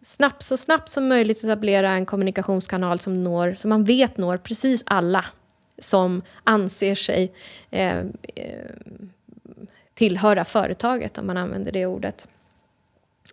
snabbt, 0.03 0.43
så 0.43 0.57
snabbt 0.57 0.89
som 0.89 1.09
möjligt 1.09 1.45
etablera 1.45 1.91
en 1.91 2.07
kommunikationskanal 2.07 3.01
som, 3.01 3.25
når, 3.25 3.55
som 3.55 3.69
man 3.69 3.85
vet 3.85 4.17
når 4.17 4.37
precis 4.37 4.83
alla 4.87 5.25
som 5.79 6.23
anser 6.45 6.95
sig 6.95 7.33
eh, 7.71 7.99
eh 8.35 8.71
tillhöra 9.95 10.45
företaget, 10.45 11.19
om 11.19 11.27
man 11.27 11.37
använder 11.37 11.73
det 11.73 11.87
ordet. 11.87 12.27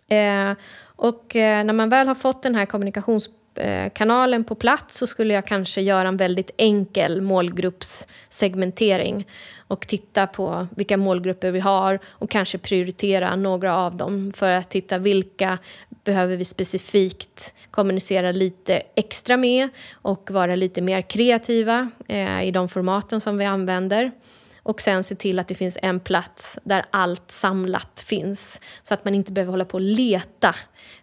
Eh, 0.08 0.52
och 0.82 1.36
eh, 1.36 1.64
när 1.64 1.72
man 1.72 1.88
väl 1.88 2.08
har 2.08 2.14
fått 2.14 2.42
den 2.42 2.54
här 2.54 2.66
kommunikationskanalen 2.66 4.40
eh, 4.40 4.46
på 4.46 4.54
plats 4.54 4.98
så 4.98 5.06
skulle 5.06 5.34
jag 5.34 5.46
kanske 5.46 5.80
göra 5.80 6.08
en 6.08 6.16
väldigt 6.16 6.50
enkel 6.56 7.20
målgruppssegmentering 7.20 9.26
och 9.70 9.86
titta 9.86 10.26
på 10.26 10.66
vilka 10.76 10.96
målgrupper 10.96 11.50
vi 11.50 11.60
har 11.60 11.98
och 12.08 12.30
kanske 12.30 12.58
prioritera 12.58 13.36
några 13.36 13.76
av 13.76 13.96
dem 13.96 14.32
för 14.36 14.50
att 14.50 14.70
titta 14.70 14.98
vilka 14.98 15.58
behöver 16.04 16.36
vi 16.36 16.44
specifikt 16.44 17.54
kommunicera 17.70 18.32
lite 18.32 18.82
extra 18.94 19.36
med 19.36 19.68
och 19.92 20.30
vara 20.30 20.54
lite 20.54 20.82
mer 20.82 21.02
kreativa 21.02 21.90
eh, 22.08 22.42
i 22.42 22.50
de 22.50 22.68
formaten 22.68 23.20
som 23.20 23.38
vi 23.38 23.44
använder. 23.44 24.12
Och 24.62 24.80
sen 24.80 25.04
se 25.04 25.14
till 25.14 25.38
att 25.38 25.48
det 25.48 25.54
finns 25.54 25.78
en 25.82 26.00
plats 26.00 26.58
där 26.64 26.84
allt 26.90 27.30
samlat 27.30 28.04
finns. 28.06 28.60
Så 28.82 28.94
att 28.94 29.04
man 29.04 29.14
inte 29.14 29.32
behöver 29.32 29.50
hålla 29.50 29.64
på 29.64 29.74
och 29.74 29.80
leta. 29.80 30.54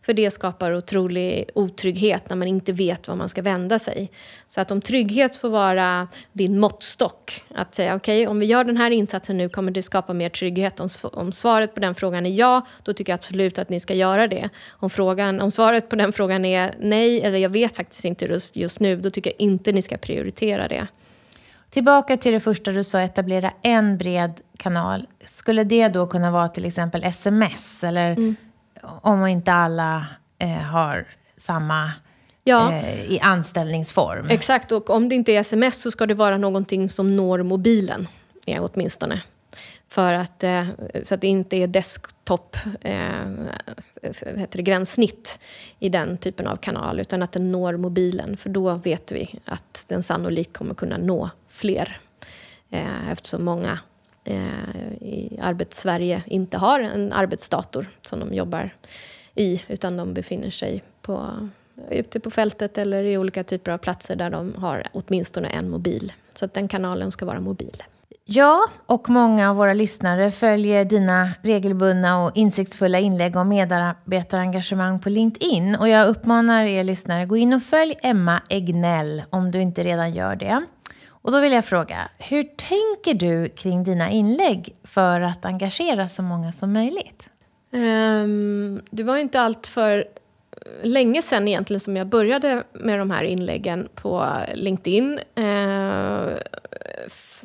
För 0.02 0.14
det 0.14 0.32
skapar 0.32 0.76
otrolig 0.76 1.50
otrygghet 1.56 2.30
när 2.30 2.36
man 2.36 2.48
inte 2.48 2.74
vet 2.74 3.08
var 3.08 3.16
man 3.16 3.30
ska 3.30 3.42
vända 3.42 3.80
sig. 3.80 4.12
Så 4.48 4.62
att 4.62 4.72
om 4.72 4.82
trygghet 4.82 5.36
får 5.36 5.50
vara 5.50 6.08
din 6.32 6.60
måttstock. 6.60 7.44
Att 7.56 7.76
säga 7.76 7.96
okej, 7.96 8.22
okay, 8.22 8.32
om 8.32 8.40
vi 8.40 8.46
gör 8.46 8.64
den 8.64 8.78
här 8.78 8.92
insatsen 8.92 9.38
nu 9.38 9.50
kommer 9.50 9.72
det 9.72 9.84
skapa 9.84 10.14
mer 10.14 10.30
trygghet. 10.30 10.80
Om, 10.80 10.90
om 11.04 11.32
svaret 11.32 11.74
på 11.74 11.80
den 11.80 11.96
frågan 11.96 12.26
är 12.26 12.30
ja, 12.30 12.68
då 12.84 12.94
tycker 12.94 13.12
jag 13.12 13.18
absolut 13.18 13.60
att 13.60 13.70
ni 13.70 13.80
ska 13.80 13.94
göra 13.94 14.28
det. 14.28 14.50
Om, 14.70 14.90
frågan, 14.90 15.42
om 15.42 15.52
svaret 15.52 15.90
på 15.90 15.96
den 15.96 16.14
frågan 16.14 16.46
är 16.46 16.76
nej, 16.80 17.22
eller 17.22 17.38
jag 17.38 17.50
vet 17.50 17.76
faktiskt 17.76 18.06
inte 18.06 18.26
just, 18.26 18.56
just 18.56 18.80
nu, 18.80 18.96
då 18.96 19.10
tycker 19.10 19.30
jag 19.30 19.42
inte 19.42 19.72
ni 19.72 19.82
ska 19.82 19.98
prioritera 19.98 20.68
det. 20.68 20.88
Tillbaka 21.70 22.18
till 22.18 22.34
det 22.34 22.40
första 22.40 22.72
du 22.72 22.84
sa, 22.84 23.00
etablera 23.00 23.54
en 23.62 23.98
bred 23.98 24.42
kanal. 24.58 25.08
Skulle 25.26 25.64
det 25.64 25.88
då 25.88 26.08
kunna 26.08 26.32
vara 26.32 26.48
till 26.48 26.66
exempel 26.66 27.04
sms? 27.04 27.84
Eller 27.84 28.12
mm. 28.12 28.36
om 28.82 29.28
inte 29.28 29.54
alla 29.54 30.06
eh, 30.40 30.50
har 30.50 31.08
samma 31.36 31.92
ja. 32.44 32.74
eh, 32.74 33.06
i 33.06 33.20
anställningsform. 33.20 34.28
Exakt, 34.30 34.72
och 34.72 34.90
om 34.90 35.10
det 35.10 35.16
inte 35.16 35.32
är 35.32 35.40
sms 35.40 35.82
så 35.82 35.92
ska 35.92 36.06
det 36.06 36.14
vara 36.14 36.38
någonting 36.38 36.90
som 36.90 37.16
når 37.16 37.44
mobilen, 37.44 38.08
ja, 38.46 38.70
åtminstone. 38.74 39.22
För 39.90 40.14
att, 40.14 40.44
eh, 40.44 40.66
så 41.04 41.16
att 41.16 41.22
det 41.22 41.28
inte 41.28 41.58
är 41.58 41.68
desktop 41.68 42.58
eh, 42.82 42.96
heter 44.02 44.58
det, 44.58 44.62
gränssnitt 44.62 45.40
i 45.80 45.90
den 45.90 46.18
typen 46.18 46.48
av 46.48 46.56
kanal 46.56 47.00
utan 47.00 47.24
att 47.24 47.32
den 47.32 47.52
når 47.52 47.78
mobilen. 47.78 48.38
För 48.38 48.50
då 48.50 48.74
vet 48.74 49.12
vi 49.12 49.40
att 49.46 49.86
den 49.88 50.04
sannolikt 50.04 50.58
kommer 50.58 50.76
kunna 50.76 50.98
nå 50.98 51.30
fler. 51.58 52.00
Eh, 52.70 53.12
eftersom 53.12 53.46
många 53.46 53.80
eh, 54.24 54.94
i 55.02 55.40
arbetssverige 55.42 56.24
inte 56.26 56.58
har 56.58 56.80
en 56.80 57.14
arbetsdator 57.14 57.86
som 58.02 58.20
de 58.20 58.34
jobbar 58.34 58.76
i 59.36 59.64
utan 59.68 59.98
de 59.98 60.14
befinner 60.14 60.50
sig 60.50 60.84
på, 61.02 61.50
ute 61.90 62.20
på 62.20 62.32
fältet 62.32 62.78
eller 62.78 63.04
i 63.04 63.18
olika 63.18 63.44
typer 63.44 63.72
av 63.72 63.78
platser 63.78 64.16
där 64.16 64.30
de 64.30 64.54
har 64.58 64.84
åtminstone 64.92 65.48
en 65.48 65.70
mobil. 65.70 66.14
Så 66.34 66.46
att 66.46 66.54
den 66.54 66.68
kanalen 66.68 67.12
ska 67.12 67.26
vara 67.26 67.40
mobil. 67.40 67.84
Ja, 68.30 68.68
och 68.86 69.10
många 69.10 69.50
av 69.50 69.56
våra 69.56 69.74
lyssnare 69.74 70.32
följer 70.32 70.86
dina 70.86 71.30
regelbundna 71.42 72.24
och 72.24 72.32
insiktsfulla 72.36 73.00
inlägg 73.00 73.36
om 73.36 73.50
medarbetarengagemang 73.50 75.00
på 75.00 75.10
LinkedIn. 75.10 75.76
Och 75.76 75.90
jag 75.90 76.08
uppmanar 76.08 76.64
er 76.64 76.84
lyssnare, 76.84 77.26
gå 77.26 77.38
in 77.38 77.54
och 77.54 77.64
följ 77.64 77.96
Emma 78.02 78.42
Egnell 78.50 79.24
om 79.30 79.52
du 79.52 79.62
inte 79.62 79.84
redan 79.84 80.12
gör 80.12 80.36
det. 80.36 80.66
Och 81.28 81.34
då 81.34 81.40
vill 81.40 81.52
jag 81.52 81.66
fråga, 81.66 82.10
hur 82.18 82.44
tänker 82.44 83.14
du 83.14 83.50
kring 83.50 83.84
dina 83.84 84.10
inlägg 84.10 84.76
för 84.84 85.22
att 85.22 85.46
engagera 85.46 86.10
så 86.10 86.22
många 86.22 86.52
som 86.52 86.74
möjligt? 86.74 87.30
Um, 87.72 88.82
det 88.90 89.04
var 89.04 89.18
inte 89.18 89.42
allt 89.42 89.68
för 89.68 90.06
länge 90.84 91.22
sedan 91.22 91.48
egentligen 91.48 91.80
som 91.80 91.98
jag 91.98 92.08
började 92.08 92.64
med 92.74 93.00
de 93.00 93.12
här 93.12 93.24
inläggen 93.24 93.88
på 93.96 94.28
LinkedIn. 94.54 95.20
Uh, 95.40 96.34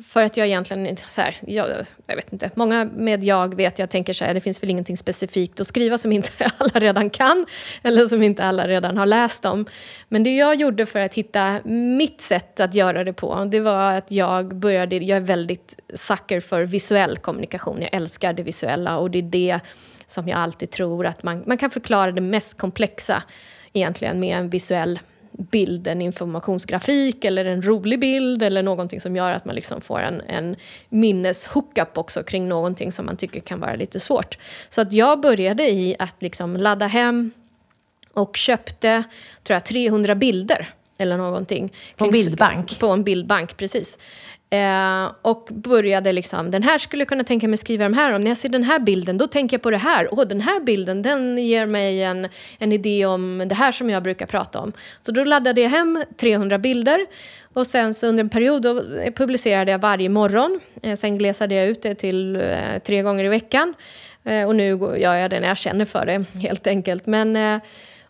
för 0.07 0.23
att 0.23 0.37
jag 0.37 0.47
egentligen, 0.47 0.97
så 1.09 1.21
här, 1.21 1.37
jag, 1.47 1.69
jag, 2.07 2.15
vet 2.15 2.33
inte, 2.33 2.51
många 2.55 2.85
med 2.85 3.23
jag 3.23 3.55
vet 3.55 3.79
jag 3.79 3.89
tänker 3.89 4.13
så 4.13 4.25
här, 4.25 4.33
det 4.33 4.41
finns 4.41 4.63
väl 4.63 4.69
ingenting 4.69 4.97
specifikt 4.97 5.59
att 5.59 5.67
skriva 5.67 5.97
som 5.97 6.11
inte 6.11 6.31
alla 6.57 6.79
redan 6.79 7.09
kan, 7.09 7.45
eller 7.83 8.05
som 8.05 8.23
inte 8.23 8.43
alla 8.43 8.67
redan 8.67 8.97
har 8.97 9.05
läst 9.05 9.45
om. 9.45 9.65
Men 10.07 10.23
det 10.23 10.35
jag 10.35 10.55
gjorde 10.55 10.85
för 10.85 10.99
att 10.99 11.13
hitta 11.13 11.59
mitt 11.63 12.21
sätt 12.21 12.59
att 12.59 12.73
göra 12.73 13.03
det 13.03 13.13
på, 13.13 13.47
det 13.51 13.59
var 13.59 13.91
att 13.91 14.11
jag 14.11 14.55
började, 14.55 14.95
jag 14.95 15.17
är 15.17 15.21
väldigt 15.21 15.79
sucker 15.93 16.39
för 16.39 16.63
visuell 16.63 17.17
kommunikation, 17.17 17.81
jag 17.81 17.89
älskar 17.93 18.33
det 18.33 18.43
visuella 18.43 18.97
och 18.97 19.11
det 19.11 19.17
är 19.17 19.21
det 19.21 19.59
som 20.07 20.27
jag 20.27 20.39
alltid 20.39 20.69
tror 20.69 21.05
att 21.05 21.23
man, 21.23 21.43
man 21.47 21.57
kan 21.57 21.71
förklara 21.71 22.11
det 22.11 22.21
mest 22.21 22.57
komplexa 22.57 23.23
egentligen 23.73 24.19
med 24.19 24.37
en 24.37 24.49
visuell 24.49 24.99
bild, 25.37 25.87
en 25.87 26.01
informationsgrafik 26.01 27.25
eller 27.25 27.45
en 27.45 27.61
rolig 27.61 27.99
bild 27.99 28.43
eller 28.43 28.63
någonting 28.63 29.01
som 29.01 29.15
gör 29.15 29.31
att 29.31 29.45
man 29.45 29.55
liksom 29.55 29.81
får 29.81 29.99
en, 29.99 30.21
en 30.21 30.55
minneshookup 30.89 31.97
också 31.97 32.23
kring 32.23 32.47
någonting 32.47 32.91
som 32.91 33.05
man 33.05 33.17
tycker 33.17 33.39
kan 33.39 33.59
vara 33.59 33.75
lite 33.75 33.99
svårt. 33.99 34.37
Så 34.69 34.81
att 34.81 34.93
jag 34.93 35.21
började 35.21 35.69
i 35.69 35.95
att 35.99 36.15
liksom 36.19 36.57
ladda 36.57 36.87
hem 36.87 37.31
och 38.13 38.37
köpte 38.37 39.03
tror 39.43 39.55
jag, 39.55 39.65
300 39.65 40.15
bilder 40.15 40.73
eller 40.97 41.17
någonting. 41.17 41.73
På 41.97 42.05
en 42.05 42.11
bildbank? 42.11 42.79
På 42.79 42.87
en 42.87 43.03
bildbank, 43.03 43.57
precis. 43.57 43.97
Eh, 44.53 45.11
och 45.21 45.49
började 45.51 46.11
liksom, 46.11 46.51
den 46.51 46.63
här 46.63 46.77
skulle 46.77 47.01
jag 47.01 47.07
kunna 47.07 47.23
tänka 47.23 47.47
mig 47.47 47.57
skriva 47.57 47.83
de 47.83 47.93
här 47.93 48.13
om. 48.13 48.21
När 48.21 48.31
jag 48.31 48.37
ser 48.37 48.49
den 48.49 48.63
här 48.63 48.79
bilden, 48.79 49.17
då 49.17 49.27
tänker 49.27 49.57
jag 49.57 49.61
på 49.61 49.71
det 49.71 49.77
här. 49.77 50.13
Åh, 50.13 50.25
den 50.25 50.41
här 50.41 50.59
bilden, 50.59 51.01
den 51.01 51.37
ger 51.37 51.65
mig 51.65 52.03
en, 52.03 52.27
en 52.57 52.71
idé 52.71 53.05
om 53.05 53.43
det 53.47 53.55
här 53.55 53.71
som 53.71 53.89
jag 53.89 54.03
brukar 54.03 54.25
prata 54.25 54.59
om. 54.59 54.73
Så 55.01 55.11
då 55.11 55.23
laddade 55.23 55.61
jag 55.61 55.69
hem 55.69 56.03
300 56.17 56.57
bilder. 56.57 57.05
Och 57.53 57.67
sen 57.67 57.93
så 57.93 58.07
under 58.07 58.23
en 58.23 58.29
period 58.29 58.61
då 58.61 58.81
publicerade 59.15 59.71
jag 59.71 59.79
varje 59.79 60.09
morgon. 60.09 60.59
Eh, 60.83 60.95
sen 60.95 61.17
glesade 61.17 61.55
jag 61.55 61.67
ut 61.67 61.81
det 61.81 61.95
till 61.95 62.35
eh, 62.35 62.79
tre 62.83 63.01
gånger 63.01 63.23
i 63.23 63.29
veckan. 63.29 63.73
Eh, 64.23 64.47
och 64.47 64.55
nu 64.55 64.69
gör 64.97 65.15
jag 65.15 65.29
det 65.29 65.39
när 65.39 65.47
jag 65.47 65.57
känner 65.57 65.85
för 65.85 66.05
det, 66.05 66.25
helt 66.39 66.67
enkelt. 66.67 67.05
Men 67.05 67.35
eh, 67.35 67.59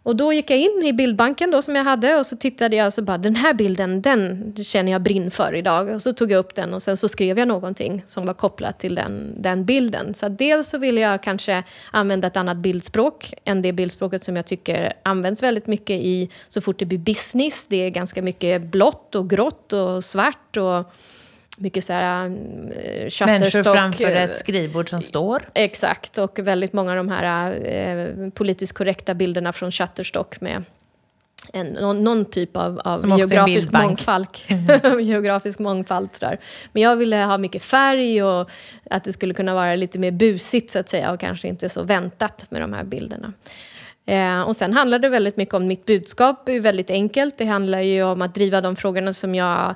och 0.03 0.15
då 0.15 0.33
gick 0.33 0.49
jag 0.49 0.59
in 0.59 0.83
i 0.85 0.93
bildbanken 0.93 1.51
då 1.51 1.61
som 1.61 1.75
jag 1.75 1.83
hade 1.83 2.15
och 2.15 2.25
så 2.25 2.37
tittade 2.37 2.75
jag 2.75 2.87
och 2.87 2.93
så 2.93 3.01
bara 3.01 3.17
den 3.17 3.35
här 3.35 3.53
bilden, 3.53 4.01
den 4.01 4.53
känner 4.63 4.91
jag 4.91 5.01
brinn 5.01 5.31
för 5.31 5.55
idag. 5.55 5.89
Och 5.89 6.01
så 6.01 6.13
tog 6.13 6.31
jag 6.31 6.39
upp 6.39 6.55
den 6.55 6.73
och 6.73 6.83
sen 6.83 6.97
så 6.97 7.09
skrev 7.09 7.39
jag 7.39 7.47
någonting 7.47 8.03
som 8.05 8.25
var 8.25 8.33
kopplat 8.33 8.79
till 8.79 8.95
den, 8.95 9.33
den 9.37 9.65
bilden. 9.65 10.13
Så 10.13 10.29
dels 10.29 10.69
så 10.69 10.77
ville 10.77 11.01
jag 11.01 11.23
kanske 11.23 11.63
använda 11.91 12.27
ett 12.27 12.37
annat 12.37 12.57
bildspråk 12.57 13.33
än 13.45 13.61
det 13.61 13.73
bildspråket 13.73 14.23
som 14.23 14.35
jag 14.35 14.45
tycker 14.45 14.93
används 15.03 15.43
väldigt 15.43 15.67
mycket 15.67 15.95
i 15.95 16.29
så 16.49 16.61
fort 16.61 16.79
det 16.79 16.85
blir 16.85 16.97
business. 16.99 17.67
Det 17.69 17.77
är 17.77 17.89
ganska 17.89 18.21
mycket 18.21 18.61
blått 18.61 19.15
och 19.15 19.29
grått 19.29 19.73
och 19.73 20.03
svart 20.03 20.57
och 20.57 20.93
mycket 21.57 21.83
så 21.83 21.93
här 21.93 22.25
uh, 22.25 22.31
Människor 23.25 23.63
framför 23.63 24.11
ett 24.11 24.29
eh, 24.29 24.35
skrivbord 24.35 24.89
som 24.89 25.01
står. 25.01 25.49
Exakt, 25.53 26.17
och 26.17 26.39
väldigt 26.39 26.73
många 26.73 26.91
av 26.91 26.97
de 26.97 27.09
här 27.09 27.51
uh, 27.95 28.29
politiskt 28.29 28.77
korrekta 28.77 29.13
bilderna 29.13 29.53
från 29.53 29.71
Shutterstock 29.71 30.41
med 30.41 30.63
en, 31.53 31.67
någon, 31.67 32.03
någon, 32.03 32.25
typ 32.25 32.57
av, 32.57 32.79
av 32.79 33.19
geografisk 33.19 33.71
mångfald. 33.71 34.27
Geografisk 35.01 35.59
mångfald 35.59 36.09
sådär. 36.13 36.37
Men 36.71 36.83
jag 36.83 36.95
ville 36.95 37.15
ha 37.15 37.37
mycket 37.37 37.63
färg 37.63 38.23
och 38.23 38.49
att 38.89 39.03
det 39.03 39.13
skulle 39.13 39.33
kunna 39.33 39.53
vara 39.53 39.75
lite 39.75 39.99
mer 39.99 40.11
busigt 40.11 40.71
så 40.71 40.79
att 40.79 40.89
säga 40.89 41.11
och 41.11 41.19
kanske 41.19 41.47
inte 41.47 41.69
så 41.69 41.83
väntat 41.83 42.45
med 42.49 42.61
de 42.61 42.73
här 42.73 42.83
bilderna. 42.83 43.33
Eh, 44.05 44.41
och 44.41 44.55
sen 44.55 44.73
handlar 44.73 44.99
det 44.99 45.09
väldigt 45.09 45.37
mycket 45.37 45.53
om 45.53 45.67
mitt 45.67 45.85
budskap, 45.85 46.45
det 46.45 46.51
är 46.51 46.59
väldigt 46.59 46.89
enkelt. 46.89 47.37
Det 47.37 47.45
handlar 47.45 47.81
ju 47.81 48.03
om 48.03 48.21
att 48.21 48.35
driva 48.35 48.61
de 48.61 48.75
frågorna 48.75 49.13
som 49.13 49.35
jag 49.35 49.75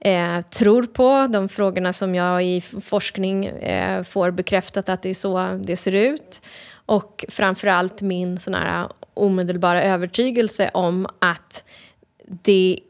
eh, 0.00 0.40
tror 0.40 0.82
på, 0.82 1.26
de 1.32 1.48
frågorna 1.48 1.92
som 1.92 2.14
jag 2.14 2.44
i 2.44 2.60
forskning 2.60 3.46
eh, 3.46 4.02
får 4.02 4.30
bekräftat 4.30 4.88
att 4.88 5.02
det 5.02 5.10
är 5.10 5.14
så 5.14 5.60
det 5.64 5.76
ser 5.76 5.94
ut. 5.94 6.40
Och 6.86 7.24
framförallt 7.28 8.02
min 8.02 8.38
sån 8.38 8.54
här 8.54 8.88
omedelbara 9.14 9.82
övertygelse 9.82 10.70
om 10.74 11.06
att 11.18 11.64
det 12.26 12.80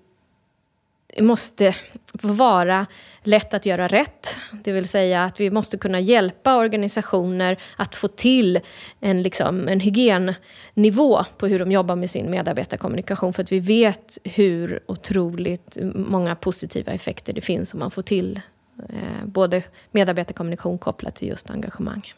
måste 1.21 1.75
vara 2.13 2.87
lätt 3.27 3.55
att 3.55 3.67
göra 3.67 3.89
rätt. 3.89 4.37
Det 4.65 4.73
vill 4.73 4.89
säga 4.89 5.25
att 5.25 5.41
vi 5.41 5.51
måste 5.51 5.79
kunna 5.79 6.01
hjälpa 6.01 6.57
organisationer 6.57 7.59
att 7.77 7.95
få 7.95 8.09
till 8.09 8.61
en, 9.01 9.23
liksom, 9.23 9.69
en 9.69 9.81
hygiennivå 9.81 11.25
på 11.39 11.47
hur 11.47 11.59
de 11.59 11.73
jobbar 11.73 11.97
med 11.97 12.11
sin 12.11 12.31
medarbetarkommunikation. 12.31 13.33
För 13.33 13.43
att 13.43 13.53
vi 13.53 13.61
vet 13.61 14.19
hur 14.25 14.81
otroligt 14.87 15.79
många 15.95 16.35
positiva 16.35 16.93
effekter 16.93 17.33
det 17.33 17.41
finns 17.41 17.75
om 17.75 17.81
man 17.81 17.91
får 17.91 18.03
till 18.03 18.41
eh, 18.89 19.27
både 19.27 19.63
medarbetarkommunikation 19.91 20.79
kopplat 20.79 21.15
till 21.15 21.29
just 21.29 21.51
engagemang. 21.51 22.13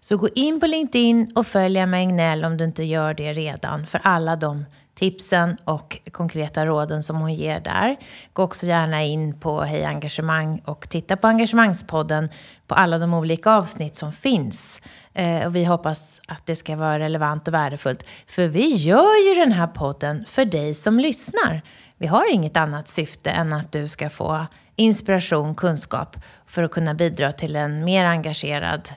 Så 0.00 0.16
gå 0.16 0.28
in 0.34 0.60
på 0.60 0.66
LinkedIn 0.66 1.32
och 1.34 1.46
följ 1.46 1.78
Emma 1.78 1.98
Egnell 1.98 2.44
om 2.44 2.56
du 2.56 2.64
inte 2.64 2.84
gör 2.84 3.14
det 3.14 3.32
redan 3.32 3.86
för 3.86 4.00
alla 4.04 4.36
de 4.36 4.64
tipsen 4.98 5.56
och 5.64 5.98
konkreta 6.12 6.66
råden 6.66 7.02
som 7.02 7.16
hon 7.16 7.34
ger 7.34 7.60
där. 7.60 7.96
Gå 8.32 8.42
också 8.42 8.66
gärna 8.66 9.02
in 9.02 9.40
på 9.40 9.60
Hej 9.60 9.84
Engagemang 9.84 10.62
och 10.64 10.88
titta 10.88 11.16
på 11.16 11.26
Engagemangspodden 11.26 12.28
på 12.66 12.74
alla 12.74 12.98
de 12.98 13.14
olika 13.14 13.50
avsnitt 13.50 13.96
som 13.96 14.12
finns. 14.12 14.80
Eh, 15.12 15.46
och 15.46 15.56
vi 15.56 15.64
hoppas 15.64 16.20
att 16.28 16.46
det 16.46 16.56
ska 16.56 16.76
vara 16.76 16.98
relevant 16.98 17.48
och 17.48 17.54
värdefullt. 17.54 18.08
För 18.26 18.48
vi 18.48 18.68
gör 18.68 19.28
ju 19.28 19.34
den 19.34 19.52
här 19.52 19.66
podden 19.66 20.24
för 20.28 20.44
dig 20.44 20.74
som 20.74 20.98
lyssnar. 20.98 21.62
Vi 21.96 22.06
har 22.06 22.32
inget 22.32 22.56
annat 22.56 22.88
syfte 22.88 23.30
än 23.30 23.52
att 23.52 23.72
du 23.72 23.88
ska 23.88 24.10
få 24.10 24.46
inspiration, 24.76 25.54
kunskap 25.54 26.16
för 26.46 26.62
att 26.62 26.70
kunna 26.70 26.94
bidra 26.94 27.32
till 27.32 27.56
en 27.56 27.84
mer 27.84 28.04
engagerad 28.04 28.88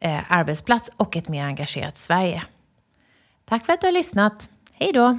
eh, 0.00 0.20
arbetsplats 0.28 0.90
och 0.96 1.16
ett 1.16 1.28
mer 1.28 1.44
engagerat 1.44 1.96
Sverige. 1.96 2.42
Tack 3.44 3.66
för 3.66 3.72
att 3.72 3.80
du 3.80 3.86
har 3.86 3.92
lyssnat. 3.92 4.48
Hej 4.72 4.92
då! 4.92 5.18